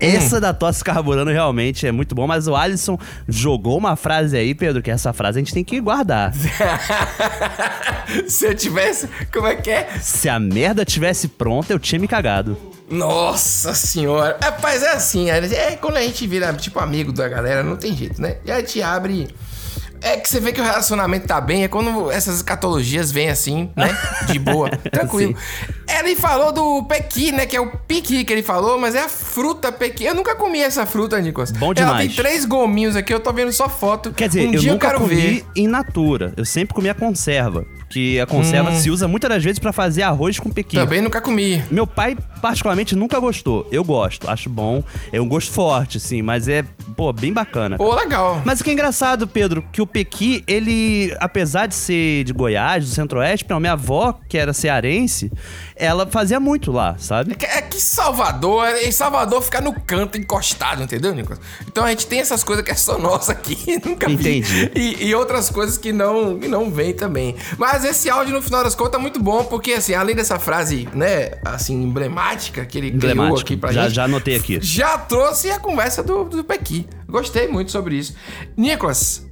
Essa 0.07 0.41
da 0.41 0.53
tosse 0.53 0.83
carburando 0.83 1.31
realmente 1.31 1.87
é 1.87 1.93
muito 1.93 2.15
bom, 2.15 2.27
mas 2.27 2.49
o 2.49 2.57
Alisson 2.57 2.99
jogou 3.29 3.79
uma 3.79 3.95
frase 3.97 4.37
aí, 4.37 4.55
Pedro, 4.55 4.83
que 4.83 4.91
essa 4.91 5.13
frase 5.13 5.39
a 5.39 5.41
gente 5.43 5.55
tem 5.55 5.63
que 5.63 5.81
guardar. 5.81 6.33
Se 8.27 8.47
eu 8.47 8.55
tivesse. 8.55 9.09
Como 9.33 9.47
é 9.47 9.57
que 9.57 9.71
é? 9.71 9.89
Se 10.01 10.29
a 10.29 10.39
merda 10.39 10.85
tivesse 10.85 11.29
pronta, 11.29 11.73
eu 11.73 11.79
tinha 11.79 11.99
me 11.99 12.09
cagado. 12.09 12.57
Nossa 12.91 13.73
senhora. 13.75 14.37
Rapaz, 14.43 14.83
é 14.83 14.91
assim, 14.91 15.31
é, 15.31 15.39
é 15.39 15.77
quando 15.77 15.97
a 15.97 16.03
gente 16.03 16.27
vira, 16.27 16.53
tipo, 16.53 16.79
amigo 16.79 17.13
da 17.13 17.29
galera, 17.29 17.63
não 17.63 17.77
tem 17.77 17.97
jeito, 17.97 18.21
né? 18.21 18.37
E 18.45 18.51
a 18.51 18.61
gente 18.61 18.83
abre. 18.83 19.29
É 20.03 20.17
que 20.17 20.29
você 20.29 20.41
vê 20.41 20.53
que 20.53 20.61
o 20.61 20.65
relacionamento 20.65 21.27
tá 21.27 21.41
bem, 21.41 21.63
é 21.65 21.69
quando 21.69 22.11
essas 22.11 22.37
escatologias 22.37 23.13
vêm 23.13 23.29
assim, 23.31 23.71
né? 23.77 23.97
De 24.27 24.39
boa, 24.39 24.69
tranquilo. 24.91 25.35
Ele 25.89 26.17
falou 26.17 26.51
do 26.53 26.83
pequi, 26.85 27.31
né? 27.31 27.47
Que 27.47 27.57
é 27.57 27.61
o 27.61 27.71
piqui 27.87 28.25
que 28.25 28.33
ele 28.33 28.43
falou, 28.43 28.79
mas 28.81 28.95
é 28.95 29.05
a 29.05 29.09
fruta 29.09 29.71
pequi. 29.71 30.05
Eu 30.05 30.15
nunca 30.15 30.35
comi 30.35 30.61
essa 30.61 30.85
fruta, 30.87 31.21
Nicolas. 31.21 31.53
Bom 31.53 31.67
Ela 31.67 31.75
demais. 31.75 31.99
tem 32.09 32.17
três 32.17 32.45
gominhos 32.45 32.97
aqui, 32.97 33.15
eu 33.15 33.21
tô 33.21 33.33
vendo 33.33 33.53
só 33.53 33.69
foto. 33.69 34.11
Quer 34.13 34.27
dizer, 34.29 34.49
um 34.49 34.55
eu 34.55 34.63
nunca 34.63 34.73
eu 34.73 34.79
quero 34.79 35.01
comi 35.01 35.15
ver. 35.15 35.45
in 35.55 35.69
natura. 35.69 36.33
Eu 36.37 36.45
sempre 36.45 36.75
comi 36.75 36.89
a 36.89 36.95
conserva. 36.95 37.65
Que 37.89 38.19
a 38.19 38.27
conserva 38.27 38.71
Hum. 38.71 38.81
se 38.81 38.91
usa 38.91 39.07
muitas 39.07 39.29
das 39.29 39.45
vezes 39.45 39.59
pra 39.59 39.71
fazer 39.73 40.03
arroz 40.03 40.39
com 40.41 40.49
pequi. 40.51 40.77
Também 40.77 41.01
nunca 41.03 41.21
comi. 41.21 41.63
Meu 41.71 41.87
pai, 41.87 42.17
particularmente, 42.43 42.97
nunca 42.97 43.21
gostou. 43.21 43.67
Eu 43.71 43.85
gosto, 43.85 44.29
acho 44.29 44.51
bom. 44.51 44.83
É 45.13 45.21
um 45.21 45.29
gosto 45.29 45.53
forte, 45.53 46.01
sim, 46.01 46.21
mas 46.21 46.49
é, 46.49 46.65
pô, 46.97 47.13
bem 47.13 47.33
bacana. 47.33 47.79
Pô, 47.79 47.95
legal. 47.95 48.43
Mas 48.45 48.61
o 48.61 48.65
que 48.65 48.71
é 48.71 48.73
engraçado, 48.73 49.29
Pedro, 49.29 49.65
que 49.73 49.81
o 49.81 49.87
pequi, 49.87 50.43
ele, 50.49 51.17
apesar 51.21 51.67
de 51.67 51.77
ser 51.77 52.25
de 52.25 52.33
Goiás, 52.33 52.85
do 52.85 52.91
Centro-Oeste, 52.91 53.47
não, 53.49 53.61
minha 53.61 53.75
avó, 53.75 54.19
que 54.29 54.37
era 54.37 54.53
cearense, 54.53 55.31
ela 55.77 56.05
fazia 56.05 56.41
muito 56.41 56.73
lá, 56.73 56.97
sabe? 56.99 57.37
É 57.41 57.63
que 57.63 57.81
Salvador, 57.81 58.67
em 58.83 58.91
Salvador 58.91 59.41
fica 59.41 59.61
no 59.61 59.73
canto 59.73 60.19
encostado, 60.19 60.83
entendeu, 60.83 61.15
Nicolas? 61.15 61.41
Então 61.67 61.85
a 61.85 61.91
gente 61.91 62.09
tem 62.09 62.19
essas 62.19 62.43
coisas 62.43 62.65
que 62.65 62.73
é 62.73 62.75
só 62.75 62.99
nossa 62.99 63.31
aqui, 63.31 63.81
nunca 63.87 64.09
vi. 64.09 64.39
Entendi. 64.39 64.73
E, 64.75 65.07
e 65.07 65.15
outras 65.15 65.49
coisas 65.49 65.79
que 65.79 65.93
não, 65.93 66.41
que 66.41 66.49
não 66.49 66.73
vem 66.73 66.93
também. 66.93 67.37
Mas 67.57 67.85
esse 67.85 68.11
áudio, 68.11 68.35
no 68.35 68.43
final 68.43 68.65
das 68.65 68.75
contas, 68.75 68.99
é 68.99 69.03
muito 69.03 69.23
bom, 69.23 69.45
porque, 69.45 69.75
assim, 69.75 69.95
além 69.95 70.17
dessa 70.17 70.41
frase, 70.41 70.89
né, 70.93 71.33
assim, 71.45 71.81
emblemática 71.83 72.32
que 72.37 72.79
ele 72.79 72.91
criou 72.91 73.39
aqui 73.39 73.57
pra 73.57 73.73
já, 73.73 73.85
gente, 73.85 73.95
já 73.95 74.05
anotei 74.05 74.37
aqui. 74.37 74.59
já 74.61 74.99
trouxe 74.99 75.51
a 75.51 75.59
conversa 75.59 76.03
do, 76.03 76.25
do 76.25 76.45
Pequi. 76.45 76.87
Gostei 77.09 77.49
muito 77.49 77.71
sobre 77.71 77.97
isso. 77.97 78.15
Nicolas, 78.57 79.27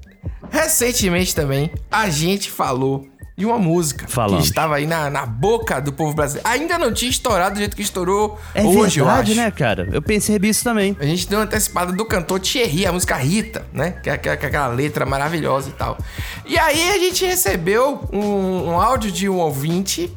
recentemente 0.51 1.35
também, 1.35 1.71
a 1.91 2.09
gente 2.11 2.51
falou 2.51 3.07
de 3.41 3.47
uma 3.47 3.59
música 3.59 4.07
Falamos. 4.07 4.45
que 4.45 4.51
estava 4.51 4.77
aí 4.77 4.87
na, 4.87 5.09
na 5.09 5.25
boca 5.25 5.81
do 5.81 5.95
povo 5.95 6.13
brasileiro. 6.13 6.47
Ainda 6.47 6.79
não 6.79 6.93
tinha 6.93 7.11
estourado 7.11 7.55
do 7.55 7.59
jeito 7.59 7.75
que 7.75 7.81
estourou 7.81 8.39
É 8.55 8.63
hoje, 8.63 9.01
eu 9.01 9.07
verdade, 9.07 9.35
né, 9.35 9.51
cara? 9.51 9.89
Eu 9.91 10.03
pensei 10.03 10.39
isso 10.43 10.63
também. 10.63 10.95
A 11.01 11.07
gente 11.07 11.27
deu 11.27 11.39
uma 11.39 11.47
antecipada 11.47 11.91
do 11.91 12.05
cantor 12.05 12.39
Thierry, 12.39 12.85
a 12.85 12.93
música 12.93 13.17
Rita, 13.17 13.67
né? 13.73 13.93
Que 14.03 14.11
é 14.11 14.13
aquela, 14.13 14.37
que 14.37 14.45
é 14.45 14.49
aquela 14.49 14.69
letra 14.69 15.07
maravilhosa 15.07 15.71
e 15.71 15.73
tal. 15.73 15.97
E 16.45 16.59
aí 16.59 16.91
a 16.91 16.99
gente 16.99 17.25
recebeu 17.25 18.07
um, 18.13 18.69
um 18.69 18.79
áudio 18.79 19.11
de 19.11 19.27
um 19.27 19.39
ouvinte 19.39 20.15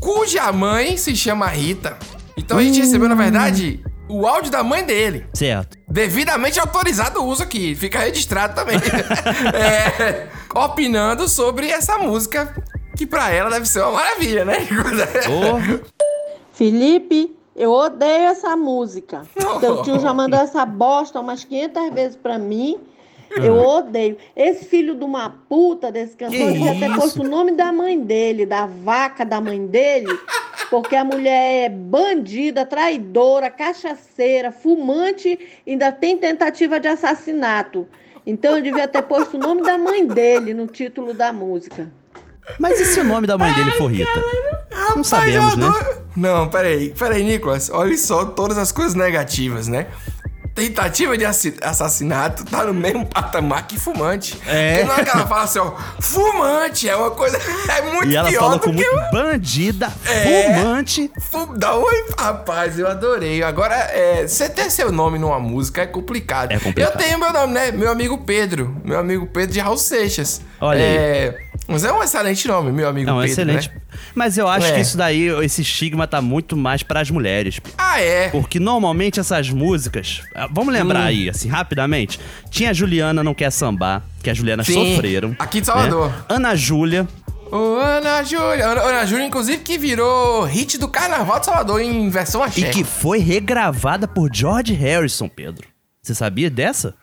cuja 0.00 0.50
mãe 0.52 0.96
se 0.96 1.14
chama 1.14 1.46
Rita. 1.46 1.98
Então 2.36 2.58
a 2.58 2.62
gente 2.62 2.80
recebeu, 2.80 3.08
na 3.08 3.14
verdade, 3.14 3.82
o 4.08 4.26
áudio 4.26 4.50
da 4.50 4.62
mãe 4.62 4.84
dele. 4.84 5.26
Certo. 5.34 5.76
Devidamente 5.88 6.58
autorizado 6.58 7.20
o 7.20 7.26
uso 7.26 7.42
aqui. 7.42 7.74
Fica 7.74 7.98
registrado 7.98 8.54
também. 8.54 8.78
É, 9.54 10.28
opinando 10.54 11.28
sobre 11.28 11.68
essa 11.70 11.98
música, 11.98 12.54
que 12.96 13.06
pra 13.06 13.30
ela 13.30 13.50
deve 13.50 13.66
ser 13.66 13.80
uma 13.80 13.92
maravilha, 13.92 14.44
né? 14.44 14.66
Felipe, 16.52 17.36
eu 17.54 17.70
odeio 17.72 18.28
essa 18.28 18.56
música. 18.56 19.22
Seu 19.60 19.82
tio 19.82 20.00
já 20.00 20.14
mandou 20.14 20.40
essa 20.40 20.64
bosta 20.64 21.20
umas 21.20 21.44
500 21.44 21.92
vezes 21.92 22.16
pra 22.16 22.38
mim. 22.38 22.78
Eu 23.30 23.56
odeio. 23.56 24.16
Esse 24.34 24.64
filho 24.64 24.94
de 24.94 25.04
uma 25.04 25.30
puta 25.48 25.92
desse 25.92 26.16
cantor 26.16 26.36
ter 26.36 26.88
isso? 26.88 27.00
posto 27.00 27.22
o 27.22 27.28
nome 27.28 27.52
da 27.52 27.72
mãe 27.72 27.98
dele, 28.00 28.46
da 28.46 28.66
vaca 28.66 29.24
da 29.24 29.40
mãe 29.40 29.66
dele, 29.66 30.18
porque 30.70 30.96
a 30.96 31.04
mulher 31.04 31.64
é 31.64 31.68
bandida, 31.68 32.64
traidora, 32.64 33.50
cachaceira, 33.50 34.50
fumante, 34.50 35.38
ainda 35.66 35.92
tem 35.92 36.16
tentativa 36.16 36.80
de 36.80 36.88
assassinato. 36.88 37.86
Então 38.26 38.56
eu 38.56 38.62
devia 38.62 38.86
ter 38.86 39.02
posto 39.02 39.36
o 39.36 39.40
nome 39.40 39.62
da 39.62 39.78
mãe 39.78 40.06
dele 40.06 40.52
no 40.52 40.66
título 40.66 41.14
da 41.14 41.32
música. 41.32 41.90
Mas 42.58 42.80
e 42.80 42.84
se 42.86 43.00
o 43.00 43.04
nome 43.04 43.26
da 43.26 43.36
mãe 43.36 43.52
dele 43.52 43.70
for 43.72 43.90
Rita? 43.90 44.22
Não 44.96 45.04
sabemos, 45.04 45.56
né? 45.56 45.66
Não, 46.16 46.48
peraí, 46.48 46.90
peraí, 46.90 47.22
Nicolas. 47.22 47.70
Olha 47.70 47.96
só 47.96 48.24
todas 48.24 48.56
as 48.58 48.72
coisas 48.72 48.94
negativas, 48.94 49.68
né? 49.68 49.86
Tentativa 50.58 51.16
de 51.16 51.24
assi- 51.24 51.54
assassinato 51.62 52.44
tá 52.44 52.64
no 52.64 52.74
mesmo 52.74 53.06
patamar 53.06 53.66
que 53.66 53.78
fumante. 53.78 54.36
É. 54.46 54.78
Porque 54.78 54.84
na 54.88 54.92
hora 54.94 55.04
que 55.04 55.10
ela 55.10 55.26
fala 55.26 55.42
assim, 55.44 55.58
ó, 55.60 55.72
fumante 56.00 56.88
é 56.88 56.96
uma 56.96 57.10
coisa. 57.12 57.38
É 57.68 57.82
muito 57.82 58.08
E 58.10 58.16
ela 58.16 58.28
pior 58.28 58.40
falou 58.40 58.58
do 58.58 58.64
com 58.64 58.74
que 58.74 58.84
bandida, 59.12 59.92
É. 60.06 60.54
fumante. 60.54 61.10
Fu- 61.30 61.54
Dá 61.56 61.74
oi, 61.76 62.04
rapaz, 62.18 62.78
eu 62.78 62.88
adorei. 62.88 63.42
Agora, 63.42 63.74
é, 63.74 64.26
você 64.26 64.48
ter 64.48 64.70
seu 64.70 64.90
nome 64.90 65.18
numa 65.18 65.38
música 65.38 65.82
é 65.82 65.86
complicado. 65.86 66.50
É 66.52 66.58
complicado. 66.58 66.92
Eu 66.92 66.98
tenho 66.98 67.18
meu 67.18 67.32
nome, 67.32 67.52
né? 67.54 67.70
Meu 67.70 67.90
amigo 67.90 68.18
Pedro. 68.18 68.76
Meu 68.84 68.98
amigo 68.98 69.26
Pedro 69.26 69.52
de 69.52 69.60
Raul 69.60 69.76
Seixas. 69.78 70.40
Olha 70.60 70.82
aí. 70.82 71.47
É, 71.68 71.72
Mas 71.72 71.84
é 71.84 71.92
um 71.92 72.02
excelente 72.02 72.48
nome, 72.48 72.72
meu 72.72 72.88
amigo 72.88 73.06
Não, 73.10 73.16
Pedro. 73.18 73.30
excelente. 73.30 73.68
né? 73.68 73.80
Mas 74.14 74.38
eu 74.38 74.48
acho 74.48 74.66
É. 74.66 74.72
que 74.72 74.80
isso 74.80 74.96
daí, 74.96 75.26
esse 75.44 75.62
estigma 75.62 76.06
tá 76.06 76.20
muito 76.22 76.56
mais 76.56 76.82
pras 76.82 77.10
mulheres. 77.10 77.60
Ah, 77.76 78.00
é? 78.00 78.28
Porque 78.30 78.58
normalmente 78.58 79.20
essas 79.20 79.50
músicas. 79.50 80.22
ah, 80.34 80.48
Vamos 80.50 80.72
lembrar 80.72 81.00
Hum. 81.00 81.06
aí, 81.06 81.28
assim, 81.28 81.48
rapidamente. 81.48 82.18
Tinha 82.50 82.70
a 82.70 82.72
Juliana 82.72 83.22
Não 83.22 83.34
Quer 83.34 83.50
Sambar, 83.52 84.02
que 84.22 84.30
as 84.30 84.36
Julianas 84.38 84.66
Sim, 84.66 84.94
sofreram. 84.94 85.36
aqui 85.38 85.60
de 85.60 85.66
Salvador. 85.66 86.08
né? 86.10 86.14
Ana 86.28 86.56
Júlia. 86.56 87.06
Ô, 87.50 87.76
Ana 87.76 88.22
Júlia. 88.24 88.66
Ana, 88.66 88.80
Ana 88.82 89.06
Júlia, 89.06 89.24
inclusive, 89.24 89.58
que 89.62 89.78
virou 89.78 90.44
hit 90.44 90.76
do 90.78 90.86
Carnaval 90.88 91.40
de 91.40 91.46
Salvador 91.46 91.80
em 91.80 92.08
versão 92.10 92.42
axé. 92.42 92.60
E 92.60 92.70
que 92.70 92.84
foi 92.84 93.18
regravada 93.20 94.06
por 94.06 94.28
George 94.32 94.74
Harrison, 94.74 95.28
Pedro. 95.28 95.66
Você 96.02 96.14
sabia 96.14 96.50
dessa? 96.50 96.94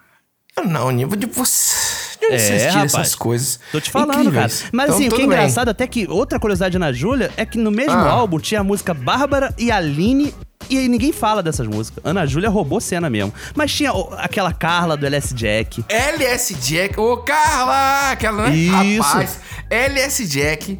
Eu 0.57 0.65
não, 0.65 0.89
nível 0.91 1.17
de 1.17 1.25
você. 1.25 1.84
Onde 2.31 2.39
vocês 2.41 2.61
tiram 2.71 2.83
essas 2.85 3.15
coisas? 3.15 3.59
Tô 3.71 3.79
te 3.81 3.91
falando, 3.91 4.19
Incríveis. 4.19 4.59
cara. 4.61 4.69
Mas 4.73 4.85
Então, 4.85 4.95
assim, 4.97 5.07
o 5.07 5.09
que 5.09 5.15
é 5.15 5.17
bem. 5.17 5.25
engraçado 5.27 5.69
até 5.69 5.87
que 5.87 6.07
outra 6.09 6.39
curiosidade 6.39 6.71
de 6.71 6.77
Ana 6.77 6.91
Júlia 6.93 7.31
é 7.37 7.45
que 7.45 7.57
no 7.57 7.71
mesmo 7.71 7.93
Ah. 7.93 8.09
álbum 8.11 8.39
tinha 8.39 8.61
a 8.61 8.63
música 8.63 8.93
Bárbara 8.93 9.53
e 9.57 9.71
Aline 9.71 10.33
e 10.69 10.77
aí 10.77 10.87
ninguém 10.87 11.11
fala 11.11 11.43
dessas 11.43 11.67
músicas. 11.67 12.03
Ana 12.03 12.25
Júlia 12.25 12.49
roubou 12.49 12.81
cena 12.81 13.09
mesmo. 13.09 13.33
Mas 13.53 13.71
tinha 13.73 13.91
aquela 14.17 14.51
Carla 14.51 14.97
do 14.97 15.05
LS 15.05 15.33
Jack. 15.35 15.83
LS 15.89 16.53
Jack. 16.55 16.99
Ô, 16.99 17.17
Carla! 17.17 18.11
Aquela, 18.11 18.49
né? 18.49 18.55
Isso. 18.55 19.01
Rapaz, 19.03 19.39
LS 19.69 20.25
Jack. 20.27 20.79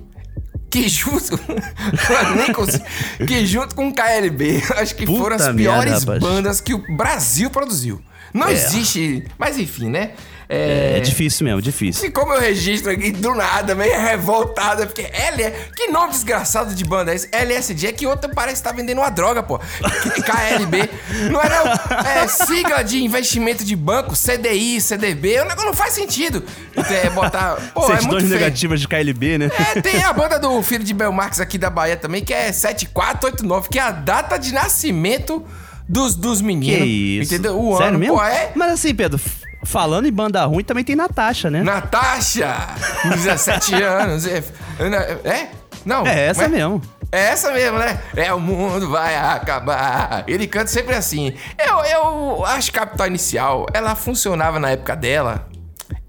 Que 0.72 0.90
junto. 0.90 1.40
Eu 1.50 2.36
nem 2.36 2.52
consigo- 2.52 2.84
que 3.26 3.46
junto 3.46 3.76
com 3.76 3.88
o 3.90 3.94
KLB, 3.94 4.62
acho 4.78 4.96
que 4.96 5.06
Puta 5.06 5.18
foram 5.20 5.36
as 5.38 5.42
merda, 5.44 5.58
piores 5.58 6.00
rapaz. 6.04 6.20
bandas 6.20 6.60
que 6.62 6.74
o 6.74 6.98
Brasil 6.98 7.50
produziu. 7.50 8.02
Não 8.34 8.48
É. 8.48 8.54
existe. 8.54 9.24
Mas 9.38 9.58
enfim, 9.58 9.90
né? 9.90 10.12
É, 10.48 11.00
difícil 11.00 11.44
mesmo, 11.46 11.62
difícil. 11.62 12.06
E 12.08 12.12
como 12.12 12.34
eu 12.34 12.40
registro 12.40 12.92
aqui 12.92 13.12
do 13.12 13.34
nada, 13.34 13.74
meio 13.74 14.00
revoltado, 14.00 14.84
é 14.84 14.86
porque 14.86 15.02
L 15.12 15.52
que 15.76 15.88
nome 15.88 16.12
desgraçado 16.12 16.74
de 16.76 16.84
banda 16.84 17.12
é 17.12 17.16
esse? 17.16 17.30
LSD, 17.32 17.94
que 17.94 18.06
outra 18.06 18.30
parece 18.30 18.58
estar 18.58 18.72
vendendo 18.72 19.00
uma 19.00 19.10
droga, 19.10 19.42
pô. 19.42 19.60
KLB. 19.60 20.90
Não 21.32 21.42
é 21.42 21.50
não. 21.50 22.06
É 22.24 22.28
sigla 22.28 22.84
de 22.84 23.04
investimento 23.04 23.64
de 23.64 23.76
banco, 23.76 24.14
CDI, 24.16 24.80
CDB. 24.82 25.40
O 25.42 25.46
negócio 25.46 25.66
não 25.66 25.74
faz 25.74 25.94
sentido. 25.94 26.44
É 26.76 27.10
botar. 27.10 27.56
Pô, 27.74 27.84
é 27.84 27.88
Certidões 27.88 28.06
muito 28.24 28.28
feio. 28.28 28.40
negativas 28.40 28.80
de 28.80 28.88
KLB, 28.88 29.38
né? 29.38 29.52
É, 29.76 29.82
tem 29.82 30.04
a 30.04 30.14
banda 30.14 30.38
do 30.40 30.62
filho 30.62 30.84
de 30.84 30.94
Belmarx 30.94 31.40
aqui 31.40 31.58
da 31.58 31.70
Bahia 31.70 31.98
também, 31.98 32.24
que 32.24 32.34
é 32.34 32.52
7489, 32.52 33.70
que 33.70 33.80
é 33.80 33.82
a 33.82 33.92
data 33.92 34.38
de 34.38 34.54
nascimento 34.54 35.44
dos, 35.88 36.16
dos 36.16 36.40
Que 36.40 36.46
meninos. 36.46 36.88
isso. 36.88 37.34
Entendeu? 37.34 37.60
O 37.60 37.74
Sério 37.78 37.90
ano, 37.90 38.00
mesmo? 38.00 38.16
pô, 38.16 38.24
é. 38.24 38.52
Mas 38.56 38.72
assim, 38.74 38.94
Pedro, 38.94 39.20
falando 39.66 40.06
em 40.08 40.12
banda 40.14 40.44
ruim, 40.46 40.64
também 40.64 40.84
tem 40.84 40.96
Natasha, 40.96 41.50
né? 41.50 41.62
Natasha! 41.64 42.56
17 43.04 43.76
anos. 43.84 44.26
É? 44.26 44.44
é? 45.24 45.50
Não. 45.86 46.06
É 46.06 46.28
essa 46.28 46.44
mas- 46.44 46.52
mesmo. 46.52 46.82
É 47.12 47.20
essa 47.30 47.52
mesmo, 47.52 47.78
né? 47.78 48.00
É, 48.16 48.34
o 48.34 48.40
mundo 48.40 48.90
vai 48.90 49.16
acabar. 49.16 50.24
Ele 50.28 50.48
canta 50.48 50.68
sempre 50.68 50.96
assim. 50.96 51.34
Eu, 51.58 51.78
eu 51.86 52.46
acho 52.46 52.72
que 52.72 52.78
Capital 52.80 53.08
Inicial, 53.08 53.66
ela 53.74 53.96
funcionava 53.96 54.60
na 54.60 54.72
época 54.72 54.96
dela. 54.96 55.48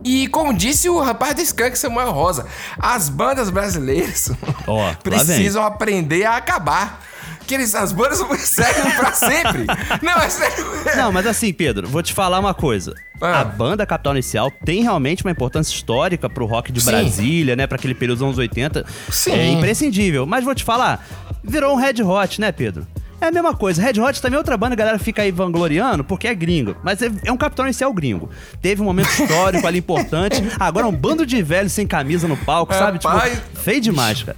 E 0.02 0.26
como 0.28 0.52
disse 0.54 0.88
o 0.88 1.00
rapaz 1.00 1.34
do 1.34 1.42
Skank 1.42 1.78
Samuel 1.78 2.10
Rosa, 2.12 2.46
as 2.78 3.08
bandas 3.08 3.50
brasileiras 3.50 4.28
vem. 4.66 4.96
precisam 5.02 5.64
aprender 5.64 6.24
a 6.24 6.36
acabar. 6.36 7.00
Que 7.46 7.54
eles, 7.54 7.74
as 7.74 7.92
bandas 7.92 8.18
seguem 8.40 8.92
pra 8.96 9.12
sempre. 9.12 9.66
Não, 10.02 10.18
é 10.18 10.28
sério. 10.28 10.64
Não, 10.96 11.12
mas 11.12 11.26
assim, 11.26 11.52
Pedro, 11.52 11.86
vou 11.88 12.02
te 12.02 12.12
falar 12.12 12.40
uma 12.40 12.52
coisa. 12.54 12.94
Ah. 13.20 13.40
A 13.40 13.44
banda 13.44 13.86
Capital 13.86 14.14
Inicial 14.14 14.50
tem 14.50 14.82
realmente 14.82 15.24
uma 15.24 15.30
importância 15.30 15.72
histórica 15.72 16.28
pro 16.28 16.44
rock 16.44 16.72
de 16.72 16.80
Sim. 16.80 16.90
Brasília, 16.90 17.56
né? 17.56 17.66
Pra 17.66 17.76
aquele 17.76 17.94
período 17.94 18.18
dos 18.18 18.26
anos 18.26 18.38
80. 18.38 18.84
Sim. 19.10 19.32
É 19.32 19.48
imprescindível. 19.48 20.26
Mas 20.26 20.44
vou 20.44 20.54
te 20.54 20.64
falar, 20.64 21.06
virou 21.42 21.74
um 21.74 21.76
red 21.76 22.02
hot, 22.02 22.40
né, 22.40 22.50
Pedro? 22.52 22.86
É 23.20 23.26
a 23.28 23.32
mesma 23.32 23.54
coisa. 23.54 23.80
Red 23.80 23.98
Hot 24.00 24.20
também 24.20 24.36
é 24.36 24.38
outra 24.38 24.56
banda, 24.56 24.74
a 24.74 24.76
galera 24.76 24.98
fica 24.98 25.22
aí 25.22 25.30
vangloriando 25.30 26.04
porque 26.04 26.28
é 26.28 26.34
gringo. 26.34 26.76
Mas 26.82 27.00
é, 27.00 27.10
é 27.24 27.32
um 27.32 27.36
capitão 27.36 27.64
inicial 27.64 27.92
gringo. 27.92 28.28
Teve 28.60 28.82
um 28.82 28.84
momento 28.84 29.08
histórico 29.08 29.66
ali 29.66 29.78
importante. 29.78 30.42
Agora 30.60 30.86
é 30.86 30.88
um 30.88 30.92
bando 30.92 31.24
de 31.24 31.42
velhos 31.42 31.72
sem 31.72 31.86
camisa 31.86 32.28
no 32.28 32.36
palco, 32.36 32.74
sabe? 32.74 32.98
Rapaz. 33.02 33.32
Tipo, 33.32 33.60
feio 33.60 33.80
demais, 33.80 34.22
cara. 34.22 34.36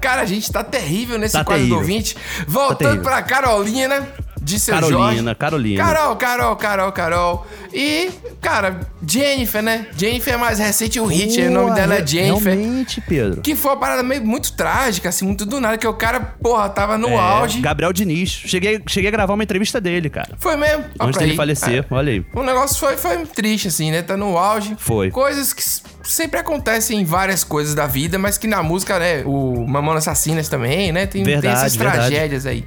Cara, 0.00 0.22
a 0.22 0.26
gente 0.26 0.50
tá 0.50 0.62
terrível 0.62 1.18
nesse 1.18 1.32
Tá 1.32 1.44
quadro 1.44 1.58
terrível. 1.62 1.76
do 1.78 1.80
ouvinte. 1.82 2.14
Tá 2.14 2.20
Voltando 2.46 2.78
terrível. 2.78 3.02
pra 3.02 3.22
Carolina, 3.22 4.08
de 4.40 4.58
seu 4.60 4.74
Carolina, 4.74 5.12
Jorge. 5.12 5.34
Carolina. 5.34 5.84
Carol, 5.84 6.16
Carol, 6.16 6.56
Carol, 6.56 6.92
Carol. 6.92 7.46
E, 7.72 8.10
cara, 8.40 8.80
Jennifer, 9.06 9.62
né? 9.62 9.86
Jennifer 9.96 10.34
é 10.34 10.36
mais 10.36 10.58
recente, 10.58 10.98
o 11.00 11.06
hit, 11.06 11.40
o 11.40 11.50
nome 11.50 11.74
dela 11.74 11.96
é 11.96 12.06
Jennifer. 12.06 12.54
Realmente, 12.56 13.00
Pedro. 13.00 13.40
Que 13.42 13.54
foi 13.56 13.70
uma 13.72 13.76
parada 13.76 14.02
meio 14.02 14.24
muito 14.24 14.52
trágica, 14.52 15.08
assim, 15.08 15.24
muito 15.24 15.44
do 15.46 15.60
nada, 15.60 15.76
que 15.78 15.86
o 15.86 15.94
cara, 15.94 16.20
porra, 16.20 16.68
tava 16.68 16.96
no 16.98 17.08
É, 17.08 17.16
auge. 17.16 17.60
Gabriel 17.60 17.92
Diniz. 17.92 18.30
Cheguei, 18.30 18.80
cheguei 18.86 19.08
a 19.08 19.12
gravar 19.12 19.34
uma 19.34 19.42
entrevista 19.42 19.80
dele, 19.80 20.08
cara. 20.10 20.30
Foi 20.38 20.56
mesmo. 20.56 20.84
Antes 21.00 21.18
dele 21.18 21.32
aí. 21.32 21.36
falecer, 21.36 21.84
É. 21.90 21.94
olha 21.94 22.12
aí. 22.12 22.24
O 22.34 22.42
negócio 22.42 22.78
foi, 22.78 22.96
foi 22.96 23.24
triste, 23.26 23.68
assim, 23.68 23.90
né? 23.90 24.02
Tá 24.02 24.16
no 24.16 24.36
auge. 24.38 24.74
Foi. 24.78 25.10
Coisas 25.10 25.52
que 25.52 25.62
sempre 26.02 26.40
acontecem 26.40 27.00
em 27.00 27.04
várias 27.04 27.44
coisas 27.44 27.74
da 27.74 27.86
vida, 27.86 28.18
mas 28.18 28.38
que 28.38 28.46
na 28.46 28.62
música, 28.62 28.98
né? 28.98 29.22
O 29.26 29.66
Mamona 29.66 29.98
Assassinas 29.98 30.48
também, 30.48 30.92
né? 30.92 31.06
Tem, 31.06 31.22
tem 31.22 31.34
Verdade, 31.34 31.56
essas 31.58 31.76
verdade. 31.76 31.98
tragédias 32.08 32.46
aí. 32.46 32.64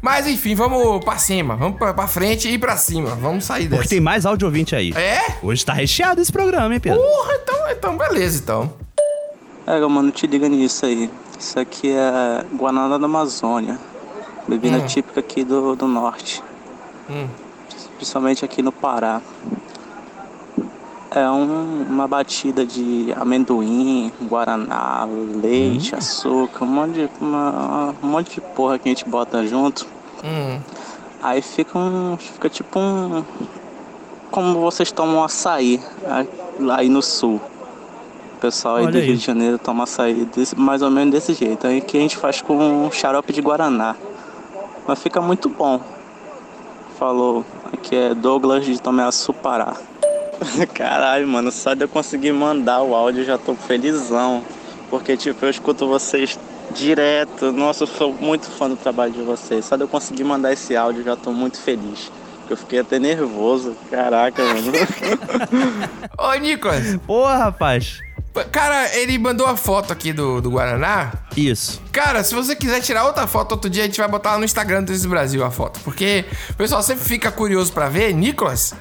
Mas 0.00 0.26
enfim, 0.26 0.54
vamos 0.54 1.04
pra 1.04 1.16
cima. 1.16 1.56
Vamos 1.56 1.78
pra, 1.78 1.94
pra 1.94 2.06
frente 2.06 2.48
e 2.48 2.58
pra 2.58 2.76
cima. 2.76 3.10
Vamos 3.14 3.44
sair 3.44 3.64
dessa. 3.64 3.76
Porque 3.76 3.88
tem 3.88 4.00
mais 4.00 4.26
áudio 4.26 4.46
ouvinte 4.46 4.74
aí. 4.74 4.92
É? 4.96 5.11
Hoje 5.42 5.64
tá 5.64 5.72
recheado 5.72 6.20
esse 6.20 6.32
programa, 6.32 6.72
hein, 6.74 6.80
Pedro? 6.80 7.00
Porra, 7.00 7.34
então, 7.42 7.70
então 7.70 7.96
beleza, 7.96 8.38
então. 8.42 8.72
É, 9.66 9.80
mano, 9.80 10.10
te 10.10 10.26
liga 10.26 10.48
nisso 10.48 10.84
aí. 10.86 11.10
Isso 11.38 11.58
aqui 11.58 11.90
é 11.92 12.44
Guaraná 12.54 12.96
da 12.98 13.04
Amazônia. 13.06 13.78
Bebida 14.46 14.78
Hum. 14.78 14.86
típica 14.86 15.20
aqui 15.20 15.44
do, 15.44 15.74
do 15.76 15.86
norte. 15.86 16.42
Hum. 17.08 17.28
Principalmente 17.96 18.44
aqui 18.44 18.62
no 18.62 18.72
Pará. 18.72 19.20
É 21.14 21.28
um- 21.28 21.82
uma 21.90 22.08
batida 22.08 22.64
de 22.64 23.12
amendoim, 23.20 24.10
guaraná, 24.22 25.06
leite, 25.42 25.94
açúcar, 25.94 26.64
um 26.64 26.68
monte, 26.68 26.92
de, 26.94 27.10
uma- 27.20 27.94
um 28.02 28.06
monte 28.06 28.34
de 28.36 28.40
porra 28.40 28.78
que 28.78 28.88
a 28.88 28.92
gente 28.92 29.04
bota 29.06 29.46
junto. 29.46 29.86
Hum. 30.24 30.58
Aí 31.22 31.42
fica 31.42 31.78
um. 31.78 32.16
Fica 32.16 32.48
tipo 32.48 32.78
um. 32.78 33.22
Como 34.32 34.58
vocês 34.60 34.90
tomam 34.90 35.22
açaí 35.22 35.78
aí- 36.08 36.28
lá 36.58 36.78
aí 36.80 36.88
no 36.88 37.02
sul. 37.02 37.40
O 38.36 38.40
pessoal 38.40 38.76
aí 38.76 38.84
Olha 38.84 38.92
do 38.92 38.98
aí. 38.98 39.04
Rio 39.04 39.16
de 39.16 39.24
Janeiro 39.24 39.58
toma 39.58 39.84
açaí 39.84 40.24
desse, 40.24 40.58
mais 40.58 40.82
ou 40.82 40.90
menos 40.90 41.12
desse 41.12 41.34
jeito. 41.34 41.66
Aí 41.66 41.80
que 41.82 41.96
a 41.96 42.00
gente 42.00 42.16
faz 42.16 42.40
com 42.42 42.90
xarope 42.90 43.32
de 43.32 43.40
Guaraná. 43.40 43.94
Mas 44.88 44.98
fica 44.98 45.20
muito 45.20 45.48
bom. 45.48 45.80
Falou. 46.98 47.44
Aqui 47.72 47.94
é 47.94 48.14
Douglas 48.14 48.64
de 48.64 48.80
Tomeaçu, 48.80 49.32
Pará. 49.34 49.74
Caralho, 50.74 51.28
mano, 51.28 51.52
só 51.52 51.74
de 51.74 51.84
eu 51.84 51.88
conseguir 51.88 52.32
mandar 52.32 52.82
o 52.82 52.94
áudio 52.94 53.20
eu 53.20 53.26
já 53.26 53.36
tô 53.38 53.54
felizão. 53.54 54.42
Porque, 54.90 55.16
tipo, 55.16 55.44
eu 55.44 55.50
escuto 55.50 55.86
vocês 55.86 56.38
direto. 56.70 57.52
Nossa, 57.52 57.84
eu 57.84 57.86
sou 57.86 58.14
muito 58.14 58.50
fã 58.50 58.68
do 58.68 58.76
trabalho 58.76 59.12
de 59.12 59.22
vocês. 59.22 59.64
Só 59.66 59.76
de 59.76 59.82
eu 59.82 59.88
conseguir 59.88 60.24
mandar 60.24 60.52
esse 60.52 60.74
áudio 60.74 61.00
eu 61.00 61.04
já 61.04 61.16
tô 61.16 61.32
muito 61.32 61.60
feliz. 61.60 62.10
Eu 62.52 62.56
fiquei 62.58 62.80
até 62.80 62.98
nervoso. 62.98 63.74
Caraca, 63.90 64.42
mano. 64.44 64.72
Ô, 66.18 66.34
Nicolas. 66.34 66.98
Porra, 67.06 67.36
rapaz. 67.38 67.98
Cara, 68.50 68.94
ele 68.96 69.18
mandou 69.18 69.46
a 69.46 69.56
foto 69.56 69.90
aqui 69.90 70.12
do, 70.12 70.40
do 70.42 70.50
Guaraná. 70.50 71.12
Isso. 71.34 71.80
Cara, 71.90 72.22
se 72.22 72.34
você 72.34 72.54
quiser 72.54 72.80
tirar 72.82 73.04
outra 73.06 73.26
foto 73.26 73.52
outro 73.52 73.70
dia, 73.70 73.84
a 73.84 73.86
gente 73.86 73.98
vai 73.98 74.08
botar 74.08 74.32
lá 74.32 74.38
no 74.38 74.44
Instagram 74.44 74.82
do 74.84 75.08
Brasil 75.08 75.42
a 75.44 75.50
foto. 75.50 75.80
Porque 75.80 76.26
o 76.50 76.54
pessoal 76.54 76.82
sempre 76.82 77.04
fica 77.04 77.32
curioso 77.32 77.72
pra 77.72 77.88
ver. 77.88 78.12
Nicolas, 78.12 78.74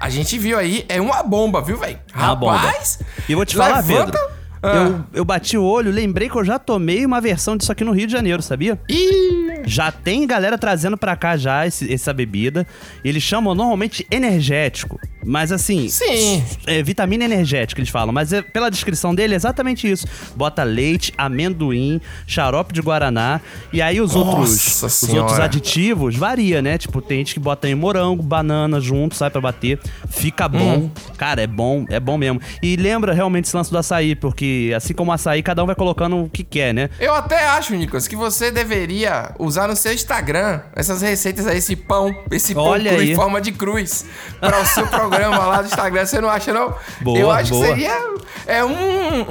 a 0.00 0.08
gente 0.08 0.38
viu 0.38 0.58
aí, 0.58 0.86
é 0.88 0.98
uma 1.00 1.22
bomba, 1.22 1.60
viu, 1.60 1.76
velho? 1.76 1.98
É. 2.14 2.18
Rapaz! 2.18 2.98
E 3.28 3.32
eu 3.32 3.36
vou 3.36 3.44
te 3.44 3.56
falar, 3.56 3.76
levanta- 3.86 4.12
Pedro. 4.18 4.38
Ah. 4.62 4.74
Eu, 4.74 5.04
eu 5.20 5.24
bati 5.24 5.56
o 5.56 5.62
olho, 5.62 5.90
lembrei 5.92 6.28
que 6.28 6.36
eu 6.36 6.44
já 6.44 6.58
tomei 6.58 7.06
uma 7.06 7.20
versão 7.20 7.56
disso 7.56 7.70
aqui 7.70 7.84
no 7.84 7.92
Rio 7.92 8.06
de 8.06 8.12
Janeiro, 8.12 8.42
sabia? 8.42 8.78
Ih! 8.88 9.37
Já 9.64 9.90
tem 9.92 10.26
galera 10.26 10.56
trazendo 10.58 10.96
pra 10.96 11.16
cá 11.16 11.36
já 11.36 11.66
esse- 11.66 11.92
essa 11.92 12.12
bebida. 12.12 12.66
Eles 13.04 13.22
chamam 13.22 13.54
normalmente 13.54 14.06
energético. 14.10 14.98
Mas 15.24 15.50
assim. 15.52 15.88
Sim. 15.88 16.42
É 16.66 16.82
vitamina 16.82 17.24
energética, 17.24 17.80
eles 17.80 17.90
falam. 17.90 18.12
Mas 18.14 18.32
é- 18.32 18.40
pela 18.40 18.70
descrição 18.70 19.14
dele 19.14 19.34
é 19.34 19.36
exatamente 19.36 19.90
isso. 19.90 20.06
Bota 20.36 20.62
leite, 20.62 21.12
amendoim, 21.18 22.00
xarope 22.26 22.72
de 22.72 22.80
guaraná. 22.80 23.40
E 23.72 23.82
aí 23.82 24.00
os 24.00 24.14
Nossa 24.14 24.28
outros. 24.30 24.82
Os 24.82 25.08
outros 25.14 25.38
aditivos 25.40 26.16
varia, 26.16 26.62
né? 26.62 26.78
Tipo, 26.78 27.02
tem 27.02 27.18
gente 27.18 27.34
que 27.34 27.40
bota 27.40 27.68
em 27.68 27.74
morango, 27.74 28.22
banana 28.22 28.80
junto, 28.80 29.16
sai 29.16 29.28
pra 29.30 29.40
bater. 29.40 29.78
Fica 30.08 30.48
bom. 30.48 30.76
Hum. 30.76 30.90
Cara, 31.16 31.42
é 31.42 31.46
bom, 31.46 31.84
é 31.90 31.98
bom 32.00 32.16
mesmo. 32.16 32.40
E 32.62 32.76
lembra 32.76 33.12
realmente 33.12 33.46
esse 33.46 33.56
lance 33.56 33.70
do 33.70 33.76
açaí, 33.78 34.14
porque 34.14 34.72
assim 34.76 34.94
como 34.94 35.10
o 35.10 35.14
açaí, 35.14 35.42
cada 35.42 35.62
um 35.62 35.66
vai 35.66 35.74
colocando 35.74 36.24
o 36.24 36.28
que 36.30 36.44
quer, 36.44 36.72
né? 36.72 36.88
Eu 37.00 37.12
até 37.14 37.44
acho, 37.48 37.74
Nicolas, 37.74 38.06
que 38.08 38.16
você 38.16 38.50
deveria 38.50 39.34
usar 39.48 39.66
no 39.66 39.74
seu 39.74 39.92
Instagram 39.92 40.60
essas 40.74 41.02
receitas 41.02 41.46
aí, 41.46 41.58
esse 41.58 41.74
pão, 41.74 42.14
esse 42.30 42.54
pão 42.54 42.64
Olha 42.64 43.02
em 43.02 43.14
forma 43.14 43.40
de 43.40 43.50
cruz, 43.52 44.04
para 44.40 44.60
o 44.60 44.66
seu 44.66 44.86
programa 44.86 45.38
lá 45.46 45.62
do 45.62 45.66
Instagram. 45.66 46.06
Você 46.06 46.20
não 46.20 46.28
acha, 46.28 46.52
não? 46.52 46.74
Boa, 47.00 47.18
Eu 47.18 47.30
acho 47.30 47.50
boa. 47.52 47.64
que 47.66 47.70
seria. 47.72 47.98
É 48.46 48.64
um. 48.64 48.70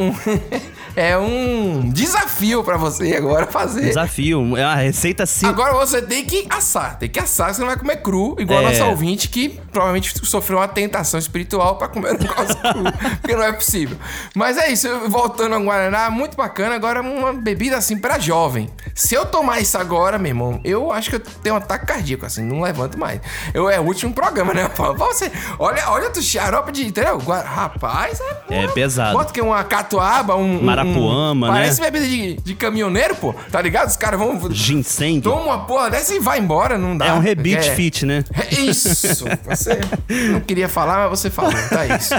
um- 0.10 0.16
é 0.98 1.16
um 1.18 1.90
desafio 1.92 2.64
para 2.64 2.76
você 2.76 3.16
agora 3.16 3.46
fazer. 3.46 3.82
Desafio, 3.82 4.58
é 4.58 4.66
uma 4.66 4.76
receita 4.76 5.26
sim. 5.28 5.46
Agora 5.46 5.74
você 5.74 6.02
tem 6.02 6.26
que 6.26 6.48
assar, 6.50 6.98
tem 6.98 7.08
que 7.08 7.20
assar, 7.20 7.54
você 7.54 7.62
não 7.62 7.68
vai 7.68 7.78
comer 7.78 7.98
cru, 7.98 8.36
igual 8.40 8.60
a 8.60 8.64
É. 8.64 8.66
nossa 8.66 8.86
ouvinte 8.86 9.30
que 9.30 9.50
provavelmente 9.72 10.14
sofreu 10.26 10.58
uma 10.58 10.68
tentação 10.68 11.20
espiritual 11.20 11.76
pra 11.78 11.88
comer 11.88 12.16
um 12.16 12.18
negócio 12.18 12.56
cru, 12.58 12.84
porque 13.22 13.36
não 13.36 13.44
é 13.44 13.52
possível. 13.52 13.96
Mas 14.36 14.58
é 14.58 14.72
isso, 14.72 14.88
voltando 15.08 15.54
ao 15.54 15.62
Guaraná, 15.62 16.10
muito 16.10 16.36
bacana, 16.36 16.74
agora 16.74 17.02
uma 17.02 17.32
bebida 17.32 17.78
assim 17.78 17.96
pra 17.98 18.18
jovem. 18.18 18.68
Se 18.96 19.14
eu 19.14 19.24
tomar 19.28 19.60
isso 19.60 19.78
agora, 19.78 20.18
meu 20.18 20.30
irmão, 20.32 20.60
eu 20.64 20.92
acho 20.92 21.12
que 21.12 21.16
eu 21.18 21.20
tenho 21.20 21.54
um 21.54 21.60
ataque 21.60 21.86
cardíaco, 21.86 22.26
assim, 22.26 22.42
não 22.44 22.62
levanto 22.62 22.98
mais. 22.98 23.22
Eu 23.54 23.70
é 23.70 23.80
o 23.80 23.84
último 23.84 24.12
programa, 24.14 24.52
né? 24.52 24.64
Eu 24.64 24.70
falo, 24.72 24.96
"Pô, 24.96 25.06
você, 25.06 25.32
olha, 25.60 25.88
olha 25.92 26.10
tu 26.10 26.24
xarope 26.24 26.72
de, 26.72 26.88
entendeu? 26.88 27.20
Rapaz, 27.20 28.20
é, 28.50 28.64
É 28.64 28.68
pesado. 28.68 29.16
Bota 29.16 29.32
que 29.32 29.40
uma 29.42 29.64
catuaba, 29.64 30.36
um... 30.36 30.58
um- 30.64 30.66
Marapuama, 30.88 31.48
um, 31.48 31.52
né? 31.52 31.60
Parece 31.60 31.82
bebida 31.82 32.06
de, 32.08 32.34
de 32.36 32.56
caminhoneiro, 32.56 33.16
pô, 33.16 33.34
tá 33.52 33.62
ligado? 33.62 33.88
Os 33.90 33.98
caras 33.98 34.20
vão... 34.20 34.50
Ginseng. 34.52 35.22
Toma 35.22 35.42
uma 35.42 35.66
porra 35.66 35.90
dessa 35.92 36.14
e 36.14 36.20
vai 36.20 36.40
embora, 36.40 36.78
não 36.78 36.98
dá. 36.98 37.08
É 37.08 37.14
um 37.14 37.20
rebite 37.20 37.70
É. 37.70 37.76
fit, 37.76 38.06
né? 38.06 38.24
É 38.34 38.56
isso. 38.56 38.90
Você 39.46 39.80
não 40.32 40.40
queria 40.42 40.70
falar, 40.70 41.10
mas 41.10 41.20
você 41.20 41.30
falou, 41.30 41.54
tá 41.70 41.86
isso. 41.86 42.14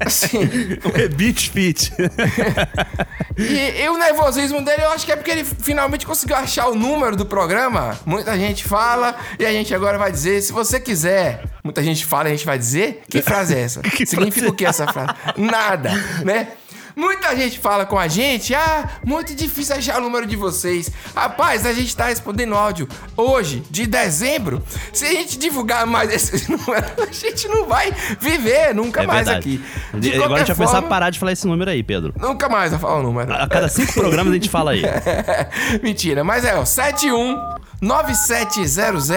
Assim, 0.00 0.38
Um 0.84 0.90
rebite 0.96 1.50
fit. 1.50 1.92
e, 3.36 3.82
e 3.82 3.88
o 3.88 3.98
nervosismo 3.98 4.62
dele, 4.64 4.82
eu 4.82 4.90
acho 4.90 5.04
que 5.06 5.12
é 5.12 5.16
porque 5.16 5.30
ele 5.30 5.44
finalmente 5.44 6.06
conseguiu 6.06 6.36
achar 6.36 6.68
o 6.68 6.74
número 6.74 7.16
do 7.16 7.26
programa. 7.26 7.98
Muita 8.04 8.36
gente 8.36 8.64
fala 8.64 9.14
e 9.38 9.44
a 9.46 9.52
gente 9.52 9.74
agora 9.74 9.98
vai 9.98 10.10
dizer, 10.10 10.42
se 10.42 10.52
você 10.52 10.80
quiser. 10.80 11.44
Muita 11.62 11.82
gente 11.82 12.06
fala 12.06 12.28
e 12.28 12.32
a 12.32 12.36
gente 12.36 12.46
vai 12.46 12.58
dizer. 12.58 13.02
Que 13.08 13.20
frase 13.20 13.54
é 13.54 13.60
essa? 13.60 13.82
Significa 14.06 14.48
o 14.48 14.54
que 14.54 14.64
essa 14.64 14.86
frase? 14.86 15.12
Nada, 15.36 15.90
né? 16.24 16.48
Muita 16.96 17.34
gente 17.36 17.58
fala 17.58 17.86
com 17.86 17.98
a 17.98 18.08
gente, 18.08 18.54
ah, 18.54 18.88
muito 19.04 19.34
difícil 19.34 19.76
achar 19.76 19.98
o 19.98 20.02
número 20.02 20.26
de 20.26 20.36
vocês. 20.36 20.90
Rapaz, 21.14 21.64
a 21.66 21.72
gente 21.72 21.94
tá 21.96 22.06
respondendo 22.06 22.54
áudio 22.54 22.88
hoje, 23.16 23.62
de 23.70 23.86
dezembro. 23.86 24.62
Se 24.92 25.04
a 25.06 25.10
gente 25.10 25.38
divulgar 25.38 25.86
mais 25.86 26.10
esses 26.12 26.46
números, 26.48 26.90
a 26.98 27.12
gente 27.12 27.48
não 27.48 27.66
vai 27.66 27.92
viver 28.20 28.74
nunca 28.74 29.02
É 29.02 29.06
mais 29.06 29.26
verdade. 29.26 29.60
aqui. 29.92 29.98
De 29.98 30.14
Agora 30.14 30.34
a 30.34 30.38
gente 30.38 30.48
vai 30.48 30.56
começar 30.56 30.78
a 30.78 30.82
parar 30.82 31.10
de 31.10 31.18
falar 31.18 31.32
esse 31.32 31.46
número 31.46 31.70
aí, 31.70 31.82
Pedro. 31.82 32.12
Nunca 32.18 32.48
mais 32.48 32.70
vai 32.70 32.80
falar 32.80 32.96
o 32.98 33.02
número. 33.02 33.32
A 33.32 33.48
cada 33.48 33.68
cinco 33.68 33.92
programas 33.92 34.32
a 34.32 34.34
gente 34.34 34.48
fala 34.50 34.72
aí. 34.72 34.82
Mentira, 35.82 36.22
mas 36.24 36.44
é, 36.44 36.54
ó, 36.56 36.64
71 36.64 37.38
9700 37.80 39.08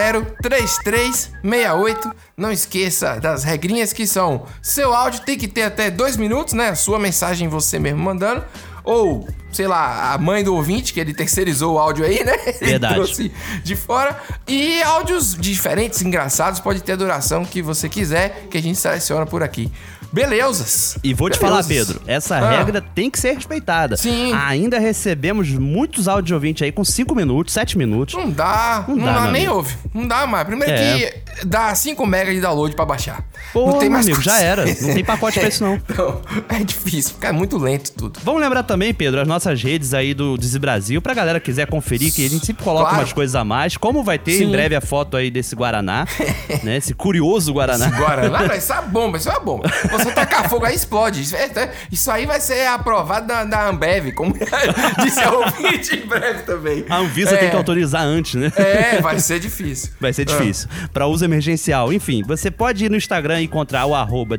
3368. 0.41 2.11
Não 2.35 2.51
esqueça 2.51 3.19
das 3.19 3.43
regrinhas 3.43 3.93
que 3.93 4.07
são: 4.07 4.45
seu 4.61 4.93
áudio 4.93 5.21
tem 5.21 5.37
que 5.37 5.47
ter 5.47 5.63
até 5.63 5.91
dois 5.91 6.17
minutos, 6.17 6.53
né? 6.53 6.73
Sua 6.75 6.97
mensagem 6.97 7.47
você 7.47 7.72
mesmo 7.79 8.01
mandando. 8.01 8.43
Ou, 8.83 9.27
sei 9.51 9.65
lá, 9.65 10.13
a 10.13 10.17
mãe 10.17 10.43
do 10.43 10.53
ouvinte, 10.55 10.93
que 10.93 10.99
ele 10.99 11.13
terceirizou 11.13 11.75
o 11.75 11.79
áudio 11.79 12.03
aí, 12.03 12.21
né? 12.23 12.33
Ele 12.59 12.71
Verdade. 12.71 12.95
trouxe 12.95 13.31
de 13.63 13.75
fora. 13.77 14.21
E 14.45 14.81
áudios 14.83 15.37
diferentes, 15.39 16.01
engraçados, 16.01 16.59
pode 16.59 16.83
ter 16.83 16.91
a 16.91 16.95
duração 16.97 17.45
que 17.45 17.61
você 17.61 17.87
quiser, 17.87 18.47
que 18.49 18.57
a 18.57 18.61
gente 18.61 18.77
seleciona 18.77 19.25
por 19.25 19.41
aqui. 19.41 19.71
Belezas. 20.13 20.97
E 21.03 21.11
vou 21.13 21.27
te 21.29 21.39
Belezas. 21.39 21.39
falar, 21.39 21.63
Pedro, 21.67 22.01
essa 22.07 22.35
Ah. 22.37 22.57
regra 22.57 22.79
tem 22.81 23.09
que 23.09 23.19
ser 23.19 23.33
respeitada. 23.33 23.97
Sim. 23.97 24.31
Ainda 24.33 24.77
recebemos 24.77 25.49
muitos 25.49 26.07
áudios 26.07 26.27
de 26.27 26.33
ouvinte 26.35 26.63
aí 26.63 26.71
com 26.71 26.83
5 26.85 27.15
minutos, 27.15 27.53
7 27.53 27.77
minutos. 27.77 28.13
Não 28.15 28.29
dá, 28.29 28.85
não, 28.87 28.95
Não 28.95 29.05
dá, 29.05 29.21
nem 29.31 29.41
amigo. 29.45 29.53
ouve. 29.55 29.75
Não 29.93 30.07
dá 30.07 30.27
mais. 30.27 30.45
Primeiro 30.45 30.71
É. 30.71 30.97
que 31.39 31.45
dá 31.47 31.73
5 31.73 32.05
MB 32.05 32.35
de 32.35 32.41
download 32.41 32.75
pra 32.75 32.85
baixar. 32.85 33.23
Pô, 33.51 33.65
não 33.71 33.79
tem 33.79 33.89
mais 33.89 34.05
amigo, 34.05 34.21
já 34.21 34.39
era. 34.39 34.65
Não 34.65 34.93
tem 34.93 35.03
pacote 35.03 35.39
pra 35.39 35.49
isso, 35.49 35.63
não. 35.63 35.73
Então, 35.93 36.21
é 36.49 36.63
difícil, 36.63 37.11
fica 37.15 37.31
muito 37.33 37.57
lento 37.57 37.91
tudo. 37.93 38.19
Vamos 38.23 38.41
lembrar 38.41 38.63
também, 38.63 38.93
Pedro, 38.93 39.19
as 39.21 39.27
nossas 39.27 39.61
redes 39.61 39.93
aí 39.93 40.13
do 40.13 40.37
Desi 40.37 40.57
Brasil 40.59 41.01
pra 41.01 41.13
galera 41.13 41.39
que 41.39 41.45
quiser 41.47 41.67
conferir, 41.67 42.13
que 42.13 42.25
a 42.25 42.29
gente 42.29 42.45
sempre 42.45 42.63
coloca 42.63 42.85
Claro. 42.89 42.99
umas 43.03 43.13
coisas 43.13 43.35
a 43.35 43.43
mais. 43.43 43.77
Como 43.77 44.03
vai 44.03 44.17
ter 44.19 44.37
Sim. 44.37 44.45
em 44.45 44.51
breve 44.51 44.75
a 44.75 44.81
foto 44.81 45.17
aí 45.17 45.29
desse 45.31 45.55
Guaraná, 45.55 46.05
né? 46.63 46.77
Esse 46.77 46.93
curioso 46.93 47.51
Guaraná. 47.53 47.87
Esse 47.87 47.95
Guaraná, 47.97 48.55
isso 48.57 48.71
é 48.73 48.75
uma 48.79 48.81
bomba, 48.87 49.17
isso 49.17 49.29
é 49.29 49.31
uma 49.33 49.39
bomba. 49.39 49.71
Você 49.91 50.02
tacar 50.11 50.49
fogo 50.49 50.65
aí 50.65 50.75
explode. 50.75 51.21
Isso, 51.21 51.35
é- 51.35 51.71
isso 51.91 52.11
aí 52.11 52.25
vai 52.25 52.39
ser 52.41 52.67
aprovado 52.67 53.27
da, 53.27 53.43
da 53.43 53.67
Ambev, 53.69 54.11
como 54.13 54.33
disse 55.03 55.19
a 55.21 55.31
ouvinte 55.31 55.95
em 55.95 56.05
breve 56.05 56.43
também. 56.43 56.85
A 56.89 56.97
Anvisa 56.97 57.35
É. 57.35 57.37
tem 57.37 57.49
que 57.49 57.55
autorizar 57.55 58.01
antes, 58.03 58.35
né? 58.35 58.51
É, 58.55 59.01
vai 59.01 59.19
ser 59.19 59.39
difícil. 59.39 59.91
Vai 59.99 60.11
ser 60.13 60.25
difícil. 60.25 60.67
Pra 60.91 61.07
uso 61.07 61.23
emergencial. 61.23 61.93
Enfim, 61.93 62.23
você 62.25 62.51
pode 62.51 62.85
ir 62.85 62.89
no 62.89 62.97
Instagram 62.97 63.41
e 63.41 63.45
encontrar 63.45 63.85
o 63.85 63.95
arroba 63.95 64.37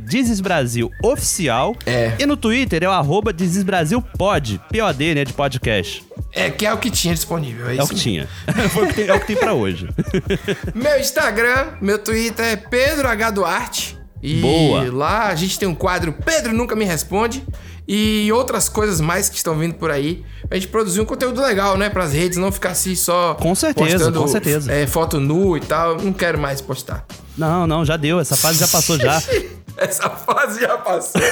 Oficial. 1.03 1.75
É. 1.87 2.13
E 2.19 2.27
no 2.27 2.37
Twitter 2.37 2.83
é 2.83 2.89
o 2.89 2.93
arroba 2.93 3.33
Brasil 3.65 4.03
Pod. 4.03 4.61
Né? 5.15 5.25
De 5.25 5.33
podcast. 5.33 6.05
É 6.33 6.51
que 6.51 6.67
é 6.67 6.73
o 6.73 6.79
que 6.79 6.91
tinha 6.91 7.15
disponível. 7.15 7.69
É, 7.69 7.77
É, 7.77 7.83
o 7.83 7.87
que 7.87 7.95
mesmo. 7.95 7.99
tinha. 7.99 8.29
Foi 8.71 8.85
o 8.85 8.89
que 8.89 8.95
tem- 8.95 9.09
é 9.09 9.15
o 9.15 9.21
que 9.21 9.27
tem 9.27 9.37
pra 9.37 9.55
hoje. 9.55 9.89
Meu 10.75 10.99
Instagram, 11.01 11.69
meu 11.81 11.99
Twitter 11.99 12.45
é 12.45 12.57
Pedro 12.57 13.09
H. 13.09 13.31
Duarte. 13.31 13.99
E 14.25 14.41
Boa. 14.41 14.91
lá 14.91 15.27
a 15.29 15.35
gente 15.35 15.59
tem 15.59 15.69
um 15.69 15.75
quadro 15.75 16.11
Pedro 16.11 16.55
Nunca 16.55 16.75
Me 16.75 16.87
Responde. 16.87 17.45
E 17.87 18.33
outras 18.33 18.71
coisas 18.71 18.99
mais 18.99 19.29
que 19.29 19.37
estão 19.37 19.59
vindo 19.59 19.75
por 19.75 19.91
aí. 19.91 20.25
A 20.51 20.55
gente 20.55 20.69
produzir 20.69 21.03
um 21.03 21.05
conteúdo 21.05 21.43
legal, 21.43 21.77
né? 21.77 21.91
Pras 21.91 22.15
redes, 22.15 22.39
não 22.39 22.51
ficar 22.51 22.71
assim 22.71 22.95
só. 22.95 23.35
Com 23.35 23.55
certeza, 23.55 23.91
postando, 23.91 24.21
com 24.21 24.27
certeza. 24.27 24.73
é, 24.73 24.87
foto 24.87 25.21
nu 25.21 25.59
e 25.59 25.61
tal. 25.61 25.99
Não 25.99 26.15
quero 26.15 26.39
mais 26.39 26.63
postar. 26.63 27.05
Não, 27.37 27.67
não, 27.67 27.85
já 27.85 27.99
deu. 27.99 28.19
Essa 28.19 28.35
fase 28.35 28.59
já 28.59 28.67
passou 28.67 28.99
já. 28.99 29.23
Essa 29.79 30.09
fase 30.11 30.61
já 30.61 30.79
passou. 30.79 31.21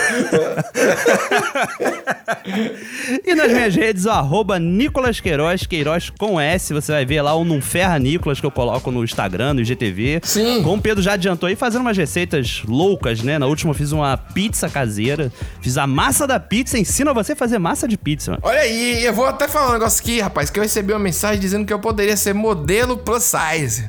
E 3.24 3.34
nas 3.34 3.50
minhas 3.52 3.74
redes, 3.74 4.04
o 4.04 4.10
arroba 4.10 4.58
Nicolas 4.58 5.20
Queiroz, 5.20 5.66
Queiroz 5.66 6.10
com 6.10 6.40
S. 6.40 6.72
Você 6.72 6.92
vai 6.92 7.04
ver 7.04 7.22
lá 7.22 7.34
o 7.34 7.44
Não 7.44 7.60
Ferra 7.60 7.98
Nicolas 7.98 8.40
que 8.40 8.46
eu 8.46 8.50
coloco 8.50 8.90
no 8.90 9.04
Instagram, 9.04 9.54
no 9.54 9.60
IGTV. 9.60 10.20
Sim. 10.24 10.62
Como 10.62 10.76
o 10.76 10.80
Pedro 10.82 11.02
já 11.02 11.12
adiantou 11.12 11.46
aí, 11.46 11.56
fazendo 11.56 11.82
umas 11.82 11.96
receitas 11.96 12.62
loucas, 12.66 13.22
né? 13.22 13.38
Na 13.38 13.46
última 13.46 13.70
eu 13.70 13.74
fiz 13.74 13.92
uma 13.92 14.16
pizza 14.16 14.68
caseira. 14.68 15.32
Fiz 15.60 15.78
a 15.78 15.86
massa 15.86 16.26
da 16.26 16.40
pizza, 16.40 16.78
ensina 16.78 17.14
você 17.14 17.32
a 17.32 17.36
fazer 17.36 17.58
massa 17.58 17.86
de 17.86 17.96
pizza. 17.96 18.38
Olha 18.42 18.60
aí, 18.60 19.04
eu 19.04 19.12
vou 19.12 19.26
até 19.26 19.46
falar 19.48 19.70
um 19.70 19.72
negócio 19.72 20.00
aqui, 20.00 20.20
rapaz, 20.20 20.50
que 20.50 20.58
eu 20.58 20.62
recebi 20.62 20.92
uma 20.92 20.98
mensagem 20.98 21.40
dizendo 21.40 21.64
que 21.64 21.72
eu 21.72 21.78
poderia 21.78 22.16
ser 22.16 22.34
modelo 22.34 22.96
plus 22.96 23.22
size. 23.24 23.88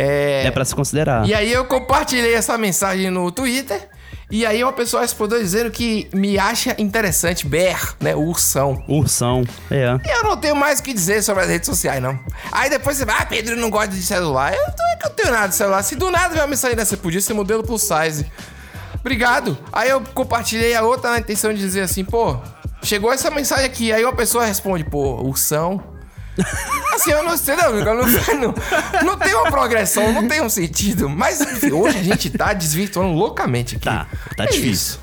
É. 0.00 0.44
É 0.46 0.50
pra 0.52 0.64
se 0.64 0.74
considerar. 0.74 1.26
E 1.26 1.34
aí 1.34 1.52
eu 1.52 1.64
compartilhei 1.64 2.34
essa 2.34 2.56
mensagem 2.56 3.10
no 3.10 3.32
Twitter. 3.32 3.88
E 4.30 4.44
aí 4.44 4.62
uma 4.62 4.72
pessoa 4.72 5.02
respondeu 5.02 5.40
dizendo 5.40 5.70
que 5.70 6.08
me 6.12 6.38
acha 6.38 6.76
interessante, 6.78 7.46
Bear, 7.46 7.96
né? 7.98 8.14
O 8.14 8.20
ursão. 8.20 8.84
Ursão, 8.86 9.42
é. 9.70 9.98
E 10.06 10.10
eu 10.18 10.22
não 10.22 10.36
tenho 10.36 10.54
mais 10.54 10.78
o 10.78 10.82
que 10.82 10.92
dizer 10.92 11.22
sobre 11.22 11.42
as 11.42 11.48
redes 11.48 11.66
sociais, 11.66 12.00
não. 12.00 12.18
Aí 12.52 12.70
depois 12.70 12.96
você 12.96 13.04
vai, 13.04 13.16
ah, 13.18 13.26
Pedro 13.26 13.56
não 13.56 13.70
gosta 13.70 13.88
de 13.88 14.02
celular. 14.02 14.52
Eu 14.54 14.66
não 14.78 14.88
é 14.88 14.96
que 14.96 15.06
eu 15.06 15.10
tenho 15.10 15.32
nada 15.32 15.48
de 15.48 15.54
celular. 15.54 15.82
Se 15.82 15.96
do 15.96 16.10
nada 16.10 16.28
vier 16.28 16.42
uma 16.42 16.48
mensagem 16.48 16.76
dessa, 16.76 16.90
você 16.90 16.96
podia 16.98 17.20
ser 17.20 17.32
modelo 17.32 17.64
plus 17.64 17.82
size. 17.82 18.30
Obrigado. 19.00 19.58
Aí 19.72 19.88
eu 19.88 20.00
compartilhei 20.14 20.76
a 20.76 20.82
outra 20.82 21.10
na 21.10 21.18
intenção 21.18 21.52
de 21.52 21.58
dizer 21.58 21.80
assim, 21.80 22.04
pô, 22.04 22.36
chegou 22.82 23.10
essa 23.10 23.30
mensagem 23.30 23.64
aqui. 23.64 23.92
Aí 23.92 24.04
uma 24.04 24.14
pessoa 24.14 24.44
responde, 24.44 24.84
pô, 24.84 25.22
ursão. 25.22 25.97
Assim, 26.94 27.10
eu 27.10 27.22
não 27.22 27.36
sei, 27.36 27.54
não, 27.56 27.74
eu 27.76 27.84
não, 27.84 27.94
não, 28.04 28.54
não 29.04 29.16
tem 29.18 29.34
uma 29.34 29.50
progressão, 29.50 30.12
não 30.12 30.26
tem 30.26 30.40
um 30.42 30.48
sentido. 30.48 31.08
Mas 31.08 31.40
enfim, 31.40 31.72
hoje 31.72 31.98
a 31.98 32.02
gente 32.02 32.30
tá 32.30 32.52
desvirtuando 32.52 33.12
loucamente 33.12 33.76
aqui. 33.76 33.84
Tá, 33.84 34.06
tá 34.36 34.44
É 34.44 34.46
difícil. 34.48 34.70
isso. 34.70 35.00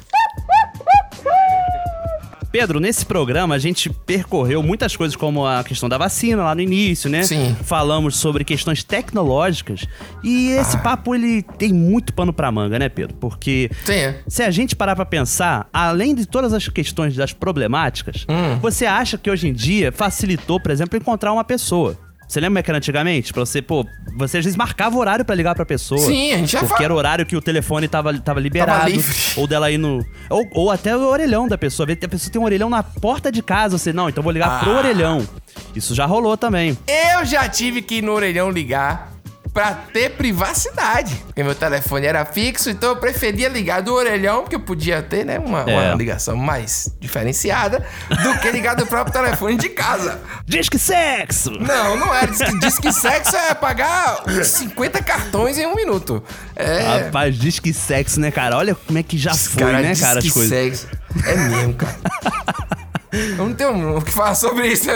Pedro, 2.58 2.80
nesse 2.80 3.06
programa 3.06 3.56
a 3.56 3.60
gente 3.60 3.90
percorreu 3.90 4.64
muitas 4.64 4.96
coisas 4.96 5.16
como 5.16 5.46
a 5.46 5.64
questão 5.64 5.90
da 5.90 5.98
vacina 5.98 6.44
lá 6.44 6.56
no 6.56 6.62
início, 6.62 7.10
né? 7.10 7.24
Sim. 7.24 7.56
Falamos 7.64 8.16
sobre 8.16 8.44
questões 8.46 8.84
tecnológicas 8.84 9.86
e 10.24 10.54
Ah. 10.58 10.62
esse 10.62 10.78
papo 10.78 11.14
ele 11.14 11.42
tem 11.58 11.74
muito 11.74 12.14
pano 12.14 12.32
pra 12.32 12.52
manga, 12.52 12.80
né, 12.80 12.88
Pedro? 12.88 13.16
Porque 13.18 13.70
Tem. 13.86 14.16
se 14.28 14.42
a 14.42 14.52
gente 14.52 14.76
parar 14.76 14.96
pra 14.96 15.06
pensar, 15.06 15.68
além 15.74 16.16
de 16.16 16.26
todas 16.26 16.54
as 16.54 16.68
questões 16.70 17.16
das 17.16 17.34
problemáticas, 17.34 18.26
Hum. 18.30 18.58
você 18.62 18.86
acha 18.86 19.18
que 19.18 19.30
hoje 19.30 19.48
em 19.50 19.54
dia 19.54 19.92
facilitou, 19.92 20.60
por 20.60 20.72
exemplo, 20.72 20.98
encontrar 20.98 21.34
uma 21.34 21.44
pessoa? 21.44 21.98
Você 22.28 22.40
lembra 22.40 22.50
como 22.54 22.60
é 22.60 22.64
que 22.64 22.72
era 22.72 22.78
antigamente? 22.78 23.32
Pra 23.32 23.46
você, 23.46 23.62
pô, 23.62 23.86
você 24.18 24.40
às 24.40 24.44
vezes 24.46 24.58
marcava 24.58 24.98
horário 24.98 25.24
pra 25.24 25.36
ligar 25.36 25.54
pra 25.56 25.66
pessoa. 25.66 26.00
Sim, 26.02 26.34
a 26.34 26.38
gente 26.38 26.52
já 26.54 26.60
Porque 26.60 26.74
fala. 26.74 26.86
era 26.86 26.94
o 26.94 26.98
horário 26.98 27.26
que 27.26 27.36
o 27.36 27.42
telefone 27.42 27.88
tava, 27.88 28.18
tava 28.20 28.40
liberado. 28.40 28.90
livre. 28.90 29.16
ou 29.38 29.46
dela 29.48 29.70
ir 29.72 29.78
no. 29.78 30.04
Ou, 30.30 30.48
ou 30.52 30.72
até 30.72 30.96
o 30.96 31.02
orelhão 31.08 31.48
da 31.48 31.58
pessoa. 31.58 31.88
A 31.92 32.08
pessoa 32.08 32.32
tem 32.32 32.42
um 32.42 32.46
orelhão 32.46 32.70
na 32.70 32.82
porta 32.82 33.32
de 33.32 33.42
casa. 33.44 33.78
Você, 33.78 33.94
não, 33.94 34.10
então 34.10 34.24
vou 34.24 34.32
ligar 34.34 34.60
pro 34.60 34.72
Ah. 34.72 34.78
orelhão. 34.80 35.28
Isso 35.76 35.94
já 35.94 36.06
rolou 36.06 36.36
também. 36.36 36.78
Eu 36.88 37.26
já 37.26 37.48
tive 37.48 37.82
que 37.82 37.96
ir 37.96 38.02
no 38.02 38.12
orelhão 38.14 38.50
ligar 38.50 39.14
pra 39.56 39.72
ter 39.94 40.10
privacidade. 40.12 41.16
Porque 41.28 41.42
meu 41.42 41.56
telefone 41.56 42.06
era 42.06 42.26
fixo, 42.26 42.70
então 42.70 42.90
eu 42.90 42.96
preferia 42.98 43.48
ligar 43.48 43.82
do 43.82 43.94
orelhão, 43.94 44.42
porque 44.42 44.56
eu 44.58 44.60
podia 44.60 45.02
ter, 45.02 45.26
né, 45.26 45.40
uma, 45.40 45.62
É. 45.62 45.88
uma 45.88 45.96
ligação 45.96 46.36
mais 46.36 46.94
diferenciada, 47.00 47.86
do 48.10 48.38
que 48.40 48.52
ligar 48.52 48.76
do 48.76 48.86
próprio 48.86 49.14
telefone 49.14 49.56
de 49.56 49.70
casa. 49.70 50.20
Diz 50.46 50.68
que 50.68 50.78
sexo! 50.78 51.52
Não, 51.52 51.96
não 51.96 52.14
é. 52.14 52.28
Diz 52.28 52.38
que, 52.42 52.60
diz 52.60 52.78
que 52.80 52.92
sexo 52.92 53.34
é 53.38 53.54
pagar 53.54 54.24
uns 54.28 54.46
50 54.48 55.02
cartões 55.02 55.58
em 55.58 55.66
um 55.66 55.74
minuto. 55.74 56.22
É. 56.54 57.06
Rapaz, 57.06 57.38
diz 57.40 57.58
que 57.58 57.72
sexo, 57.72 58.20
né, 58.20 58.32
cara? 58.32 58.58
Olha 58.58 58.76
como 58.76 59.00
é 59.00 59.04
que 59.04 59.18
já 59.18 59.34
foi, 59.34 59.64
Cara, 59.64 59.82
né, 59.82 59.92
diz 59.92 60.02
cara, 60.02 60.20
as 60.20 60.30
coisas. 60.30 60.50
sexo. 60.50 60.88
É 61.26 61.34
mesmo, 61.38 61.74
cara. 61.76 61.96
Eu 63.16 63.36
não 63.38 63.54
tenho 63.54 63.98
o 63.98 64.02
que 64.02 64.12
falar 64.12 64.36
sobre 64.36 64.68
isso. 64.68 64.90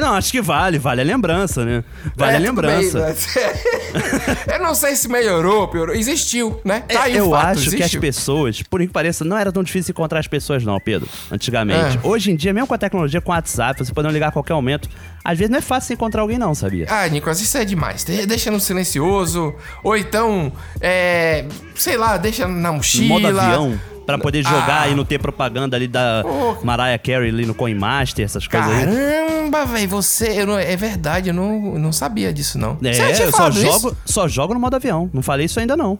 Não, 0.00 0.14
acho 0.14 0.30
que 0.32 0.40
vale, 0.40 0.78
vale 0.78 1.00
a 1.00 1.04
lembrança, 1.04 1.64
né? 1.64 1.84
Vale 2.16 2.32
É, 2.32 2.36
a 2.36 2.38
lembrança. 2.40 2.98
bem, 3.00 3.08
mas- 3.08 4.46
Eu 4.54 4.62
não 4.62 4.74
sei 4.74 4.96
se 4.96 5.08
melhorou, 5.08 5.68
piorou. 5.68 5.94
Existiu, 5.94 6.60
né? 6.64 6.80
Tá 6.88 7.04
aí 7.04 7.16
É, 7.16 7.20
eu 7.20 7.30
fato, 7.30 7.46
acho 7.58 7.62
que 7.70 7.76
as 7.76 7.80
existiu. 7.80 8.00
pessoas, 8.00 8.62
por 8.62 8.80
que 8.80 8.88
pareça, 8.88 9.24
não 9.24 9.36
era 9.38 9.52
tão 9.52 9.62
difícil 9.62 9.92
encontrar 9.92 10.18
as 10.18 10.26
pessoas, 10.26 10.64
não, 10.64 10.78
Pedro. 10.80 11.08
Antigamente. 11.30 11.98
É. 12.02 12.06
Hoje 12.06 12.30
em 12.30 12.36
dia, 12.36 12.52
mesmo 12.52 12.66
com 12.66 12.74
a 12.74 12.78
tecnologia, 12.78 13.20
com 13.20 13.30
o 13.30 13.34
WhatsApp, 13.34 13.84
você 13.84 13.92
pode 13.92 14.08
ligar 14.08 14.28
a 14.28 14.32
qualquer 14.32 14.54
momento. 14.54 14.88
Às 15.24 15.38
vezes 15.38 15.50
não 15.50 15.58
é 15.58 15.62
fácil 15.62 15.94
encontrar 15.94 16.22
alguém, 16.22 16.38
não, 16.38 16.54
sabia? 16.54 16.86
Ah, 16.88 17.06
Nicolas, 17.08 17.40
isso 17.40 17.56
é 17.58 17.64
demais. 17.64 18.02
De- 18.04 18.26
Deixa 18.26 18.50
no 18.50 18.58
silencioso. 18.60 19.54
Ou 19.84 19.96
então, 19.96 20.52
é. 20.80 21.44
Sei 21.74 21.96
lá, 21.96 22.16
deixa 22.16 22.46
na 22.48 22.72
mochila. 22.72 23.08
modo 23.08 23.26
avião, 23.28 23.78
pra 24.06 24.18
poder 24.18 24.42
jogar 24.42 24.82
Ah. 24.82 24.88
e 24.88 24.94
não 24.94 25.04
ter 25.04 25.18
propaganda 25.18 25.76
ali 25.76 25.86
da 25.88 26.22
Mariah 26.62 26.98
Carey 26.98 27.28
ali 27.30 27.46
no 27.46 27.54
Coinmaster, 27.54 28.24
essas 28.24 28.46
coisas 28.46 28.68
aí. 28.70 28.84
Caramba, 28.86 29.64
velho, 29.66 29.88
você. 29.88 30.44
não- 30.44 30.58
é 30.58 30.76
verdade, 30.76 31.28
eu 31.30 31.34
não, 31.34 31.72
eu 31.74 31.78
não 31.78 31.92
sabia 31.92 32.32
disso, 32.32 32.58
não. 32.58 32.76
você 32.76 32.88
É, 32.88 33.12
tinha 33.12 33.26
eu 33.26 33.32
só 33.32 33.48
isso? 33.48 33.60
jogo, 33.60 33.96
só 34.04 34.28
jogo 34.28 34.54
no 34.54 34.60
modo 34.60 34.76
avião. 34.76 35.10
Não 35.12 35.22
falei 35.22 35.46
isso 35.46 35.58
ainda, 35.60 35.76
não. 35.76 35.98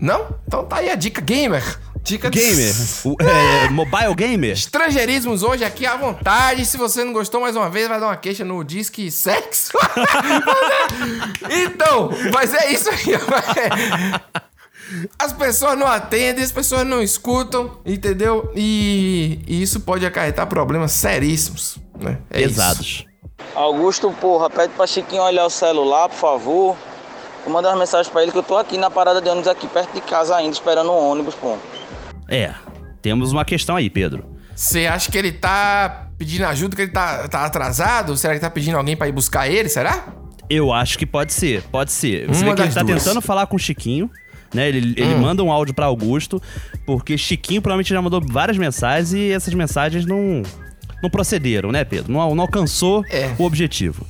Não? 0.00 0.26
Então 0.46 0.64
tá 0.64 0.76
aí 0.76 0.90
a 0.90 0.94
dica 0.94 1.20
gamer. 1.20 1.62
Dica 2.02 2.28
Gamer. 2.28 2.74
O- 3.02 3.16
é, 3.22 3.70
mobile 3.70 4.14
gamer. 4.14 4.50
Estrangeirismos 4.52 5.42
hoje 5.42 5.64
aqui 5.64 5.86
à 5.86 5.96
vontade. 5.96 6.66
Se 6.66 6.76
você 6.76 7.02
não 7.02 7.14
gostou 7.14 7.40
mais 7.40 7.56
uma 7.56 7.70
vez, 7.70 7.88
vai 7.88 7.98
dar 7.98 8.08
uma 8.08 8.16
queixa 8.16 8.44
no 8.44 8.62
Disque 8.62 9.10
Sexo. 9.10 9.72
então, 11.50 12.10
mas 12.32 12.52
é 12.52 12.72
isso 12.72 12.90
aí. 12.90 12.98
As 15.18 15.32
pessoas 15.32 15.78
não 15.78 15.86
atendem, 15.86 16.42
as 16.44 16.52
pessoas 16.52 16.86
não 16.86 17.02
escutam, 17.02 17.78
entendeu? 17.84 18.50
E, 18.54 19.40
e 19.46 19.62
isso 19.62 19.80
pode 19.80 20.04
acarretar 20.04 20.46
problemas 20.46 20.92
seríssimos, 20.92 21.78
né? 22.00 22.18
É 22.30 22.40
isso. 22.40 22.48
Pesados. 22.50 23.06
Augusto, 23.54 24.10
porra, 24.20 24.48
pede 24.50 24.72
pra 24.74 24.86
Chiquinho 24.86 25.22
olhar 25.22 25.44
o 25.44 25.50
celular, 25.50 26.08
por 26.08 26.16
favor. 26.18 26.76
Vou 27.44 27.52
mandar 27.52 27.70
uma 27.70 27.78
mensagem 27.80 28.10
pra 28.10 28.22
ele 28.22 28.32
que 28.32 28.38
eu 28.38 28.42
tô 28.42 28.56
aqui 28.56 28.78
na 28.78 28.90
parada 28.90 29.20
de 29.20 29.28
ônibus 29.28 29.48
aqui 29.48 29.66
perto 29.66 29.92
de 29.92 30.00
casa 30.00 30.34
ainda, 30.34 30.52
esperando 30.52 30.90
o 30.90 31.10
ônibus, 31.10 31.34
pô. 31.34 31.56
É, 32.28 32.54
temos 33.02 33.32
uma 33.32 33.44
questão 33.44 33.76
aí, 33.76 33.90
Pedro. 33.90 34.24
Você 34.56 34.86
acha 34.86 35.10
que 35.10 35.18
ele 35.18 35.32
tá 35.32 36.08
pedindo 36.16 36.44
ajuda, 36.46 36.74
que 36.76 36.82
ele 36.82 36.92
tá, 36.92 37.28
tá 37.28 37.44
atrasado? 37.44 38.16
Será 38.16 38.34
que 38.34 38.40
tá 38.40 38.48
pedindo 38.50 38.76
alguém 38.78 38.96
pra 38.96 39.08
ir 39.08 39.12
buscar 39.12 39.48
ele? 39.48 39.68
Será? 39.68 40.06
Eu 40.48 40.72
acho 40.72 40.98
que 40.98 41.04
pode 41.06 41.32
ser, 41.32 41.62
pode 41.64 41.90
ser. 41.92 42.26
Você 42.28 42.44
Uma 42.44 42.50
vê 42.54 42.56
que 42.56 42.62
ele 42.68 42.74
tá 42.74 42.82
duas. 42.82 43.02
tentando 43.02 43.20
falar 43.20 43.46
com 43.46 43.56
o 43.56 43.58
Chiquinho, 43.58 44.10
né? 44.54 44.68
Ele, 44.68 44.94
ele 44.96 45.14
Hum. 45.14 45.18
manda 45.20 45.42
um 45.42 45.50
áudio 45.52 45.74
pra 45.74 45.86
Augusto, 45.86 46.40
porque 46.86 47.18
Chiquinho 47.18 47.60
provavelmente 47.60 47.90
já 47.92 48.00
mandou 48.00 48.20
várias 48.24 48.56
mensagens 48.56 49.12
e 49.12 49.30
essas 49.32 49.52
mensagens 49.52 50.06
não, 50.06 50.42
não 51.02 51.10
procederam, 51.10 51.70
né, 51.72 51.84
Pedro? 51.84 52.12
Não, 52.12 52.34
não 52.34 52.42
alcançou 52.42 53.04
É. 53.10 53.34
o 53.38 53.44
objetivo. 53.44 54.06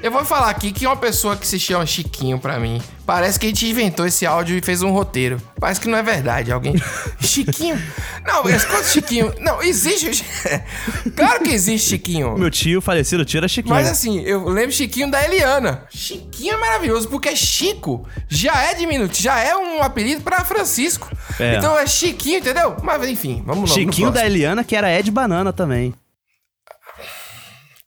Eu 0.00 0.12
vou 0.12 0.24
falar 0.24 0.48
aqui 0.48 0.70
que 0.70 0.86
uma 0.86 0.96
pessoa 0.96 1.36
que 1.36 1.44
se 1.44 1.58
chama 1.58 1.84
Chiquinho 1.84 2.38
pra 2.38 2.60
mim, 2.60 2.80
parece 3.04 3.38
que 3.38 3.46
a 3.46 3.48
gente 3.48 3.66
inventou 3.66 4.06
esse 4.06 4.24
áudio 4.24 4.56
e 4.56 4.62
fez 4.62 4.80
um 4.80 4.92
roteiro. 4.92 5.42
Parece 5.58 5.80
que 5.80 5.88
não 5.88 5.98
é 5.98 6.02
verdade. 6.04 6.52
Alguém. 6.52 6.74
Chiquinho? 7.20 7.76
Não, 8.24 8.42
quanto 8.42 8.84
Chiquinho? 8.84 9.34
Não, 9.40 9.60
existe. 9.60 10.24
claro 11.16 11.42
que 11.42 11.50
existe 11.50 11.90
Chiquinho. 11.90 12.38
Meu 12.38 12.48
tio 12.48 12.80
falecido 12.80 13.24
tio 13.24 13.38
era 13.38 13.48
Chiquinho. 13.48 13.74
Mas 13.74 13.88
assim, 13.88 14.20
eu 14.20 14.48
lembro 14.48 14.70
Chiquinho 14.70 15.10
da 15.10 15.24
Eliana. 15.24 15.82
Chiquinho 15.90 16.54
é 16.54 16.56
maravilhoso, 16.58 17.08
porque 17.08 17.34
Chico 17.34 18.06
já 18.28 18.56
é 18.70 18.74
diminutivo, 18.74 19.20
já 19.20 19.40
é 19.40 19.56
um 19.56 19.82
apelido 19.82 20.22
pra 20.22 20.44
Francisco. 20.44 21.10
É. 21.40 21.56
Então 21.56 21.76
é 21.76 21.86
Chiquinho, 21.88 22.38
entendeu? 22.38 22.76
Mas 22.84 23.02
enfim, 23.08 23.42
vamos 23.44 23.68
lá. 23.68 23.74
Chiquinho 23.74 24.12
da. 24.12 24.24
Eliana, 24.24 24.62
que 24.62 24.76
era 24.76 24.96
Ed 24.96 25.10
Banana 25.10 25.52
também. 25.52 25.92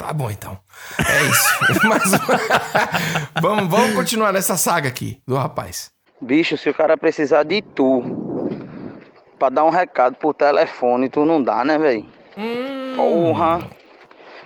Tá 0.02 0.12
bom, 0.14 0.32
então. 0.32 0.58
É 1.08 1.22
isso. 1.24 1.80
Mas 1.88 2.12
vamos, 3.40 3.70
vamos 3.70 3.96
continuar 3.96 4.34
nessa 4.34 4.58
saga 4.58 4.90
aqui 4.90 5.22
do 5.28 5.36
rapaz. 5.36 5.92
Bicho, 6.20 6.58
se 6.58 6.70
o 6.70 6.74
cara 6.74 6.98
precisar 6.98 7.44
de 7.44 7.62
tu 7.62 8.50
pra 9.38 9.50
dar 9.50 9.64
um 9.64 9.70
recado 9.70 10.16
por 10.16 10.34
telefone, 10.34 11.08
tu 11.08 11.24
não 11.24 11.42
dá, 11.42 11.64
né, 11.64 11.78
velho? 11.78 12.06
Porra. 12.96 13.62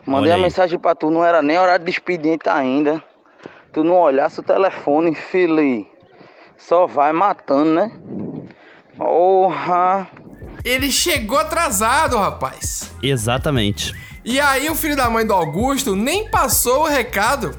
Mandei 0.06 0.34
a 0.34 0.38
mensagem 0.38 0.78
pra 0.78 0.94
tu, 0.94 1.10
não 1.10 1.24
era 1.24 1.42
nem 1.42 1.58
horário 1.58 1.86
de 1.86 1.92
expediente 1.92 2.50
ainda. 2.50 3.02
Tu 3.72 3.82
não 3.82 3.96
olhasse 3.96 4.40
o 4.42 4.44
telefone, 4.44 5.16
filho. 5.16 5.88
Só 6.58 6.86
vai 6.86 7.14
matando, 7.14 7.74
né? 7.74 7.92
Porra. 8.98 10.08
Ele 10.66 10.92
chegou 10.92 11.38
atrasado, 11.38 12.18
rapaz. 12.18 12.92
Exatamente. 13.02 13.94
E 14.26 14.40
aí 14.40 14.70
o 14.70 14.76
filho 14.76 14.96
da 14.96 15.10
mãe 15.10 15.26
do 15.26 15.34
Augusto 15.34 15.96
nem 15.96 16.28
passou 16.30 16.82
o 16.84 16.88
recado 16.88 17.56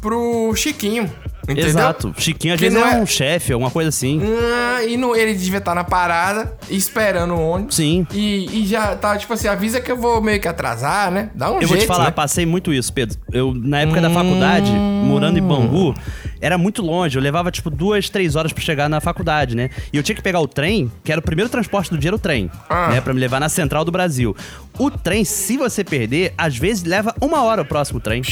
pro 0.00 0.54
Chiquinho. 0.54 1.10
Entendeu? 1.44 1.66
Exato. 1.66 2.14
Chiquinho 2.16 2.54
às 2.54 2.60
Que 2.60 2.66
vezes 2.68 2.78
não 2.78 2.86
é 2.86 2.98
é- 2.98 3.02
um 3.02 3.06
chefe, 3.06 3.52
alguma 3.52 3.70
coisa 3.72 3.88
assim. 3.88 4.20
Ah, 4.22 4.84
e 4.84 4.96
não, 4.96 5.16
ele 5.16 5.34
devia 5.34 5.58
estar 5.58 5.74
na 5.74 5.82
parada, 5.82 6.56
esperando 6.68 7.34
o 7.34 7.40
ônibus. 7.40 7.74
Sim. 7.74 8.06
E, 8.12 8.60
e 8.62 8.66
já 8.66 8.94
tá, 8.94 9.16
tipo 9.16 9.32
assim, 9.32 9.48
avisa 9.48 9.80
que 9.80 9.90
eu 9.90 9.96
vou 9.96 10.20
meio 10.22 10.38
que 10.40 10.46
atrasar, 10.46 11.10
né? 11.10 11.30
Dá 11.34 11.50
um 11.50 11.54
eu 11.54 11.60
jeito, 11.62 11.70
vou 11.70 11.78
te 11.78 11.86
falar, 11.86 12.04
né? 12.04 12.10
passei 12.12 12.46
muito 12.46 12.72
isso, 12.72 12.92
Pedro. 12.92 13.18
Eu, 13.32 13.52
na 13.52 13.80
época 13.80 14.00
da 14.00 14.10
faculdade, 14.10 14.70
morando 14.70 15.38
em 15.38 15.42
Bangu, 15.42 15.92
era 16.40 16.56
muito 16.58 16.82
longe. 16.82 17.16
Eu 17.18 17.22
levava, 17.22 17.50
tipo, 17.50 17.70
duas, 17.70 18.08
três 18.08 18.36
horas 18.36 18.52
pra 18.52 18.62
chegar 18.62 18.88
na 18.88 19.00
faculdade, 19.00 19.54
né? 19.54 19.70
E 19.92 19.96
eu 19.96 20.02
tinha 20.02 20.14
que 20.16 20.22
pegar 20.22 20.40
o 20.40 20.48
trem, 20.48 20.90
que 21.04 21.12
era 21.12 21.18
o 21.18 21.22
primeiro 21.22 21.50
transporte 21.50 21.90
do 21.90 21.98
dia, 21.98 22.08
era 22.10 22.16
o 22.16 22.18
trem, 22.18 22.50
Ah. 22.68 22.88
né? 22.90 23.00
Pra 23.00 23.12
me 23.14 23.20
levar 23.20 23.40
na 23.40 23.48
central 23.48 23.84
do 23.84 23.90
Brasil. 23.92 24.34
O 24.78 24.90
trem, 24.90 25.24
se 25.24 25.56
você 25.56 25.84
perder, 25.84 26.32
às 26.38 26.56
vezes 26.56 26.84
leva 26.84 27.14
uma 27.20 27.42
hora 27.42 27.62
o 27.62 27.64
próximo 27.64 28.00
trem. 28.00 28.22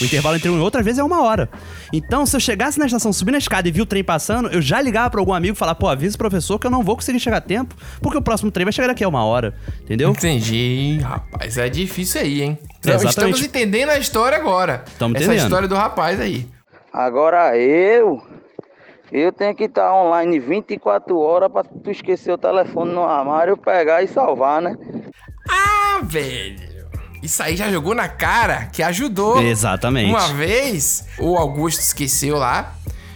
O 0.00 0.04
intervalo 0.04 0.36
entre 0.36 0.48
um 0.50 0.56
e 0.56 0.60
outro, 0.60 0.80
às 0.80 0.84
vezes, 0.84 0.98
é 0.98 1.04
uma 1.04 1.22
hora. 1.22 1.48
Então, 1.92 2.26
se 2.26 2.34
eu 2.34 2.40
chegasse 2.40 2.78
na 2.78 2.86
estação, 2.86 3.12
subir 3.12 3.30
na 3.32 3.38
escada 3.38 3.68
e 3.68 3.70
vi 3.70 3.80
o 3.80 3.86
trem 3.86 4.02
passando, 4.02 4.48
eu 4.48 4.60
já 4.60 4.80
ligava 4.80 5.10
pra 5.10 5.20
algum 5.20 5.32
amigo 5.32 5.54
e 5.54 5.58
falava, 5.58 5.76
pô, 5.78 5.88
avisa 5.88 6.16
o 6.16 6.18
professor 6.18 6.58
que 6.58 6.66
eu 6.66 6.70
não 6.70 6.82
vou 6.82 6.96
conseguir 6.96 7.20
chegar 7.20 7.36
a 7.36 7.40
tempo, 7.40 7.74
porque 8.00 8.18
o 8.18 8.22
próximo 8.22 8.50
trem 8.50 8.64
vai 8.64 8.72
chegar 8.72 8.88
daqui 8.88 9.04
a 9.04 9.08
uma 9.08 9.24
hora. 9.24 9.54
Entendeu? 9.82 10.10
Entendi, 10.10 10.98
rapaz. 11.02 11.56
É 11.58 11.68
difícil 11.68 12.20
aí, 12.20 12.42
hein? 12.42 12.58
Então. 12.80 12.96
Estamos 13.08 13.40
entendendo 13.42 13.90
a 13.90 13.98
história 13.98 14.36
agora. 14.36 14.84
Tamo 14.98 15.14
Essa 15.16 15.24
entendendo. 15.26 15.44
história 15.44 15.68
do 15.68 15.74
rapaz 15.74 16.18
aí. 16.20 16.48
Agora 16.92 17.56
eu. 17.56 18.20
Eu 19.10 19.30
tenho 19.30 19.54
que 19.54 19.64
estar 19.64 19.92
online 19.92 20.38
24 20.38 21.18
horas 21.18 21.52
pra 21.52 21.62
tu 21.62 21.90
esquecer 21.90 22.32
o 22.32 22.38
telefone 22.38 22.92
no 22.92 23.04
armário, 23.04 23.56
pegar 23.56 24.02
e 24.02 24.08
salvar, 24.08 24.62
né? 24.62 24.74
Ah, 25.50 26.00
velho. 26.02 26.72
Isso 27.22 27.42
aí 27.42 27.54
já 27.54 27.70
jogou 27.70 27.94
na 27.94 28.08
cara 28.08 28.66
que 28.66 28.82
ajudou. 28.82 29.40
Exatamente. 29.40 30.08
Uma 30.10 30.28
vez, 30.28 31.06
o 31.18 31.36
Augusto 31.36 31.80
esqueceu 31.80 32.36
lá, 32.36 32.72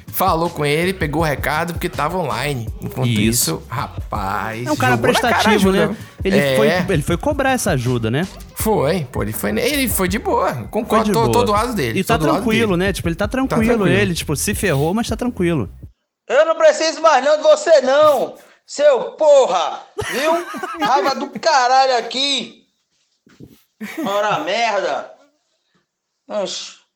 falou 0.06 0.48
com 0.50 0.64
ele, 0.64 0.92
pegou 0.92 1.22
o 1.22 1.24
recado 1.24 1.72
porque 1.72 1.88
tava 1.88 2.18
online. 2.18 2.68
Enquanto 2.80 3.08
isso, 3.08 3.56
Isso. 3.56 3.62
rapaz. 3.68 4.66
É 4.66 4.70
um 4.70 4.76
cara 4.76 4.96
jogou 4.96 5.12
na 5.12 5.20
cara 5.20 5.34
a 5.34 5.38
prestativo, 5.42 5.70
ajuda. 5.70 5.86
né? 5.88 5.96
Ele, 6.26 6.38
É, 6.38 6.56
foi, 6.56 6.68
ele 6.94 7.02
foi 7.02 7.16
cobrar 7.16 7.52
essa 7.52 7.70
ajuda, 7.70 8.10
né? 8.10 8.26
Foi, 8.56 9.04
pô, 9.12 9.22
ele 9.22 9.32
foi, 9.32 9.50
ele 9.50 9.88
foi 9.88 10.08
de 10.08 10.18
boa. 10.18 10.52
Foi 10.52 10.64
Concordo, 10.66 11.04
de 11.04 11.12
tô, 11.12 11.20
boa. 11.20 11.32
tô 11.32 11.44
do 11.44 11.52
lado 11.52 11.72
dele. 11.72 12.00
E 12.00 12.02
tá 12.04 12.18
tranquilo, 12.18 12.76
né? 12.76 12.92
Tipo, 12.92 13.08
ele 13.08 13.14
tá 13.14 13.28
tranquilo, 13.28 13.64
tranquilo. 13.64 13.88
ele, 13.88 14.12
tipo, 14.12 14.34
se 14.34 14.52
ferrou, 14.52 14.92
mas 14.92 15.08
tá 15.08 15.14
tranquilo. 15.14 15.70
Eu 16.28 16.44
não 16.44 16.56
preciso 16.56 17.00
mais 17.00 17.24
não 17.24 17.36
de 17.36 17.44
você 17.44 17.80
não, 17.82 18.34
seu 18.66 19.12
porra, 19.12 19.82
viu? 20.10 20.32
Raiva 20.84 21.14
do 21.14 21.30
caralho 21.38 21.96
aqui. 21.98 22.64
Ora 24.04 24.40
merda. 24.40 25.12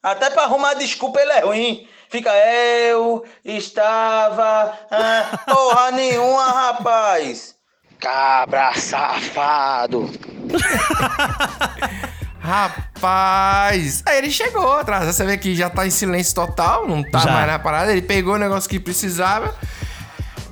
Até 0.03 0.29
pra 0.31 0.43
arrumar 0.43 0.75
desculpa 0.75 1.21
ele 1.21 1.31
é 1.31 1.41
ruim. 1.41 1.89
Fica 2.09 2.33
eu 2.35 3.25
estava 3.45 4.77
ah, 4.91 5.39
porra 5.47 5.93
nenhuma, 5.93 6.47
rapaz. 6.47 7.60
Cabra 8.01 8.73
safado. 8.75 10.11
Rapaz, 12.41 14.03
aí 14.07 14.19
ele 14.19 14.31
chegou 14.31 14.73
atrás. 14.73 15.05
Você 15.05 15.25
vê 15.25 15.37
que 15.37 15.55
já 15.55 15.69
tá 15.69 15.87
em 15.87 15.91
silêncio 15.91 16.35
total, 16.35 16.89
não 16.89 17.03
tá 17.03 17.19
Já. 17.19 17.31
mais 17.33 17.47
na 17.47 17.59
parada. 17.59 17.93
Ele 17.93 18.01
pegou 18.01 18.35
o 18.35 18.39
negócio 18.39 18.69
que 18.69 18.81
precisava. 18.81 19.55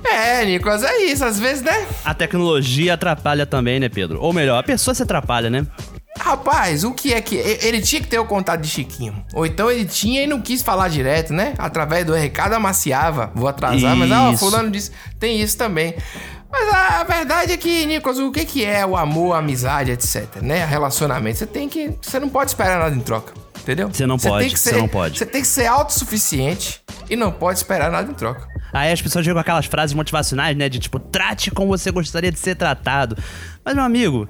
É, 0.03 0.45
Nicolas, 0.45 0.83
é 0.83 0.97
isso. 1.05 1.25
Às 1.25 1.39
vezes, 1.39 1.63
né? 1.63 1.87
A 2.05 2.13
tecnologia 2.13 2.93
atrapalha 2.93 3.45
também, 3.47 3.79
né, 3.79 3.89
Pedro? 3.89 4.21
Ou 4.21 4.31
melhor, 4.31 4.59
a 4.59 4.63
pessoa 4.63 4.93
se 4.93 5.01
atrapalha, 5.01 5.49
né? 5.49 5.65
Rapaz, 6.19 6.83
o 6.83 6.93
que 6.93 7.13
é 7.13 7.21
que. 7.21 7.35
Ele 7.35 7.81
tinha 7.81 8.01
que 8.01 8.07
ter 8.07 8.19
o 8.19 8.25
contato 8.25 8.61
de 8.61 8.67
Chiquinho. 8.67 9.25
Ou 9.33 9.45
então 9.45 9.71
ele 9.71 9.85
tinha 9.85 10.23
e 10.23 10.27
não 10.27 10.41
quis 10.41 10.61
falar 10.61 10.89
direto, 10.89 11.33
né? 11.33 11.53
Através 11.57 12.05
do 12.05 12.13
recado 12.13 12.53
amaciava. 12.53 13.31
Vou 13.33 13.47
atrasar, 13.47 13.95
mas 13.95 14.11
ah, 14.11 14.31
Isso. 14.31 14.39
fulano 14.45 14.69
disse. 14.69 14.91
Tem 15.19 15.41
isso 15.41 15.57
também. 15.57 15.95
Mas 16.51 16.73
a, 16.73 17.03
verdade 17.03 17.51
é 17.53 17.57
que, 17.57 17.85
Nicolas, 17.85 18.17
o 18.17 18.31
que, 18.31 18.43
que 18.45 18.65
é 18.65 18.85
o 18.85 18.97
amor, 18.97 19.33
a 19.35 19.39
amizade, 19.39 19.91
etc, 19.91 20.37
né? 20.41 20.65
Relacionamento. 20.65 21.37
Você 21.37 21.45
tem 21.45 21.69
que. 21.69 21.93
Você 22.01 22.19
não 22.19 22.29
pode 22.29 22.51
esperar 22.51 22.79
nada 22.79 22.95
em 22.95 22.99
troca. 23.01 23.33
Entendeu? 23.61 23.89
Você 23.91 24.07
não 24.07 24.17
pode, 24.17 24.45
tem 24.45 24.53
que 24.53 24.59
você 24.59 24.69
ser- 24.71 24.77
não 24.77 24.87
pode. 24.87 25.17
Você 25.19 25.25
tem 25.25 25.41
que 25.41 25.47
ser 25.47 25.67
autossuficiente 25.67 26.81
e 27.09 27.15
não 27.15 27.31
pode 27.31 27.59
esperar 27.59 27.91
nada 27.91 28.09
em 28.09 28.15
troca. 28.15 28.47
Aí 28.73 28.91
as 28.91 29.01
pessoas 29.01 29.23
chegam 29.25 29.35
com 29.35 29.41
aquelas 29.41 29.65
frases 29.65 29.93
motivacionais, 29.93 30.55
né? 30.57 30.69
De 30.69 30.79
tipo, 30.79 30.99
trate 30.99 31.51
como 31.51 31.69
você 31.69 31.91
gostaria 31.91 32.31
de 32.31 32.39
ser 32.39 32.55
tratado. 32.55 33.15
Mas, 33.63 33.75
meu 33.75 33.83
amigo, 33.83 34.27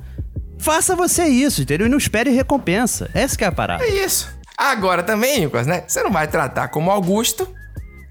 faça 0.58 0.96
você 0.96 1.26
isso, 1.26 1.62
entendeu? 1.62 1.88
E 1.88 1.90
não 1.90 1.98
espere 1.98 2.32
recompensa. 2.32 3.10
Essa 3.14 3.38
que 3.38 3.44
é 3.44 3.48
a 3.48 3.52
parada. 3.52 3.84
É 3.84 3.90
isso. 3.90 4.30
Agora 4.58 5.04
também, 5.04 5.42
Nicolas, 5.42 5.68
né? 5.68 5.84
Você 5.88 6.04
não 6.04 6.12
vai 6.12 6.28
tratar 6.28 6.68
como 6.70 6.92
Augusto 6.92 7.48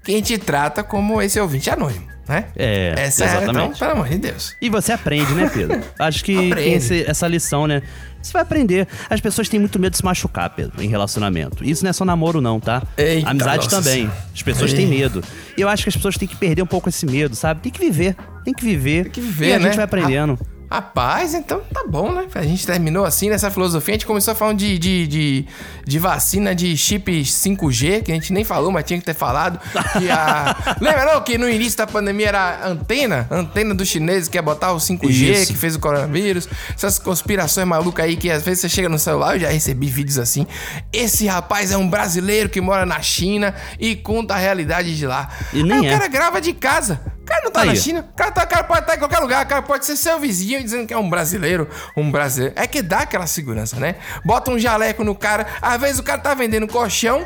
quem 0.03 0.21
te 0.21 0.37
trata 0.37 0.81
como 0.83 1.21
esse 1.21 1.39
ouvinte 1.39 1.69
anônimo, 1.69 2.07
né? 2.29 2.45
É, 2.55 2.93
Essa 2.97 3.23
é, 3.25 3.27
então, 3.27 3.37
exatamente. 3.43 3.79
pelo 3.79 3.91
amor 3.91 4.07
de 4.07 4.17
Deus. 4.19 4.55
E 4.61 4.69
você 4.69 4.93
aprende, 4.93 5.33
né, 5.33 5.49
Pedro? 5.53 5.81
Acho 5.99 6.23
que 6.23 6.31
esse- 6.59 7.03
essa 7.05 7.27
lição, 7.27 7.65
né? 7.67 7.81
Você 8.21 8.31
vai 8.33 8.41
aprender. 8.41 8.87
As 9.09 9.19
pessoas 9.19 9.47
têm 9.49 9.59
muito 9.59 9.79
medo 9.79 9.91
de 9.91 9.97
se 9.97 10.05
machucar, 10.05 10.49
Pedro, 10.51 10.83
em 10.83 10.87
relacionamento. 10.89 11.63
Isso 11.63 11.83
não 11.83 11.89
é 11.89 11.93
só 11.93 12.03
namoro, 12.05 12.39
não, 12.41 12.59
tá? 12.59 12.83
Eita, 12.97 13.29
Amizade 13.29 13.63
nossa 13.63 13.81
também. 13.81 14.11
As 14.33 14.43
pessoas 14.43 14.73
têm 14.73 14.85
medo. 14.87 15.23
E 15.57 15.61
eu 15.61 15.67
acho 15.69 15.83
que 15.83 15.89
as 15.89 15.95
pessoas 15.95 16.17
têm 16.17 16.27
que 16.27 16.35
perder 16.35 16.61
um 16.61 16.65
pouco 16.67 16.87
esse 16.89 17.05
medo, 17.05 17.35
sabe? 17.35 17.61
Tem 17.61 17.71
que 17.71 17.79
viver. 17.79 18.15
Tem 18.45 18.53
que 18.53 18.63
viver. 18.63 19.03
Tem 19.03 19.11
que 19.13 19.21
viver, 19.21 19.47
e 19.47 19.53
a 19.53 19.57
né? 19.59 19.65
gente 19.65 19.75
vai 19.77 19.85
aprendendo. 19.85 20.37
Rapaz, 20.71 21.33
então 21.33 21.61
tá 21.73 21.83
bom, 21.87 22.11
né? 22.11 22.27
A 22.35 22.43
gente 22.43 22.65
terminou 22.65 23.03
assim 23.03 23.27
nessa 23.27 23.49
filosofia. 23.49 23.95
A 23.95 23.97
gente 23.97 24.05
começou 24.05 24.35
falando 24.35 24.59
de, 24.59 24.77
de, 24.77 25.07
de, 25.07 25.45
de 25.83 25.99
vacina 25.99 26.53
de 26.53 26.77
chip 26.77 27.21
5G, 27.21 28.03
que 28.03 28.11
a 28.11 28.13
gente 28.13 28.31
nem 28.31 28.43
falou, 28.43 28.71
mas 28.71 28.85
tinha 28.85 28.99
que 28.99 29.05
ter 29.05 29.15
falado. 29.15 29.59
Que 29.97 30.11
a... 30.11 30.55
Lembra 30.79 31.05
não 31.05 31.21
que 31.21 31.39
no 31.39 31.49
início 31.49 31.75
da 31.75 31.87
pandemia 31.87 32.27
era 32.27 32.67
antena? 32.67 33.27
Antena 33.31 33.73
dos 33.73 33.87
chineses 33.87 34.29
que 34.29 34.37
ia 34.37 34.43
botar 34.43 34.71
o 34.71 34.77
5G, 34.77 35.09
Isso. 35.09 35.47
que 35.47 35.57
fez 35.57 35.75
o 35.75 35.79
coronavírus. 35.79 36.47
Essas 36.75 36.99
conspirações 36.99 37.65
malucas 37.65 38.05
aí 38.05 38.15
que 38.15 38.29
às 38.29 38.43
vezes 38.43 38.61
você 38.61 38.69
chega 38.69 38.87
no 38.87 38.99
celular, 38.99 39.35
eu 39.35 39.39
já 39.39 39.49
recebi 39.49 39.87
vídeos 39.87 40.19
assim. 40.19 40.45
Esse 40.93 41.25
rapaz 41.25 41.71
é 41.71 41.77
um 41.77 41.89
brasileiro 41.89 42.47
que 42.47 42.61
mora 42.61 42.85
na 42.85 43.01
China 43.01 43.55
e 43.79 43.95
conta 43.95 44.35
a 44.35 44.37
realidade 44.37 44.95
de 44.95 45.07
lá. 45.07 45.29
E 45.51 45.63
nem 45.63 45.79
aí 45.79 45.85
é. 45.87 45.89
o 45.89 45.91
cara 45.91 46.07
grava 46.07 46.39
de 46.39 46.53
casa. 46.53 47.01
O 47.29 47.31
cara 47.31 47.41
não 47.43 47.51
tá 47.51 47.61
Aí. 47.61 47.67
na 47.67 47.75
China. 47.75 48.09
O 48.11 48.15
cara, 48.15 48.31
tá- 48.31 48.45
cara 48.47 48.63
pode 48.63 48.79
estar 48.81 48.95
em 48.95 48.97
qualquer 48.99 49.19
lugar. 49.19 49.45
O 49.45 49.47
cara 49.47 49.61
pode 49.61 49.85
ser 49.85 49.95
seu 49.95 50.19
vizinho 50.19 50.63
dizendo 50.63 50.87
que 50.87 50.93
é 50.93 50.97
um 50.97 51.07
brasileiro. 51.07 51.69
Um 51.95 52.09
brasileiro. 52.09 52.55
É 52.57 52.65
que 52.65 52.81
dá 52.81 53.01
aquela 53.01 53.27
segurança, 53.27 53.75
né? 53.79 53.95
Bota 54.25 54.49
um 54.49 54.57
jaleco 54.57 55.03
no 55.03 55.13
cara. 55.13 55.45
Às 55.61 55.79
vezes 55.79 55.99
o 55.99 56.03
cara 56.03 56.17
tá 56.19 56.33
vendendo 56.33 56.67
colchão 56.67 57.23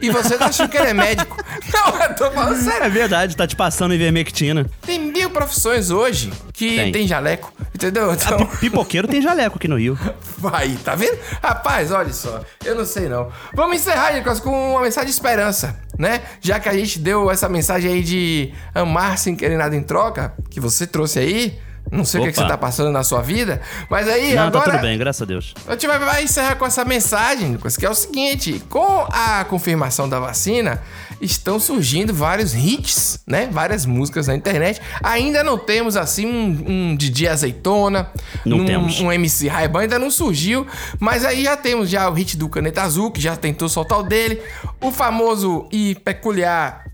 e 0.00 0.10
você 0.10 0.36
tá 0.38 0.46
achando 0.46 0.68
que 0.70 0.76
ele 0.76 0.88
é 0.88 0.94
médico. 0.94 1.36
Não, 1.72 2.02
eu 2.02 2.14
tô 2.14 2.30
falando 2.30 2.60
sério. 2.62 2.84
É 2.86 2.88
verdade, 2.88 3.36
tá 3.36 3.46
te 3.46 3.54
passando 3.56 3.94
ivermectina. 3.94 4.68
Tem 4.82 4.98
mil 4.98 5.30
profissões 5.30 5.90
hoje 5.90 6.32
que 6.52 6.76
tem, 6.76 6.92
Tem. 6.92 7.06
jaleco. 7.06 7.52
Entendeu? 7.74 8.10
A 8.10 8.14
Então, 8.14 8.38
pi- 8.46 8.56
pipoqueiro 8.58 9.08
tem 9.08 9.22
jaleco 9.22 9.56
aqui 9.56 9.66
no 9.68 9.76
Rio. 9.78 9.98
vai, 10.38 10.70
tá 10.84 10.94
vendo? 10.94 11.18
Rapaz, 11.42 11.90
olha 11.90 12.12
só. 12.12 12.42
Eu 12.64 12.74
não 12.74 12.84
sei 12.84 13.08
não. 13.08 13.30
Vamos 13.54 13.76
encerrar, 13.76 14.12
Nicolas, 14.12 14.40
com 14.40 14.72
uma 14.72 14.82
mensagem 14.82 15.06
de 15.08 15.12
esperança, 15.14 15.78
né? 15.98 16.20
Já 16.40 16.60
que 16.60 16.68
a 16.68 16.72
gente 16.74 16.98
deu 16.98 17.30
essa 17.30 17.48
mensagem 17.48 17.92
aí 17.92 18.02
de 18.02 18.52
amar 18.74 19.16
sem 19.18 19.34
querer 19.34 19.56
nada 19.56 19.74
em 19.74 19.82
troca, 19.82 20.34
que 20.50 20.60
você 20.60 20.86
trouxe 20.86 21.18
aí. 21.18 21.58
Não 21.90 22.04
sei 22.04 22.20
o 22.20 22.24
que, 22.24 22.32
que 22.32 22.38
Opa. 22.38 22.46
você 22.46 22.52
tá 22.52 22.58
passando 22.58 22.90
na 22.90 23.02
sua 23.02 23.20
vida, 23.20 23.60
mas 23.88 24.08
aí 24.08 24.34
Não, 24.34 24.44
agora... 24.44 24.64
tá 24.64 24.70
tudo 24.72 24.80
bem, 24.82 24.96
graças 24.96 25.22
a 25.22 25.24
Deus. 25.24 25.54
A 25.66 25.72
gente 25.72 25.86
vai, 25.86 25.98
vai 25.98 26.22
encerrar 26.24 26.56
com 26.56 26.64
essa 26.66 26.84
mensagem, 26.84 27.52
Lucas, 27.52 27.76
que 27.76 27.84
é 27.84 27.90
o 27.90 27.94
seguinte: 27.94 28.62
com 28.68 29.06
a 29.10 29.44
confirmação 29.44 30.08
da 30.08 30.20
vacina, 30.20 30.80
estão 31.20 31.58
surgindo 31.58 32.14
vários 32.14 32.54
hits, 32.54 33.20
né? 33.26 33.48
Várias 33.50 33.84
músicas 33.84 34.26
na 34.28 34.34
internet. 34.34 34.80
Ainda 35.02 35.42
não 35.42 35.58
temos 35.58 35.96
assim 35.96 36.26
um, 36.26 36.64
um 36.92 36.96
Didi 36.96 37.28
Azeitona, 37.28 38.10
Não 38.44 38.58
um, 38.58 38.64
temos. 38.64 39.00
um 39.00 39.10
MC 39.12 39.48
Raiban, 39.48 39.80
ainda 39.80 39.98
não 39.98 40.10
surgiu, 40.10 40.66
mas 40.98 41.24
aí 41.24 41.44
já 41.44 41.56
temos 41.56 41.90
já 41.90 42.08
o 42.08 42.12
hit 42.12 42.36
do 42.36 42.48
Caneta 42.48 42.82
Azul, 42.82 43.10
que 43.10 43.20
já 43.20 43.36
tentou 43.36 43.68
soltar 43.68 43.98
o 43.98 44.02
dele, 44.02 44.40
o 44.80 44.90
famoso 44.90 45.68
e 45.72 45.94
peculiar 45.96 46.89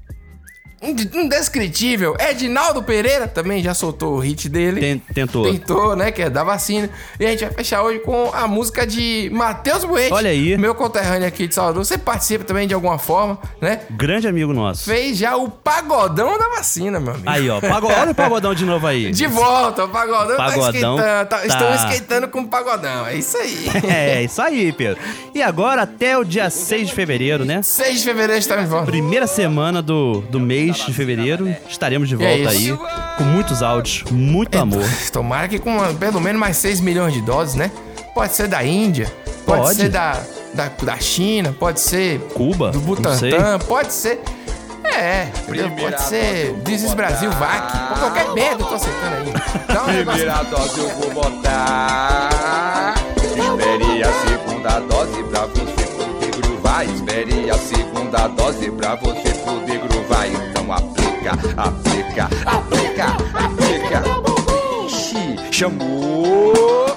indescritível. 0.83 2.17
Edinaldo 2.19 2.83
Pereira 2.83 3.27
também 3.27 3.63
já 3.63 3.75
soltou 3.75 4.15
o 4.15 4.19
hit 4.19 4.49
dele. 4.49 5.03
tentou. 5.15 5.45
Tentou, 5.51 5.97
né? 5.97 6.11
Que 6.11 6.23
é 6.23 6.31
da 6.31 6.45
vacina. 6.45 6.89
E 7.19 7.25
a 7.27 7.31
gente 7.31 7.45
vai 7.45 7.55
fechar 7.55 7.83
hoje 7.83 8.01
com 8.01 8.31
a 8.33 8.47
música 8.47 8.87
de 8.87 9.31
Matheus 9.33 9.85
Buete. 9.85 10.13
Olha 10.13 10.31
aí. 10.31 10.57
Meu 10.57 10.75
conterrâneo 10.75 11.27
aqui 11.27 11.47
de 11.47 11.55
Salvador. 11.55 11.85
Você 11.85 11.97
participa 11.99 12.45
também 12.45 12.69
de 12.69 12.75
alguma 12.75 12.99
forma, 12.99 13.39
né? 13.61 13.81
Grande 13.91 14.29
amigo 14.29 14.53
nosso. 14.53 14.85
Fez 14.85 15.17
já 15.17 15.37
o 15.37 15.49
pagodão 15.51 16.39
da 16.39 16.49
vacina, 16.51 17.01
meu 17.01 17.13
amigo. 17.15 17.29
Aí, 17.29 17.49
ó. 17.49 17.61
Pago... 17.61 17.87
Olha 17.87 18.11
o 18.11 18.15
pagodão 18.15 18.55
de 18.55 18.65
novo 18.65 18.87
aí. 18.87 19.11
De 19.11 19.27
volta, 19.27 19.85
o 19.85 19.89
pagodão, 19.89 20.37
Pagodão 20.37 20.61
tá 20.61 20.67
esquentando. 20.69 20.97
tá- 21.03 21.25
tá. 21.25 21.47
Estão 21.47 21.75
esquentando 21.75 22.29
com 22.29 22.41
o 22.41 22.49
pagodão. 22.49 23.07
É 23.07 23.17
isso 23.17 23.37
aí. 23.37 23.57
É, 23.97 24.23
isso 24.23 24.43
aí, 24.43 24.73
Pedro. 24.73 25.01
E 25.35 25.41
agora 25.43 25.83
até 25.83 26.19
o 26.19 26.25
dia 26.25 26.51
6 26.51 26.89
de 26.89 26.95
fevereiro, 26.95 27.45
né? 27.45 27.63
6 27.63 27.99
de 28.01 28.05
fevereiro 28.05 28.39
estamos 28.39 28.65
de 28.65 28.71
volta. 28.71 28.87
Primeira 28.87 29.27
semana 29.27 29.81
do, 29.81 30.21
do 30.23 30.41
mês 30.41 30.66
de 30.75 30.93
fevereiro. 30.93 31.55
Estaremos 31.69 32.09
de 32.09 32.15
é 32.15 32.19
volta 32.19 32.51
aí. 32.51 32.69
isso. 32.69 32.79
Com 33.19 33.25
muitos 33.25 33.63
áudios, 33.63 34.05
muito 34.11 34.59
amor. 34.59 34.85
Tomara 35.13 35.49
que 35.49 35.59
com 35.59 35.95
pelo 35.95 36.21
menos 36.21 36.41
mais 36.41 36.57
6 36.57 36.81
milhões 36.81 37.13
de 37.15 37.21
doses, 37.23 37.55
né? 37.55 37.71
Pode 38.15 38.33
ser 38.35 38.49
da 38.49 38.65
Índia, 38.65 39.13
pode, 39.45 39.63
Pode. 39.63 39.77
ser 39.77 39.89
da, 39.91 40.21
da, 40.55 40.69
da 40.83 40.97
China, 40.99 41.55
pode 41.59 41.81
ser 41.81 42.19
Cuba, 42.35 42.71
do. 42.71 42.81
Butantan, 42.81 43.59
pode 43.67 43.93
ser. 43.93 44.21
É, 44.85 45.27
pode 45.79 46.01
ser 46.03 46.55
Dizes 46.65 46.95
Brasil 46.95 47.31
VAC, 47.33 47.91
ou 47.91 47.97
qualquer 47.99 48.33
merda 48.33 48.63
eu 48.63 48.67
tô 48.67 48.75
aceitando 48.75 49.17
aí. 49.17 49.33
Dá 49.67 49.83
um 49.85 49.87
negócio. 49.89 50.21
Primeira 50.21 50.43
dose 50.45 50.79
eu 50.81 50.89
vou 50.91 51.11
botar. 51.11 52.95
Espere 53.37 54.03
a 54.03 54.13
segunda 54.13 54.81
dose 54.81 55.23
pra 55.25 55.41
você 55.47 56.41
gruvar. 56.41 56.85
Espere 56.87 57.51
a 57.51 57.59
segunda 57.59 58.29
dose 58.29 58.71
pra 58.71 58.95
você 58.95 59.36
aplica, 61.57 62.29
aplica, 62.47 63.07
aplica. 63.35 64.03
Ixi, 64.87 65.37
chamou. 65.53 66.96